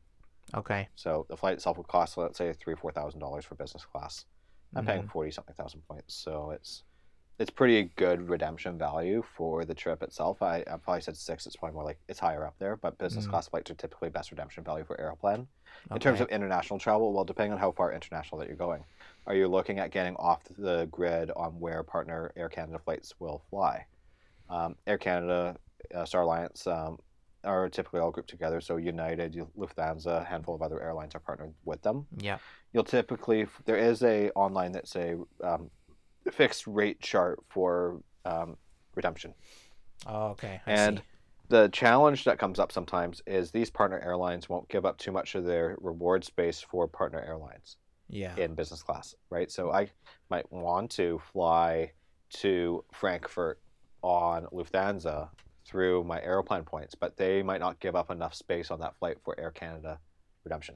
okay. 0.55 0.89
So 0.95 1.27
the 1.29 1.37
flight 1.37 1.55
itself 1.55 1.77
would 1.77 1.89
cost, 1.89 2.17
let's 2.17 2.39
say, 2.39 2.53
three 2.53 2.75
or 2.75 2.77
four 2.77 2.93
thousand 2.93 3.19
dollars 3.19 3.45
for 3.45 3.57
business 3.57 3.85
class. 3.85 4.25
I'm 4.77 4.87
paying 4.87 5.03
Mhm. 5.03 5.11
forty 5.11 5.33
something 5.33 5.55
thousand 5.57 5.81
points, 5.89 6.15
so 6.15 6.51
it's 6.51 6.85
it's 7.43 7.51
pretty 7.51 7.91
good 7.97 8.29
redemption 8.29 8.79
value 8.79 9.21
for 9.37 9.65
the 9.65 9.75
trip 9.75 10.01
itself. 10.01 10.41
I, 10.43 10.59
I 10.59 10.77
probably 10.77 11.01
said 11.01 11.17
six. 11.17 11.45
It's 11.45 11.57
probably 11.57 11.75
more 11.75 11.83
like 11.85 11.99
it's 12.09 12.21
higher 12.21 12.47
up 12.47 12.55
there, 12.61 12.77
but 12.77 12.97
business 12.99 13.27
Mhm. 13.27 13.31
class 13.31 13.49
flights 13.49 13.69
are 13.69 13.75
typically 13.75 14.11
best 14.11 14.31
redemption 14.31 14.63
value 14.63 14.85
for 14.85 14.97
Aeroplan. 15.01 15.49
In 15.91 15.99
terms 15.99 16.21
of 16.21 16.29
international 16.29 16.79
travel, 16.79 17.13
well, 17.13 17.25
depending 17.25 17.53
on 17.53 17.59
how 17.59 17.73
far 17.73 17.93
international 17.93 18.39
that 18.39 18.47
you're 18.47 18.57
going, 18.57 18.85
are 19.27 19.35
you 19.35 19.49
looking 19.49 19.81
at 19.81 19.91
getting 19.91 20.15
off 20.17 20.45
the 20.57 20.87
grid 20.93 21.33
on 21.35 21.59
where 21.59 21.83
partner 21.83 22.31
Air 22.37 22.49
Canada 22.49 22.79
flights 22.79 23.13
will 23.19 23.43
fly? 23.51 23.87
Um, 24.49 24.77
Air 24.87 24.99
Canada, 24.99 25.57
uh, 25.93 26.05
Star 26.05 26.23
Alliance 26.23 26.65
um, 26.69 27.01
are 27.43 27.69
typically 27.69 27.99
all 27.99 28.13
grouped 28.13 28.31
together. 28.31 28.61
So 28.61 28.77
United, 28.77 29.35
Lufthansa, 29.59 30.21
a 30.21 30.25
handful 30.25 30.55
of 30.55 30.63
other 30.63 30.81
airlines 30.81 31.17
are 31.17 31.21
partnered 31.21 31.55
with 31.65 31.83
them. 31.83 32.07
Yeah. 32.19 32.39
You'll 32.73 32.85
typically 32.85 33.49
there 33.65 33.77
is 33.77 34.05
a 34.05 34.31
online 34.31 34.71
that's 34.71 34.95
a 34.95 35.19
um, 35.43 35.71
fixed 36.31 36.67
rate 36.67 37.01
chart 37.01 37.41
for 37.49 38.01
um, 38.25 38.57
redemption. 38.95 39.35
Oh, 40.07 40.27
okay. 40.29 40.61
I 40.67 40.71
And 40.71 40.99
see. 40.99 41.05
the 41.49 41.69
challenge 41.69 42.25
that 42.25 42.39
comes 42.39 42.59
up 42.59 42.71
sometimes 42.73 43.23
is 43.27 43.51
these 43.51 43.71
partner 43.71 43.99
airlines 44.01 44.49
won't 44.49 44.69
give 44.69 44.85
up 44.87 44.99
too 44.99 45.13
much 45.13 45.35
of 45.35 45.45
their 45.45 45.77
reward 45.81 46.25
space 46.25 46.61
for 46.61 46.87
partner 46.87 47.21
airlines 47.21 47.77
Yeah. 48.09 48.37
in 48.37 48.55
business 48.55 48.83
class, 48.83 49.15
right? 49.31 49.51
So 49.51 49.73
I 49.73 49.91
might 50.31 50.51
want 50.53 50.91
to 50.93 51.21
fly 51.33 51.93
to 52.35 52.85
Frankfurt 52.93 53.61
on 54.03 54.47
Lufthansa 54.53 55.29
through 55.65 56.03
my 56.05 56.21
Aeroplan 56.21 56.65
points, 56.65 56.95
but 56.95 57.17
they 57.17 57.43
might 57.43 57.61
not 57.61 57.79
give 57.79 57.95
up 57.95 58.11
enough 58.11 58.35
space 58.35 58.71
on 58.71 58.81
that 58.81 58.97
flight 58.97 59.17
for 59.25 59.39
Air 59.39 59.51
Canada 59.53 59.99
redemption. 60.45 60.75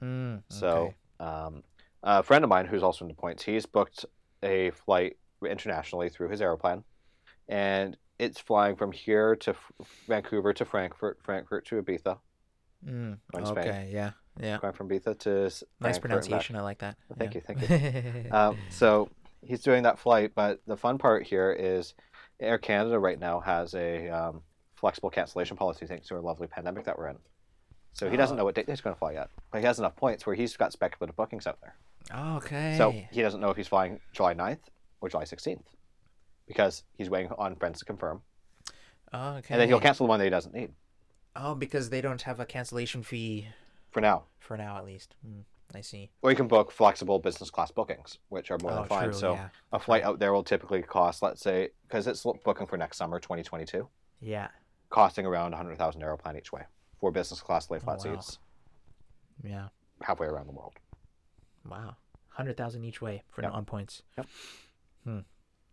Mm, 0.00 0.42
So 0.48 0.94
um, 1.20 1.62
a 2.02 2.22
friend 2.22 2.42
of 2.42 2.48
mine 2.50 2.66
who's 2.66 2.82
also 2.82 3.04
into 3.04 3.14
points, 3.14 3.42
he's 3.42 3.66
booked 3.66 4.06
a 4.44 4.70
flight 4.70 5.16
internationally 5.44 6.08
through 6.08 6.28
his 6.28 6.40
Aeroplan, 6.40 6.84
and 7.48 7.96
it's 8.18 8.38
flying 8.40 8.76
from 8.76 8.92
here 8.92 9.34
to 9.36 9.50
F- 9.50 9.72
Vancouver 10.06 10.52
to 10.52 10.64
Frankfurt, 10.64 11.18
Frankfurt 11.22 11.66
to 11.66 11.82
Ibiza, 11.82 12.18
Mm, 12.86 13.16
okay. 13.34 13.88
Yeah. 13.90 14.10
Yeah. 14.38 14.58
going 14.60 14.74
from 14.74 14.90
Ibiza 14.90 15.18
to 15.20 15.44
Nice 15.44 15.62
Frankfurt 15.80 16.02
pronunciation. 16.02 16.54
I 16.56 16.60
like 16.60 16.78
that. 16.80 16.96
Thank 17.18 17.34
yeah. 17.34 17.40
you, 17.48 17.54
thank 17.56 18.24
you. 18.24 18.30
Um, 18.30 18.58
so 18.68 19.08
he's 19.42 19.62
doing 19.62 19.84
that 19.84 19.98
flight, 19.98 20.32
but 20.34 20.60
the 20.66 20.76
fun 20.76 20.98
part 20.98 21.22
here 21.22 21.50
is 21.50 21.94
Air 22.40 22.58
Canada 22.58 22.98
right 22.98 23.18
now 23.18 23.40
has 23.40 23.74
a 23.74 24.08
um, 24.10 24.42
flexible 24.76 25.08
cancellation 25.08 25.56
policy 25.56 25.86
thanks 25.86 26.08
to 26.08 26.14
our 26.16 26.20
lovely 26.20 26.46
pandemic 26.46 26.84
that 26.84 26.98
we're 26.98 27.08
in. 27.08 27.16
So 27.94 28.10
he 28.10 28.16
doesn't 28.18 28.34
Oh. 28.36 28.38
know 28.40 28.44
what 28.44 28.54
date 28.54 28.68
he's 28.68 28.80
going 28.82 28.94
to 28.94 28.98
fly 28.98 29.12
yet, 29.12 29.30
but 29.50 29.60
he 29.60 29.64
has 29.66 29.78
enough 29.78 29.96
points 29.96 30.26
where 30.26 30.34
he's 30.36 30.54
got 30.56 30.72
speculative 30.72 31.16
bookings 31.16 31.46
out 31.46 31.60
there. 31.62 31.76
Okay. 32.12 32.74
So 32.76 32.92
he 33.10 33.22
doesn't 33.22 33.40
know 33.40 33.50
if 33.50 33.56
he's 33.56 33.68
flying 33.68 34.00
July 34.12 34.34
9th 34.34 34.58
or 35.00 35.08
July 35.08 35.24
16th 35.24 35.62
because 36.46 36.84
he's 36.96 37.08
waiting 37.10 37.30
on 37.38 37.56
friends 37.56 37.78
to 37.80 37.84
confirm. 37.84 38.22
Oh 39.12 39.34
okay. 39.36 39.54
And 39.54 39.60
then 39.60 39.68
he'll 39.68 39.80
cancel 39.80 40.06
the 40.06 40.10
one 40.10 40.18
that 40.18 40.24
he 40.24 40.30
doesn't 40.30 40.54
need 40.54 40.70
Oh, 41.36 41.54
because 41.54 41.90
they 41.90 42.00
don't 42.00 42.22
have 42.22 42.38
a 42.38 42.46
cancellation 42.46 43.02
fee 43.02 43.48
for 43.90 44.00
now. 44.00 44.24
for 44.38 44.56
now, 44.56 44.76
at 44.76 44.84
least. 44.84 45.16
Mm, 45.26 45.42
I 45.74 45.80
see. 45.80 46.10
Or 46.22 46.30
you 46.30 46.36
can 46.36 46.46
book 46.46 46.70
flexible 46.70 47.18
business 47.18 47.50
class 47.50 47.72
bookings, 47.72 48.18
which 48.28 48.50
are 48.52 48.58
more 48.62 48.70
oh, 48.72 48.74
than 48.76 48.84
fine. 48.86 49.04
true. 49.04 49.12
so 49.12 49.32
yeah. 49.34 49.48
a 49.72 49.78
flight 49.80 50.04
out 50.04 50.20
there 50.20 50.32
will 50.32 50.44
typically 50.44 50.82
cost, 50.82 51.22
let's 51.22 51.40
say, 51.42 51.70
because 51.88 52.06
it's 52.06 52.24
booking 52.44 52.66
for 52.66 52.76
next 52.76 52.98
summer, 52.98 53.18
2022, 53.18 53.88
Yeah. 54.20 54.48
costing 54.90 55.26
around 55.26 55.50
100,000 55.52 56.00
Aeroplan 56.02 56.36
each 56.36 56.52
way 56.52 56.62
for 57.00 57.10
business 57.10 57.40
class 57.40 57.68
lay 57.70 57.80
flat 57.80 57.98
Oh, 58.04 58.10
wow. 58.10 58.20
seats 58.20 58.38
Yeah. 59.42 59.68
halfway 60.02 60.28
around 60.28 60.46
the 60.46 60.52
world. 60.52 60.74
Wow. 61.68 61.96
Hundred 62.28 62.56
thousand 62.56 62.84
each 62.84 63.00
way 63.00 63.22
for 63.30 63.42
Yep. 63.42 63.52
on 63.52 63.64
points. 63.64 64.02
Yep. 64.18 64.26
Hmm. 65.04 65.18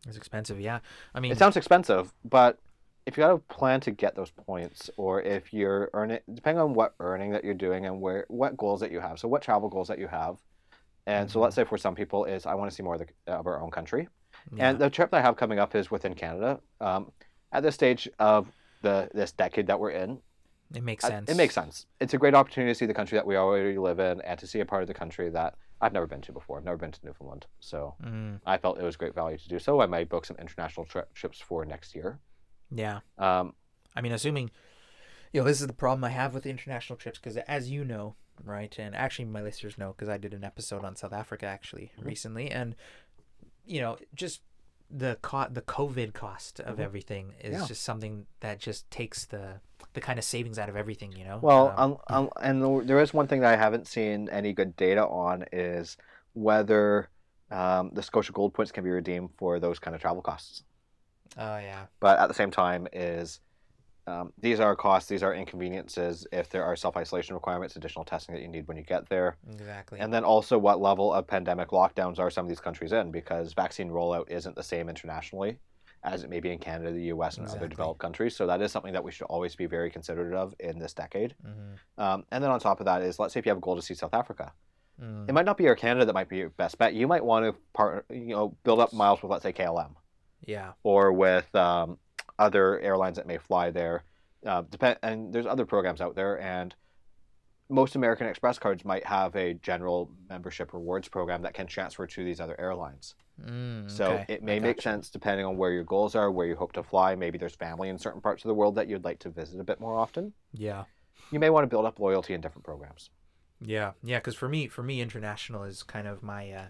It's 0.07 0.17
expensive. 0.17 0.59
Yeah. 0.59 0.79
I 1.13 1.19
mean. 1.19 1.31
It 1.31 1.37
sounds 1.37 1.57
expensive, 1.57 2.13
but 2.25 2.59
if 3.05 3.17
you 3.17 3.23
got 3.23 3.31
a 3.33 3.37
plan 3.39 3.79
to 3.81 3.91
get 3.91 4.15
those 4.15 4.29
points, 4.31 4.89
or 4.97 5.21
if 5.21 5.53
you're 5.53 5.89
earning, 5.93 6.19
depending 6.33 6.61
on 6.61 6.73
what 6.73 6.93
earning 6.99 7.31
that 7.31 7.43
you're 7.43 7.53
doing 7.55 7.85
and 7.85 7.99
where 8.01 8.25
what 8.27 8.55
goals 8.57 8.79
that 8.81 8.91
you 8.91 8.99
have, 8.99 9.19
so 9.19 9.27
what 9.27 9.41
travel 9.41 9.69
goals 9.69 9.87
that 9.87 9.97
you 9.99 10.07
have, 10.07 10.37
and 11.07 11.29
so 11.29 11.39
Mhm. 11.39 11.43
let's 11.43 11.55
say 11.55 11.63
for 11.63 11.77
some 11.77 11.95
people 11.95 12.25
is 12.25 12.45
I 12.45 12.53
want 12.53 12.69
to 12.69 12.75
see 12.75 12.83
more 12.83 12.95
of, 12.95 13.01
the, 13.25 13.31
of 13.33 13.47
our 13.47 13.59
own 13.59 13.71
country, 13.71 14.07
yeah. 14.55 14.69
and 14.69 14.79
the 14.79 14.89
trip 14.89 15.09
that 15.11 15.17
I 15.17 15.21
have 15.21 15.35
coming 15.35 15.57
up 15.59 15.73
is 15.75 15.89
within 15.89 16.13
Canada. 16.13 16.59
Um, 16.79 17.11
at 17.51 17.63
this 17.63 17.73
stage 17.75 18.07
of 18.19 18.47
the 18.83 19.09
this 19.13 19.31
decade 19.31 19.65
that 19.67 19.79
we're 19.79 19.91
in, 19.91 20.21
it 20.75 20.83
makes 20.83 21.03
sense. 21.03 21.29
it 21.29 21.37
makes 21.37 21.55
sense. 21.55 21.87
It's 21.99 22.13
a 22.13 22.17
great 22.19 22.35
opportunity 22.35 22.71
to 22.71 22.75
see 22.77 22.85
the 22.85 22.93
country 22.93 23.17
that 23.17 23.25
we 23.25 23.35
already 23.35 23.77
live 23.79 23.99
in, 23.99 24.21
and 24.21 24.39
to 24.39 24.45
see 24.47 24.59
a 24.59 24.65
part 24.65 24.83
of 24.83 24.87
the 24.87 24.93
country 24.93 25.29
that 25.29 25.55
I've 25.82 25.93
never 25.93 26.07
been 26.07 26.21
to 26.21 26.32
before. 26.32 26.57
I've 26.57 26.63
never 26.63 26.77
been 26.77 26.91
to 26.91 26.99
Newfoundland, 27.03 27.47
so 27.59 27.95
Mm, 28.03 28.39
I 28.45 28.57
felt 28.57 28.77
it 28.79 28.84
was 28.84 28.95
great 28.95 29.15
value 29.15 29.38
to 29.38 29.47
do 29.49 29.59
so. 29.59 29.82
I 29.82 29.88
might 29.88 30.09
book 30.09 30.25
some 30.25 30.38
international 30.38 30.86
tri- 30.86 31.03
trips 31.13 31.39
for 31.41 31.65
next 31.65 31.95
year. 31.95 32.19
yeah. 32.69 32.99
Um, 33.17 33.55
I 33.95 34.01
mean, 34.01 34.11
assuming, 34.11 34.51
you 35.34 35.41
know, 35.41 35.47
this 35.47 35.59
is 35.59 35.67
the 35.67 35.73
problem 35.73 36.03
I 36.03 36.09
have 36.09 36.34
with 36.34 36.45
international 36.45 36.97
trips 36.97 37.17
because, 37.19 37.36
as 37.38 37.69
you 37.69 37.84
know, 37.84 38.15
right, 38.43 38.73
and 38.79 38.95
actually 38.95 39.25
my 39.25 39.41
listeners 39.41 39.77
know 39.77 39.91
because 39.93 40.07
I 40.09 40.17
did 40.17 40.34
an 40.34 40.43
episode 40.43 40.86
on 40.86 40.95
South 40.95 41.13
Africa 41.13 41.45
actually 41.45 41.91
Mm-hmm. 41.97 42.07
recently, 42.07 42.49
and 42.51 42.75
you 43.65 43.82
know, 43.82 43.97
just 44.13 44.41
the 44.91 45.17
co- 45.21 45.47
the 45.49 45.61
COVID 45.61 46.13
cost 46.13 46.59
of 46.59 46.77
Mhm. 46.77 46.83
everything 46.83 47.33
is 47.41 47.53
Yeah. 47.59 47.65
just 47.67 47.81
something 47.83 48.27
that 48.41 48.59
just 48.59 48.89
takes 48.91 49.25
the 49.25 49.61
the 49.93 50.01
kind 50.01 50.17
of 50.17 50.23
savings 50.23 50.57
out 50.57 50.69
of 50.69 50.75
everything, 50.77 51.11
you 51.13 51.25
know. 51.25 51.39
Well, 51.41 51.73
Um, 51.75 51.97
um, 52.07 52.29
um, 52.29 52.29
and 52.41 52.87
there 52.87 52.99
is 53.01 53.13
one 53.13 53.27
thing 53.27 53.41
that 53.41 53.53
I 53.53 53.57
haven't 53.57 53.87
seen 53.87 54.29
any 54.29 54.53
good 54.53 54.75
data 54.77 55.05
on 55.05 55.43
is 55.51 55.97
whether 56.33 57.09
um, 57.49 57.89
the 57.93 58.01
Scotia 58.01 58.31
Gold 58.31 58.53
points 58.53 58.71
can 58.71 58.83
be 58.85 58.89
redeemed 58.89 59.31
for 59.37 59.59
those 59.59 59.77
kind 59.79 59.93
of 59.93 59.99
travel 60.01 60.21
costs. 60.21 60.63
oh 61.37 61.57
yeah, 61.57 61.87
But 61.99 62.19
at 62.19 62.27
the 62.27 62.33
same 62.33 62.51
time, 62.51 62.87
is 62.93 63.41
um, 64.08 64.34
these 64.39 64.60
are 64.60 64.76
costs, 64.76 65.08
these 65.10 65.24
are 65.24 65.34
inconveniences 65.34 66.26
if 66.32 66.49
there 66.49 66.64
are 66.64 66.76
self 66.76 66.97
isolation 66.97 67.36
requirements, 67.36 67.76
additional 67.76 68.04
testing 68.06 68.34
that 68.36 68.41
you 68.41 68.47
need 68.47 68.68
when 68.68 68.78
you 68.78 68.84
get 68.84 69.08
there, 69.10 69.38
exactly. 69.52 69.99
and 69.99 70.14
then 70.14 70.24
also 70.24 70.58
what 70.58 70.82
level 70.82 71.14
of 71.14 71.28
pandemic 71.28 71.70
lockdowns 71.70 72.20
are 72.20 72.30
some 72.30 72.45
of 72.45 72.49
these 72.49 72.60
countries 72.60 72.91
in 72.91 73.12
because 73.12 73.54
vaccine 73.54 73.89
rollout 73.89 74.30
isn't 74.30 74.56
the 74.56 74.64
same 74.64 74.89
internationally 74.89 75.58
as 76.04 76.24
it 76.24 76.32
may 76.32 76.39
be 76.39 76.49
in 76.52 76.58
Canada, 76.58 76.91
the 76.91 77.04
U.S., 77.04 77.38
and 77.38 77.43
Exactly. 77.45 77.60
other 77.60 77.70
developed 77.70 77.99
countries. 77.99 78.36
So 78.36 78.47
that 78.47 78.60
is 78.60 78.72
something 78.72 78.91
that 78.93 79.04
we 79.04 79.12
should 79.12 79.26
always 79.28 79.56
be 79.56 79.68
very 79.68 79.91
considerate 79.91 80.34
of 80.34 80.56
in 80.60 80.80
this 80.80 80.95
decade. 80.95 81.36
Mhm. 81.45 81.78
Um, 82.04 82.26
and 82.32 82.43
then 82.43 82.49
on 82.49 82.60
top 82.60 82.80
of 82.80 82.88
that 82.88 83.04
is, 83.04 83.20
let's 83.20 83.36
say 83.36 83.39
if 83.39 83.45
you 83.45 83.52
have 83.52 83.60
a 83.60 83.62
goal 83.62 83.76
to 83.76 83.84
see 83.84 83.93
South 83.93 84.16
Africa, 84.16 84.52
Mm, 85.02 85.28
it 85.28 85.34
might 85.34 85.45
not 85.45 85.58
be 85.58 85.66
Air 85.66 85.76
Canada 85.76 86.06
that 86.06 86.14
might 86.14 86.30
be 86.30 86.38
your 86.38 86.49
best 86.49 86.78
bet. 86.78 86.93
You 86.93 87.08
might 87.08 87.24
want 87.26 87.45
to 87.45 87.60
partner, 87.74 88.04
you 88.10 88.28
know, 88.36 88.56
build 88.64 88.80
up 88.80 88.93
miles 88.93 89.22
with, 89.22 89.32
let's 89.32 89.43
say, 89.43 89.54
KLM 89.54 89.95
yeah, 90.45 90.74
or 90.84 91.12
with 91.12 91.54
um, 91.56 91.97
other 92.41 92.79
airlines 92.79 93.17
that 93.17 93.27
may 93.27 93.37
fly 93.37 93.69
there. 93.69 94.03
Uh, 94.45 94.63
depend, 94.69 94.97
and 95.03 95.31
there's 95.31 95.45
other 95.45 95.65
programs 95.67 96.01
out 96.01 96.15
there, 96.15 96.41
and 96.41 96.73
most 97.69 97.95
American 97.95 98.27
Express 98.27 98.57
cards 98.57 98.83
might 98.83 99.05
have 99.05 99.35
a 99.35 99.53
general 99.53 100.09
membership 100.27 100.73
rewards 100.73 101.07
program 101.07 101.43
that 101.43 101.53
can 101.53 101.67
transfer 101.67 102.07
to 102.07 102.23
these 102.23 102.41
other 102.41 102.59
airlines. 102.59 103.13
mm, 103.39 103.89
So 103.89 104.05
okay, 104.13 104.25
it 104.33 104.43
may 104.43 104.59
make 104.59 104.77
gotcha. 104.77 104.89
sense 104.89 105.09
depending 105.11 105.45
on 105.45 105.55
where 105.57 105.71
your 105.71 105.83
goals 105.83 106.15
are, 106.15 106.31
where 106.31 106.47
you 106.47 106.55
hope 106.55 106.73
to 106.73 106.83
fly. 106.83 107.13
Maybe 107.15 107.37
there's 107.37 107.55
family 107.55 107.89
in 107.89 107.97
certain 107.99 108.19
parts 108.19 108.43
of 108.43 108.49
the 108.49 108.55
world 108.55 108.75
that 108.75 108.87
you'd 108.89 109.05
like 109.05 109.19
to 109.19 109.29
visit 109.29 109.59
a 109.59 109.63
bit 109.63 109.79
more 109.79 109.95
often. 109.97 110.33
Yeah. 110.51 110.85
You 111.31 111.39
may 111.39 111.49
want 111.51 111.63
to 111.63 111.67
build 111.67 111.85
up 111.85 111.99
loyalty 111.99 112.33
in 112.33 112.41
different 112.41 112.65
programs. 112.65 113.09
Yeah, 113.61 113.91
yeah, 114.03 114.17
because 114.17 114.35
for 114.35 114.49
me, 114.49 114.67
for 114.67 114.81
me, 114.83 114.99
international 115.01 115.63
is 115.63 115.83
kind 115.83 116.07
of 116.07 116.23
my 116.23 116.51
uh, 116.51 116.65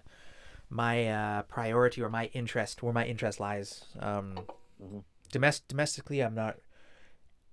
my 0.68 1.08
uh, 1.08 1.42
priority 1.42 2.02
or 2.02 2.10
my 2.10 2.26
interest, 2.34 2.82
where 2.82 2.92
my 2.92 3.06
interest 3.06 3.40
lies. 3.40 3.84
Um, 3.98 4.38
Mhm. 4.82 5.02
Domest- 5.32 5.66
domestically, 5.68 6.20
I'm 6.22 6.34
not 6.34 6.58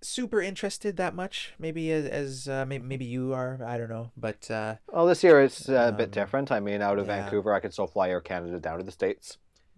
super 0.01 0.41
interested 0.41 0.95
that 0.97 1.13
much. 1.15 1.53
Maybe 1.59 1.91
as, 1.91 2.05
as 2.05 2.47
uh, 2.47 2.65
maybe, 2.65 2.83
maybe 2.85 3.05
you 3.05 3.33
are. 3.33 3.59
I 3.65 3.77
don't 3.77 3.89
know, 3.89 4.11
but 4.15 4.49
uh, 4.51 4.75
Well, 4.87 5.05
this 5.07 5.23
year 5.23 5.41
it's 5.41 5.67
a 5.67 5.89
Um, 5.89 5.97
bit 5.97 6.11
different. 6.11 6.51
I 6.51 6.59
mean, 6.59 6.81
out 6.81 6.99
of 6.99 7.07
yeah. 7.07 7.21
Vancouver, 7.23 7.53
I 7.53 7.59
can 7.59 7.71
still 7.71 7.87
fly 7.87 8.09
Air 8.09 8.21
Canada 8.21 8.59
down 8.59 8.77
to 8.77 8.83
the 8.83 8.91
States. 8.91 9.37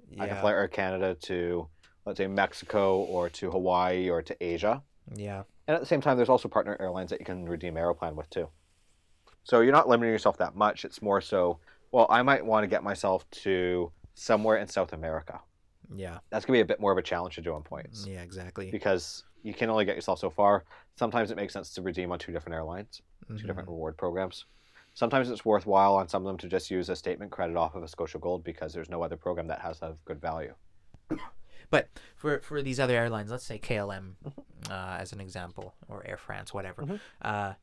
Yeah. 0.09 0.23
I 0.23 0.27
can 0.27 0.37
fly 0.41 0.51
Air 0.51 0.67
Canada 0.67 1.15
to, 1.21 1.67
let's 2.05 2.17
say, 2.17 2.27
Mexico 2.27 2.97
or 2.99 3.29
to 3.29 3.49
Hawaii 3.51 4.09
or 4.09 4.21
to 4.21 4.35
Asia. 4.43 4.83
yeah, 5.15 5.43
And 5.67 5.75
at 5.75 5.79
the 5.79 5.87
same 5.87 6.01
time, 6.01 6.17
there's 6.17 6.29
also 6.29 6.49
partner 6.49 6.77
airlines 6.79 7.09
that 7.11 7.19
you 7.19 7.25
can 7.25 7.47
redeem 7.47 7.75
Aeroplan 7.77 8.15
with 8.15 8.29
too. 8.29 8.49
So 9.43 9.61
you're 9.61 9.71
not 9.71 9.87
limiting 9.87 10.11
yourself 10.11 10.37
that 10.37 10.55
much. 10.55 10.85
It's 10.85 11.01
more 11.01 11.21
so, 11.21 11.59
well, 11.91 12.05
I 12.09 12.21
might 12.21 12.45
want 12.45 12.63
to 12.63 12.67
get 12.67 12.83
myself 12.83 13.27
to 13.43 13.91
somewhere 14.13 14.57
in 14.57 14.67
South 14.67 14.93
America. 14.93 15.39
Yeah. 15.95 16.19
That's 16.29 16.45
gonna 16.45 16.57
be 16.57 16.61
a 16.61 16.65
bit 16.65 16.79
more 16.79 16.91
of 16.91 16.97
a 16.97 17.01
challenge 17.01 17.35
to 17.35 17.41
do 17.41 17.53
on 17.53 17.63
points 17.63 18.05
Yeah. 18.07 18.21
Exactly. 18.21 18.71
because 18.71 19.23
you 19.43 19.53
can 19.53 19.69
only 19.69 19.85
get 19.85 19.95
yourself 19.95 20.19
so 20.19 20.29
far. 20.29 20.63
Sometimes 20.95 21.31
it 21.31 21.35
makes 21.35 21.53
sense 21.53 21.73
to 21.73 21.81
redeem 21.81 22.11
on 22.11 22.19
two 22.19 22.31
different 22.31 22.55
airlines, 22.55 23.01
two 23.27 23.47
different 23.47 23.67
reward 23.69 23.97
programs. 23.97 24.45
Sometimes 24.93 25.29
it's 25.29 25.45
worthwhile 25.45 25.95
on 25.95 26.07
some 26.09 26.23
of 26.23 26.27
them 26.27 26.37
to 26.39 26.47
just 26.47 26.69
use 26.69 26.89
a 26.89 26.95
statement 26.95 27.31
credit 27.31 27.55
off 27.55 27.75
of 27.75 27.81
a 27.83 27.87
Scotia 27.87 28.19
Gold 28.19 28.43
because 28.43 28.73
there's 28.73 28.89
no 28.89 29.01
other 29.03 29.15
program 29.15 29.47
that 29.47 29.59
has 29.61 29.81
a 29.81 29.95
good 30.05 30.19
value. 30.21 30.53
But 31.69 31.87
for 32.17 32.41
for 32.41 32.61
these 32.61 32.81
other 32.81 32.97
airlines, 32.97 33.31
let's 33.31 33.45
say 33.45 33.57
KLM, 33.57 34.15
Mm-hmm. 34.25 34.69
uh, 34.71 34.97
as 34.99 35.13
an 35.13 35.21
example, 35.21 35.73
or 35.87 36.05
Air 36.05 36.17
France, 36.17 36.53
whatever. 36.53 36.81
Mhm. 36.83 36.99
Uh, 37.21 37.53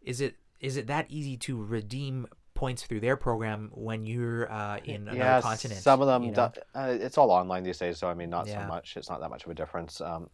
is 0.00 0.20
it 0.20 0.36
is 0.60 0.76
it 0.76 0.86
that 0.86 1.06
easy 1.10 1.36
to 1.38 1.60
redeem 1.62 2.26
points 2.56 2.82
through 2.82 3.00
their 3.00 3.16
program 3.16 3.70
when 3.72 4.04
you're 4.04 4.50
uh, 4.50 4.78
in 4.84 5.02
another 5.02 5.16
yeah, 5.18 5.40
continent? 5.40 5.80
some 5.80 6.00
of 6.00 6.08
them. 6.08 6.24
you 6.24 6.32
know? 6.32 6.50
do- 6.54 6.60
uh, 6.74 6.96
it's 7.00 7.16
all 7.18 7.30
online 7.30 7.62
these 7.62 7.78
days, 7.78 7.98
so 7.98 8.08
I 8.08 8.14
mean, 8.14 8.30
not 8.30 8.46
Yeah. 8.48 8.62
so 8.62 8.68
much. 8.68 8.96
It's 8.96 9.08
not 9.08 9.20
that 9.20 9.30
much 9.30 9.44
of 9.44 9.50
a 9.50 9.54
difference. 9.54 10.00
Um, 10.00 10.28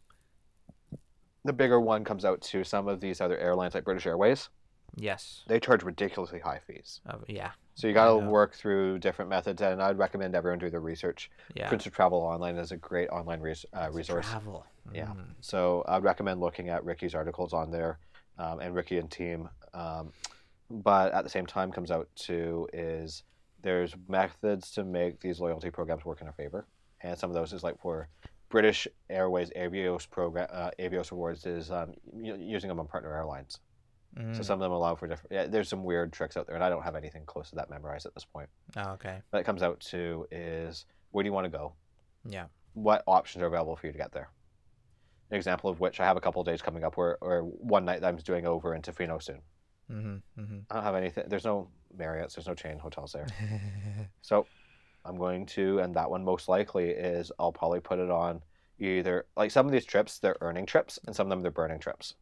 the 1.45 1.53
bigger 1.53 1.81
one 1.81 2.05
comes 2.05 2.25
out 2.25 2.41
to 2.43 2.65
some 2.65 2.89
of 2.89 3.01
these 3.01 3.21
other 3.21 3.37
airlines 3.37 3.75
like 3.75 3.85
British 3.85 4.07
Airways. 4.07 4.49
Yes. 4.95 5.43
They 5.49 5.59
charge 5.59 5.83
ridiculously 5.83 6.39
high 6.39 6.61
fees. 6.67 7.01
Uh, 7.07 7.17
yeah. 7.27 7.51
So 7.75 7.89
you 7.89 7.95
got 7.95 8.09
to 8.09 8.19
work 8.19 8.55
through 8.55 8.99
different 8.99 9.31
methods, 9.31 9.63
and 9.63 9.83
I'd 9.83 9.97
recommend 9.97 10.35
everyone 10.35 10.59
do 10.59 10.69
their 10.69 10.81
research. 10.81 11.31
Yeah. 11.55 11.69
Prince 11.69 11.87
of 11.87 11.95
Travel 11.95 12.19
Online 12.21 12.57
is 12.59 12.71
a 12.71 12.77
great 12.77 13.09
online 13.09 13.41
res- 13.41 13.65
uh, 13.73 13.91
resource. 13.91 14.29
Travel. 14.29 14.67
Yeah. 14.93 15.07
Mm. 15.07 15.35
So 15.41 15.83
I'd 15.89 16.03
recommend 16.05 16.41
looking 16.41 16.69
at 16.69 16.85
Ricky's 16.85 17.15
articles 17.15 17.55
on 17.55 17.71
there, 17.71 17.99
um, 18.39 18.61
and 18.61 18.75
Ricky 18.75 18.99
and 18.99 19.11
team. 19.11 19.49
Um, 19.73 20.13
but 20.83 21.13
at 21.13 21.25
the 21.25 21.31
same 21.31 21.47
time, 21.47 21.71
comes 21.73 21.91
out 21.91 22.09
to 22.17 22.69
is 22.73 23.23
there's 23.63 23.95
methods 24.09 24.71
to 24.73 24.85
make 24.85 25.21
these 25.21 25.39
loyalty 25.41 25.71
programs 25.71 26.05
work 26.05 26.21
in 26.21 26.27
our 26.27 26.33
favor, 26.33 26.67
and 27.03 27.19
some 27.19 27.31
of 27.31 27.35
those 27.35 27.53
is 27.53 27.63
like 27.63 27.79
for 27.81 28.09
British 28.49 28.89
Airways 29.09 29.51
Avios 29.57 30.09
program, 30.09 30.49
uh, 30.53 30.71
Avios 30.79 31.11
Rewards 31.11 31.47
is 31.47 31.71
um, 31.71 31.95
using 32.15 32.69
them 32.69 32.81
on 32.81 32.87
partner 32.87 33.15
airlines. 33.15 33.59
So 34.15 34.23
Mm. 34.23 34.45
some 34.45 34.55
of 34.55 34.61
them 34.61 34.73
allow 34.73 34.95
for 34.95 35.07
different. 35.09 35.33
Yeah, 35.33 35.47
there's 35.47 35.71
some 35.71 35.85
weird 35.85 36.13
tricks 36.13 36.37
out 36.37 36.47
there, 36.47 36.55
and 36.55 36.63
I 36.63 36.69
don't 36.69 36.83
have 36.83 36.97
anything 36.97 37.25
close 37.25 37.49
to 37.49 37.57
that 37.57 37.71
memorized 37.71 38.05
at 38.05 38.13
this 38.13 38.27
point. 38.27 38.51
Oh, 38.77 38.91
okay. 38.91 39.23
But 39.31 39.39
it 39.41 39.45
comes 39.45 39.63
out 39.63 39.81
to 39.91 40.27
is 40.31 40.85
where 41.13 41.23
do 41.23 41.29
you 41.29 41.33
want 41.33 41.47
to 41.47 41.51
go? 41.59 41.73
Yeah. 42.29 42.45
what 42.75 43.03
options 43.07 43.43
are 43.43 43.47
available 43.47 43.75
for 43.77 43.87
you 43.87 43.93
to 43.93 43.99
get 43.99 44.13
there. 44.13 44.29
An 45.31 45.37
example 45.37 45.71
of 45.71 45.81
which 45.81 45.99
I 45.99 46.05
have 46.05 46.17
a 46.19 46.21
couple 46.21 46.41
of 46.43 46.47
days 46.47 46.61
coming 46.61 46.85
up 46.85 46.97
where, 46.99 47.17
or 47.23 47.41
one 47.43 47.85
night 47.87 48.01
that 48.03 48.09
I'm 48.09 48.17
doing 48.17 48.47
over 48.47 48.75
in 48.75 48.83
Tofino 48.83 49.23
soon. 49.23 49.41
Mm-hmm. 49.91 50.41
Mm-hmm. 50.41 50.59
I 50.71 50.75
don't 50.75 50.85
have 50.85 50.95
anything. 50.95 51.25
There's 51.29 51.45
no 51.45 51.69
Marriott's. 51.97 52.35
There's 52.35 52.47
no 52.47 52.55
chain 52.55 52.79
hotels 52.79 53.13
there. 53.13 53.27
So 54.23 54.47
I'm 55.05 55.17
going 55.17 55.47
to, 55.47 55.81
and 55.81 55.95
that 55.97 56.11
one 56.11 56.25
most 56.25 56.49
likely 56.49 56.91
is 56.91 57.33
I'll 57.39 57.53
probably 57.53 57.81
put 57.81 57.99
it 57.99 58.11
on 58.11 58.41
either 58.79 59.27
like 59.37 59.51
some 59.51 59.67
of 59.67 59.73
these 59.73 59.85
trips 59.85 60.19
they're 60.19 60.37
earning 60.41 60.67
trips 60.67 60.99
and 61.07 61.15
some 61.15 61.27
of 61.27 61.31
them 61.31 61.41
they're 61.41 61.51
burning 61.51 61.79
trips. 61.79 62.15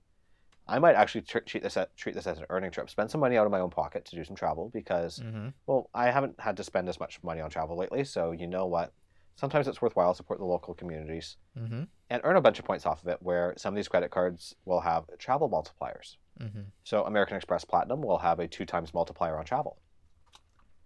I 0.66 0.78
might 0.78 0.94
actually 0.94 1.22
tr- 1.22 1.40
treat 1.40 1.62
this 1.62 1.76
at, 1.76 1.94
treat 1.96 2.14
this 2.14 2.26
as 2.26 2.38
an 2.38 2.46
earning 2.48 2.70
trip. 2.70 2.88
Spend 2.88 3.10
some 3.10 3.20
money 3.20 3.36
out 3.36 3.44
of 3.44 3.52
my 3.52 3.60
own 3.60 3.70
pocket 3.70 4.04
to 4.06 4.16
do 4.16 4.24
some 4.24 4.36
travel 4.36 4.70
because 4.72 5.18
mm-hmm. 5.18 5.48
well, 5.66 5.90
I 5.94 6.10
haven't 6.10 6.38
had 6.38 6.56
to 6.58 6.64
spend 6.64 6.88
as 6.88 7.00
much 7.00 7.18
money 7.22 7.40
on 7.40 7.50
travel 7.50 7.76
lately. 7.76 8.04
So 8.04 8.32
you 8.32 8.46
know 8.46 8.66
what? 8.66 8.92
Sometimes 9.36 9.68
it's 9.68 9.82
worthwhile 9.82 10.12
to 10.12 10.16
support 10.16 10.38
the 10.38 10.46
local 10.46 10.74
communities 10.74 11.36
Mm-hmm. 11.58 11.84
And 12.10 12.20
earn 12.24 12.36
a 12.36 12.40
bunch 12.40 12.58
of 12.58 12.64
points 12.64 12.84
off 12.86 13.02
of 13.02 13.08
it. 13.08 13.18
Where 13.20 13.54
some 13.56 13.72
of 13.72 13.76
these 13.76 13.88
credit 13.88 14.10
cards 14.10 14.54
will 14.64 14.80
have 14.80 15.04
travel 15.18 15.48
multipliers. 15.48 16.16
Mm-hmm. 16.40 16.60
So 16.84 17.04
American 17.04 17.36
Express 17.36 17.64
Platinum 17.64 18.02
will 18.02 18.18
have 18.18 18.40
a 18.40 18.48
two 18.48 18.64
times 18.66 18.92
multiplier 18.92 19.38
on 19.38 19.44
travel. 19.44 19.78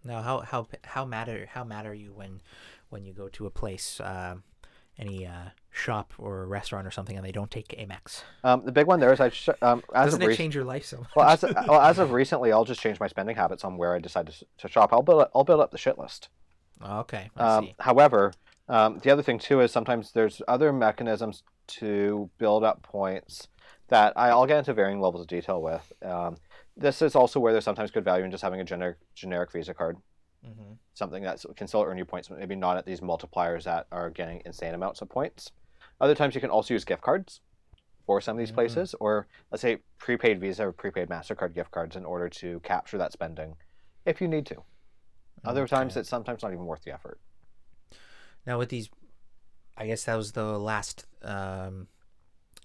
Now, 0.04 0.20
how 0.22 0.40
how 0.40 0.66
how 0.84 1.04
matter 1.04 1.48
how 1.50 1.64
mad 1.64 1.86
are 1.86 1.94
you 1.94 2.12
when 2.12 2.40
when 2.90 3.04
you 3.04 3.12
go 3.14 3.28
to 3.28 3.46
a 3.46 3.50
place, 3.50 4.00
um, 4.00 4.42
any 4.98 5.26
uh, 5.26 5.50
shop 5.70 6.12
or 6.18 6.46
restaurant 6.46 6.86
or 6.86 6.90
something, 6.90 7.16
and 7.16 7.24
they 7.24 7.32
don't 7.32 7.50
take 7.50 7.68
Amex? 7.68 8.22
Um, 8.42 8.64
the 8.66 8.72
big 8.72 8.86
one 8.86 9.00
there 9.00 9.12
is 9.12 9.20
I 9.20 9.30
sh- 9.30 9.48
um, 9.62 9.82
as 9.94 10.06
Doesn't 10.08 10.22
it 10.22 10.26
rec- 10.28 10.36
change 10.36 10.54
your 10.54 10.64
life 10.64 10.84
so 10.84 10.98
much? 10.98 11.08
well 11.16 11.28
as 11.28 11.42
of, 11.42 11.54
well 11.68 11.80
as 11.80 11.98
of 11.98 12.12
recently, 12.12 12.52
I'll 12.52 12.64
just 12.66 12.80
change 12.82 13.00
my 13.00 13.08
spending 13.08 13.34
habits 13.36 13.64
on 13.64 13.78
where 13.78 13.94
I 13.94 13.98
decide 13.98 14.26
to, 14.26 14.44
to 14.58 14.68
shop. 14.68 14.92
I'll 14.92 15.02
build 15.02 15.26
I'll 15.34 15.44
build 15.44 15.60
up 15.60 15.70
the 15.70 15.78
shit 15.78 15.98
list. 15.98 16.28
Okay, 16.84 17.30
Um, 17.38 17.64
see. 17.66 17.74
however, 17.80 18.32
um, 18.68 18.98
the 19.02 19.10
other 19.10 19.22
thing 19.22 19.38
too 19.38 19.60
is 19.60 19.72
sometimes 19.72 20.12
there's 20.12 20.40
other 20.48 20.72
mechanisms 20.72 21.42
to 21.66 22.30
build 22.38 22.64
up 22.64 22.82
points 22.82 23.48
that 23.88 24.12
I, 24.16 24.28
I'll 24.30 24.46
get 24.46 24.58
into 24.58 24.74
varying 24.74 25.00
levels 25.00 25.22
of 25.22 25.28
detail 25.28 25.60
with. 25.62 25.92
Um, 26.02 26.36
this 26.76 27.02
is 27.02 27.14
also 27.14 27.38
where 27.40 27.52
there's 27.52 27.64
sometimes 27.64 27.90
good 27.90 28.04
value 28.04 28.24
in 28.24 28.30
just 28.30 28.42
having 28.42 28.60
a 28.60 28.64
generic 28.64 28.96
generic 29.14 29.52
Visa 29.52 29.74
card, 29.74 29.96
Mm-hmm. 30.46 30.74
something 30.92 31.22
that 31.22 31.42
can 31.56 31.66
still 31.66 31.82
earn 31.82 31.96
you 31.96 32.04
points, 32.04 32.28
but 32.28 32.38
maybe 32.38 32.54
not 32.54 32.76
at 32.76 32.84
these 32.84 33.00
multipliers 33.00 33.64
that 33.64 33.86
are 33.90 34.10
getting 34.10 34.42
insane 34.44 34.74
amounts 34.74 35.00
of 35.00 35.08
points. 35.08 35.50
Other 36.00 36.14
times 36.14 36.34
you 36.34 36.40
can 36.42 36.50
also 36.50 36.74
use 36.74 36.84
gift 36.84 37.00
cards 37.02 37.40
for 38.04 38.20
some 38.20 38.36
of 38.36 38.38
these 38.38 38.50
Mm. 38.52 38.56
places, 38.56 38.94
or 39.00 39.26
let's 39.50 39.62
say 39.62 39.78
prepaid 39.98 40.40
Visa 40.40 40.66
or 40.68 40.72
prepaid 40.72 41.08
Mastercard 41.08 41.54
gift 41.54 41.70
cards 41.70 41.96
in 41.96 42.04
order 42.04 42.28
to 42.28 42.60
capture 42.60 42.98
that 42.98 43.12
spending, 43.12 43.56
if 44.04 44.20
you 44.20 44.28
need 44.28 44.44
to. 44.46 44.62
Other 45.44 45.66
times 45.66 45.96
it's 45.96 46.08
sometimes 46.08 46.42
not 46.42 46.52
even 46.52 46.66
worth 46.66 46.82
the 46.82 46.92
effort. 46.92 47.18
Now 48.46 48.58
with 48.58 48.68
these, 48.68 48.90
I 49.76 49.86
guess 49.86 50.04
that 50.04 50.16
was 50.16 50.32
the 50.32 50.58
last 50.58 51.06
um, 51.22 51.88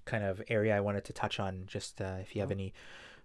kind 0.05 0.23
of 0.23 0.41
area 0.49 0.75
I 0.75 0.79
wanted 0.79 1.05
to 1.05 1.13
touch 1.13 1.39
on. 1.39 1.63
Just 1.67 2.01
uh, 2.01 2.17
if 2.21 2.35
you 2.35 2.41
have 2.41 2.51
any 2.51 2.73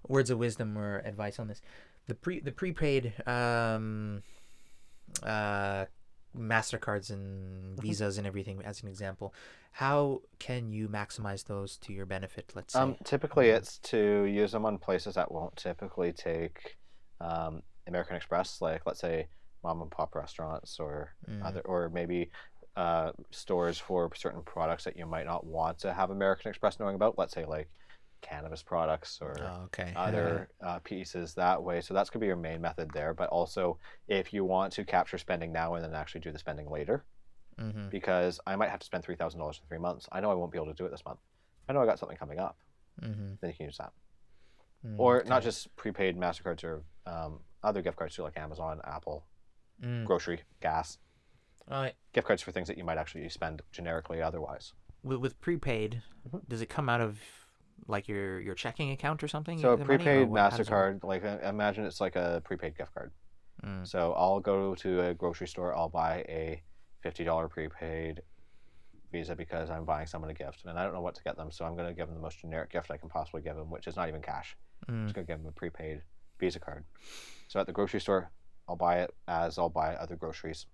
words 0.06 0.30
of 0.30 0.38
wisdom 0.38 0.76
or 0.78 0.98
advice 0.98 1.38
on 1.38 1.48
this, 1.48 1.60
the 2.06 2.14
pre 2.14 2.40
the 2.40 2.52
prepaid 2.52 3.12
um, 3.26 4.22
uh, 5.22 5.86
Mastercards 6.36 7.10
and 7.10 7.80
Visas 7.80 8.18
and 8.18 8.26
everything 8.26 8.62
as 8.64 8.82
an 8.82 8.88
example, 8.88 9.34
how 9.72 10.22
can 10.38 10.72
you 10.72 10.88
maximize 10.88 11.44
those 11.44 11.76
to 11.78 11.92
your 11.92 12.06
benefit? 12.06 12.52
Let's 12.54 12.74
say. 12.74 12.80
Um, 12.80 12.96
typically, 13.04 13.48
it's 13.48 13.78
to 13.78 14.24
use 14.24 14.52
them 14.52 14.66
on 14.66 14.78
places 14.78 15.14
that 15.14 15.30
won't 15.30 15.56
typically 15.56 16.12
take 16.12 16.76
um, 17.20 17.62
American 17.86 18.16
Express, 18.16 18.60
like 18.60 18.82
let's 18.86 19.00
say 19.00 19.28
mom 19.64 19.82
and 19.82 19.90
pop 19.90 20.14
restaurants 20.14 20.78
or 20.78 21.14
Mm. 21.28 21.44
other, 21.44 21.60
or 21.62 21.88
maybe 21.88 22.30
uh, 22.76 23.12
stores 23.30 23.78
for 23.78 24.10
certain 24.14 24.42
products 24.42 24.84
that 24.84 24.96
you 24.96 25.06
might 25.06 25.26
not 25.26 25.44
want 25.46 25.78
to 25.78 25.92
have 25.92 26.10
American 26.10 26.48
Express 26.50 26.78
knowing 26.78 26.94
about. 26.96 27.16
Let's 27.18 27.32
say 27.32 27.44
like 27.44 27.68
cannabis 28.20 28.62
products 28.62 29.18
or 29.20 29.34
Oh, 29.40 29.62
okay. 29.66 29.92
other 29.96 30.48
uh, 30.62 30.78
pieces 30.80 31.34
that 31.34 31.62
way. 31.62 31.80
So 31.80 31.94
that's 31.94 32.10
gonna 32.10 32.20
be 32.20 32.26
your 32.26 32.36
main 32.36 32.60
method 32.60 32.90
there. 32.92 33.14
But 33.14 33.28
also, 33.30 33.78
if 34.08 34.32
you 34.32 34.44
want 34.44 34.72
to 34.74 34.84
capture 34.84 35.18
spending 35.18 35.52
now 35.52 35.74
and 35.74 35.84
then 35.84 35.94
actually 35.94 36.20
do 36.22 36.32
the 36.32 36.38
spending 36.38 36.68
later, 36.70 37.04
mm-hmm. 37.60 37.88
because 37.90 38.40
I 38.46 38.56
might 38.56 38.70
have 38.70 38.80
to 38.80 38.86
spend 38.86 39.04
three 39.04 39.16
thousand 39.16 39.40
dollars 39.40 39.60
in 39.62 39.68
three 39.68 39.78
months. 39.78 40.08
I 40.10 40.20
know 40.20 40.30
I 40.30 40.34
won't 40.34 40.50
be 40.52 40.58
able 40.58 40.68
to 40.68 40.74
do 40.74 40.84
it 40.86 40.90
this 40.90 41.04
month. 41.04 41.20
I 41.68 41.72
know 41.72 41.80
I 41.82 41.86
got 41.86 41.98
something 41.98 42.18
coming 42.18 42.38
up. 42.40 42.56
Mm-hmm. 43.02 43.34
Then 43.40 43.50
you 43.50 43.56
can 43.56 43.66
use 43.66 43.78
that, 43.78 43.92
or 44.98 45.22
not 45.26 45.42
just 45.42 45.74
prepaid 45.76 46.16
Mastercards 46.16 46.64
or 46.64 46.82
um, 47.06 47.40
other 47.62 47.82
gift 47.82 47.96
cards 47.98 48.14
too, 48.16 48.22
like 48.22 48.36
Amazon, 48.36 48.80
Apple, 48.84 49.24
Mm. 49.84 50.04
grocery, 50.04 50.40
gas. 50.60 50.98
Gift 52.12 52.26
cards 52.26 52.42
for 52.42 52.52
things 52.52 52.68
that 52.68 52.78
you 52.78 52.84
might 52.84 52.98
actually 52.98 53.28
spend 53.28 53.62
generically 53.72 54.20
otherwise. 54.22 54.72
with, 55.02 55.18
with 55.18 55.38
prepaid, 55.40 56.02
Mhm. 56.28 56.48
does 56.48 56.62
it 56.62 56.66
come 56.70 56.88
out 56.88 57.00
of 57.02 57.20
like 57.86 58.08
your 58.08 58.40
your 58.40 58.54
checking 58.54 58.90
account 58.92 59.22
or 59.22 59.28
something? 59.28 59.58
So 59.58 59.72
a 59.72 59.76
the 59.76 59.84
money, 59.84 59.94
or 59.94 59.98
prepaid 59.98 60.28
what- 60.28 60.40
how 60.40 60.46
it? 60.56 60.66
Mastercard, 60.66 61.04
like 61.04 61.22
imagine 61.24 61.84
it's 61.84 62.00
like 62.00 62.16
a 62.16 62.40
prepaid 62.44 62.76
gift 62.76 62.94
card. 62.94 63.12
Mm. 63.62 63.86
So 63.86 64.12
I'll 64.14 64.40
go 64.40 64.74
to 64.76 65.00
a 65.08 65.14
grocery 65.14 65.46
store. 65.48 65.74
I'll 65.74 65.90
buy 65.90 66.24
a 66.28 66.62
fifty 67.02 67.24
dollar 67.24 67.48
prepaid 67.48 68.22
Visa 69.12 69.36
because 69.36 69.68
I'm 69.70 69.84
buying 69.84 70.06
someone 70.06 70.30
a 70.30 70.34
gift, 70.34 70.64
and 70.64 70.78
I 70.78 70.84
don't 70.84 70.94
know 70.94 71.02
what 71.02 71.14
to 71.16 71.22
get 71.22 71.36
them. 71.36 71.50
So 71.52 71.64
I'm 71.66 71.76
going 71.76 71.88
to 71.88 71.94
give 71.94 72.06
them 72.08 72.16
the 72.16 72.22
most 72.22 72.38
generic 72.40 72.70
gift 72.70 72.90
I 72.90 72.96
can 72.96 73.08
possibly 73.10 73.42
give 73.42 73.56
them, 73.56 73.70
which 73.70 73.86
is 73.86 73.96
not 73.96 74.08
even 74.08 74.22
cash. 74.22 74.56
I'm 74.88 74.94
Mm. 74.94 75.02
just 75.04 75.14
going 75.14 75.26
to 75.26 75.32
give 75.32 75.40
them 75.40 75.48
a 75.48 75.52
prepaid 75.52 76.02
Visa 76.40 76.58
card. 76.60 76.84
So 77.48 77.60
at 77.60 77.66
the 77.66 77.72
grocery 77.72 78.00
store, 78.00 78.30
I'll 78.68 78.76
buy 78.76 79.00
it 79.00 79.14
as 79.28 79.58
I'll 79.58 79.68
buy 79.68 79.94
other 79.96 80.16
groceries. 80.16 80.66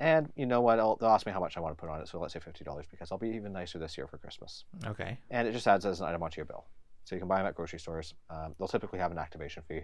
And 0.00 0.30
you 0.36 0.46
know 0.46 0.60
what? 0.60 0.78
I'll, 0.80 0.96
they'll 0.96 1.10
ask 1.10 1.24
me 1.26 1.32
how 1.32 1.40
much 1.40 1.56
I 1.56 1.60
want 1.60 1.76
to 1.76 1.80
put 1.80 1.88
on 1.90 2.00
it. 2.00 2.08
So 2.08 2.18
let's 2.18 2.32
say 2.34 2.40
fifty 2.40 2.64
dollars 2.64 2.86
because 2.90 3.10
I'll 3.12 3.18
be 3.18 3.30
even 3.30 3.52
nicer 3.52 3.78
this 3.78 3.96
year 3.96 4.06
for 4.06 4.18
Christmas. 4.18 4.64
Okay. 4.86 5.18
And 5.30 5.46
it 5.46 5.52
just 5.52 5.66
adds 5.68 5.86
as 5.86 6.00
an 6.00 6.06
item 6.06 6.22
onto 6.22 6.36
your 6.38 6.46
bill. 6.46 6.64
So 7.04 7.14
you 7.14 7.20
can 7.20 7.28
buy 7.28 7.38
them 7.38 7.46
at 7.46 7.54
grocery 7.54 7.78
stores. 7.78 8.14
Um, 8.30 8.54
they'll 8.58 8.68
typically 8.68 8.98
have 8.98 9.12
an 9.12 9.18
activation 9.18 9.62
fee 9.68 9.82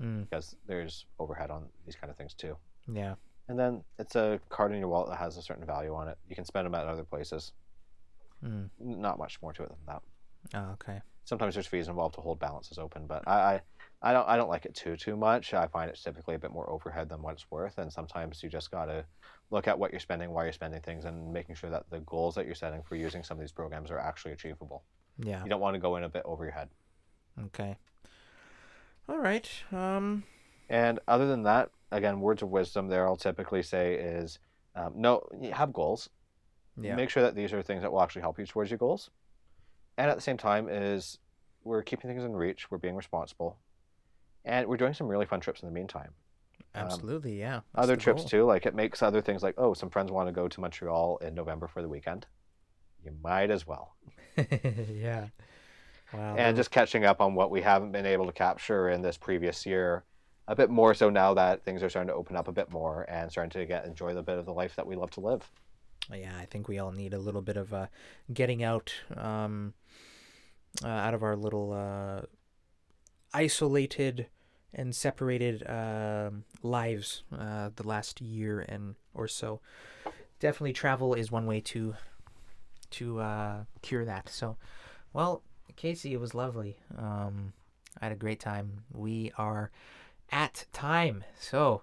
Mm. 0.00 0.22
because 0.22 0.56
there's 0.66 1.04
overhead 1.18 1.50
on 1.50 1.66
these 1.84 1.94
kind 1.96 2.10
of 2.10 2.16
things 2.16 2.32
too. 2.32 2.56
Yeah. 2.90 3.16
And 3.48 3.58
then 3.58 3.84
it's 3.98 4.16
a 4.16 4.40
card 4.48 4.72
in 4.72 4.78
your 4.78 4.88
wallet 4.88 5.10
that 5.10 5.18
has 5.18 5.36
a 5.36 5.42
certain 5.42 5.66
value 5.66 5.94
on 5.94 6.08
it. 6.08 6.16
You 6.30 6.34
can 6.34 6.46
spend 6.46 6.64
them 6.64 6.74
at 6.74 6.86
other 6.86 7.04
places. 7.04 7.52
Mm. 8.42 8.70
Not 8.80 9.18
much 9.18 9.40
more 9.42 9.52
to 9.52 9.64
it 9.64 9.68
than 9.68 9.78
that. 9.86 10.02
Oh, 10.54 10.72
okay. 10.72 11.02
Sometimes 11.24 11.52
there's 11.54 11.66
fees 11.66 11.88
involved 11.88 12.14
to 12.14 12.22
hold 12.22 12.38
balances 12.38 12.78
open, 12.78 13.06
but 13.06 13.22
I, 13.28 13.32
I, 13.34 13.60
I 14.02 14.12
don't 14.12 14.28
I 14.28 14.36
don't 14.36 14.48
like 14.48 14.64
it 14.64 14.74
too 14.74 14.96
too 14.96 15.16
much. 15.16 15.54
I 15.54 15.66
find 15.68 15.88
it's 15.90 16.02
typically 16.02 16.34
a 16.34 16.38
bit 16.38 16.50
more 16.50 16.68
overhead 16.68 17.08
than 17.08 17.22
what 17.22 17.34
it's 17.34 17.50
worth, 17.50 17.78
and 17.78 17.92
sometimes 17.92 18.42
you 18.42 18.48
just 18.48 18.70
gotta 18.70 19.04
look 19.50 19.68
at 19.68 19.78
what 19.78 19.92
you're 19.92 20.00
spending, 20.00 20.30
why 20.30 20.44
you're 20.44 20.52
spending 20.52 20.80
things, 20.80 21.04
and 21.04 21.32
making 21.32 21.54
sure 21.54 21.70
that 21.70 21.88
the 21.90 22.00
goals 22.00 22.34
that 22.34 22.46
you're 22.46 22.54
setting 22.54 22.82
for 22.82 22.96
using 22.96 23.22
some 23.22 23.36
of 23.36 23.40
these 23.40 23.52
programs 23.52 23.90
are 23.90 23.98
actually 23.98 24.32
achievable. 24.32 24.82
Yeah. 25.18 25.42
You 25.44 25.50
don't 25.50 25.60
want 25.60 25.74
to 25.74 25.80
go 25.80 25.96
in 25.96 26.02
a 26.04 26.08
bit 26.08 26.22
over 26.24 26.44
your 26.44 26.52
head. 26.52 26.68
Okay. 27.46 27.76
All 29.08 29.18
right. 29.18 29.48
Um. 29.70 30.24
And 30.68 31.00
other 31.06 31.26
than 31.26 31.42
that, 31.42 31.70
again, 31.90 32.20
words 32.20 32.42
of 32.42 32.48
wisdom 32.50 32.88
there 32.88 33.06
I'll 33.06 33.16
typically 33.16 33.62
say 33.62 33.94
is 33.94 34.38
Um, 34.74 34.94
no, 34.96 35.22
have 35.52 35.72
goals. 35.72 36.08
Yeah. 36.80 36.96
Make 36.96 37.10
sure 37.10 37.22
that 37.22 37.34
these 37.34 37.52
are 37.52 37.62
things 37.62 37.82
that 37.82 37.92
will 37.92 38.02
actually 38.02 38.22
help 38.22 38.38
you 38.38 38.46
towards 38.46 38.70
your 38.70 38.78
goals. 38.78 39.10
And 39.98 40.10
at 40.10 40.16
the 40.16 40.22
same 40.22 40.38
time, 40.38 40.68
is 40.70 41.18
we're 41.64 41.82
keeping 41.82 42.08
things 42.08 42.24
in 42.24 42.34
reach. 42.34 42.70
We're 42.70 42.78
being 42.78 42.96
responsible, 42.96 43.58
and 44.44 44.66
we're 44.66 44.76
doing 44.76 44.94
some 44.94 45.08
really 45.08 45.26
fun 45.26 45.40
trips 45.40 45.62
in 45.62 45.68
the 45.68 45.74
meantime. 45.74 46.10
um, 46.74 46.84
Absolutely. 46.84 47.38
yeah. 47.38 47.60
that's 47.74 47.84
other 47.84 47.96
trips 47.96 48.22
goal. 48.22 48.28
too. 48.28 48.44
Like 48.44 48.66
it 48.66 48.74
makes 48.74 49.02
other 49.02 49.20
things 49.20 49.42
like 49.42 49.54
oh, 49.58 49.74
some 49.74 49.90
friends 49.90 50.10
want 50.10 50.28
to 50.28 50.32
go 50.32 50.48
to 50.48 50.60
Montreal 50.60 51.18
in 51.18 51.34
November 51.34 51.68
for 51.68 51.82
the 51.82 51.88
weekend. 51.88 52.26
You 53.04 53.12
might 53.22 53.50
as 53.50 53.66
well. 53.66 53.96
yeah. 54.90 55.28
Wow. 56.12 56.36
and 56.36 56.54
just 56.54 56.70
catching 56.70 57.06
up 57.06 57.22
on 57.22 57.34
what 57.34 57.50
we 57.50 57.62
haven't 57.62 57.90
been 57.90 58.04
able 58.04 58.26
to 58.26 58.32
capture 58.32 58.90
in 58.90 59.00
this 59.00 59.16
previous 59.16 59.64
year 59.64 60.04
a 60.46 60.54
bit 60.54 60.68
more 60.68 60.92
so 60.92 61.08
now 61.08 61.32
that 61.32 61.64
things 61.64 61.82
are 61.82 61.88
starting 61.88 62.08
to 62.08 62.14
open 62.14 62.36
up 62.36 62.48
a 62.48 62.52
bit 62.52 62.70
more 62.70 63.06
and 63.08 63.30
starting 63.30 63.48
to 63.48 63.64
get 63.64 63.86
enjoy 63.86 64.12
the 64.12 64.22
bit 64.22 64.36
of 64.36 64.44
the 64.44 64.52
life 64.52 64.76
that 64.76 64.86
we 64.86 64.94
love 64.94 65.10
to 65.12 65.20
live 65.20 65.50
yeah, 66.10 66.32
I 66.38 66.46
think 66.46 66.68
we 66.68 66.78
all 66.78 66.92
need 66.92 67.14
a 67.14 67.18
little 67.18 67.42
bit 67.42 67.56
of 67.56 67.72
uh, 67.72 67.86
getting 68.32 68.62
out, 68.62 68.92
um, 69.16 69.74
uh, 70.82 70.88
out 70.88 71.14
of 71.14 71.22
our 71.22 71.36
little 71.36 71.72
uh, 71.72 72.26
isolated 73.34 74.26
and 74.74 74.94
separated 74.94 75.68
um, 75.68 76.44
lives 76.62 77.24
uh, 77.36 77.70
the 77.76 77.86
last 77.86 78.20
year 78.20 78.60
and 78.68 78.94
or 79.14 79.28
so. 79.28 79.60
Definitely, 80.40 80.72
travel 80.72 81.14
is 81.14 81.30
one 81.30 81.46
way 81.46 81.60
to 81.60 81.94
to 82.92 83.20
uh, 83.20 83.64
cure 83.80 84.04
that. 84.04 84.28
So, 84.28 84.56
well, 85.12 85.42
Casey, 85.76 86.12
it 86.12 86.20
was 86.20 86.34
lovely. 86.34 86.78
Um, 86.96 87.52
I 88.00 88.06
had 88.06 88.12
a 88.12 88.16
great 88.16 88.40
time. 88.40 88.84
We 88.92 89.32
are 89.38 89.70
at 90.30 90.66
time, 90.72 91.24
so 91.38 91.82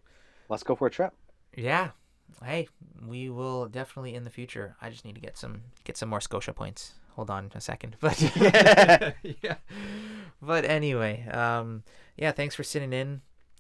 let's 0.50 0.64
go 0.64 0.76
for 0.76 0.88
a 0.88 0.91
trip 0.91 1.14
yeah. 1.56 1.89
Hey, 2.43 2.68
we 3.06 3.30
will 3.30 3.68
definitely 3.68 4.16
in 4.16 4.24
the 4.24 4.30
future. 4.30 4.76
I 4.82 4.89
just 4.89 5.04
need 5.04 5.16
to 5.16 5.22
get 5.22 5.38
some 5.38 5.62
get 5.84 5.97
some 5.97 6.10
more 6.10 6.22
Scotia 6.22 6.54
points. 6.54 6.93
Hold 7.20 7.30
on 7.30 7.51
a 7.53 7.59
second. 7.59 7.97
But 7.99 8.17
yeah. 9.43 9.55
But 10.41 10.63
anyway, 10.63 11.28
um 11.28 11.84
yeah, 12.15 12.32
thanks 12.32 12.55
for 12.55 12.63
sitting 12.63 12.93
in. 12.93 13.20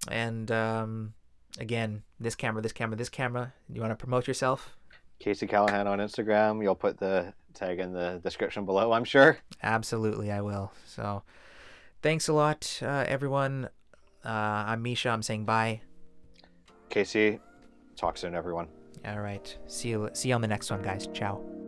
And 0.09 0.49
um 0.49 1.13
again, 1.59 2.03
this 2.21 2.35
camera, 2.35 2.61
this 2.61 2.71
camera, 2.71 2.95
this 2.95 3.09
camera. 3.09 3.51
You 3.67 3.81
want 3.81 3.91
to 3.91 3.97
promote 3.97 4.27
yourself? 4.27 4.77
casey 5.19 5.45
callaghan 5.45 5.85
on 5.85 5.99
instagram 5.99 6.63
you'll 6.63 6.73
put 6.73 6.97
the 6.97 7.33
tag 7.53 7.79
in 7.81 7.91
the 7.91 8.21
description 8.23 8.63
below 8.65 8.93
i'm 8.93 9.03
sure 9.03 9.37
Absolutely, 9.61 10.31
I 10.31 10.39
will. 10.39 10.71
So, 10.85 11.23
thanks 12.01 12.29
a 12.29 12.33
lot, 12.33 12.79
uh, 12.81 13.03
everyone. 13.05 13.67
Uh, 14.23 14.63
I'm 14.71 14.81
Misha. 14.81 15.09
I'm 15.09 15.21
saying 15.21 15.43
bye. 15.43 15.81
casey 16.89 17.41
talk 17.97 18.17
soon 18.17 18.33
everyone 18.33 18.69
All 19.05 19.19
right. 19.19 19.57
See 19.67 19.89
you. 19.89 20.09
See 20.13 20.29
you 20.29 20.35
on 20.35 20.41
the 20.41 20.47
next 20.47 20.71
one, 20.71 20.81
guys. 20.81 21.09
Ciao. 21.13 21.58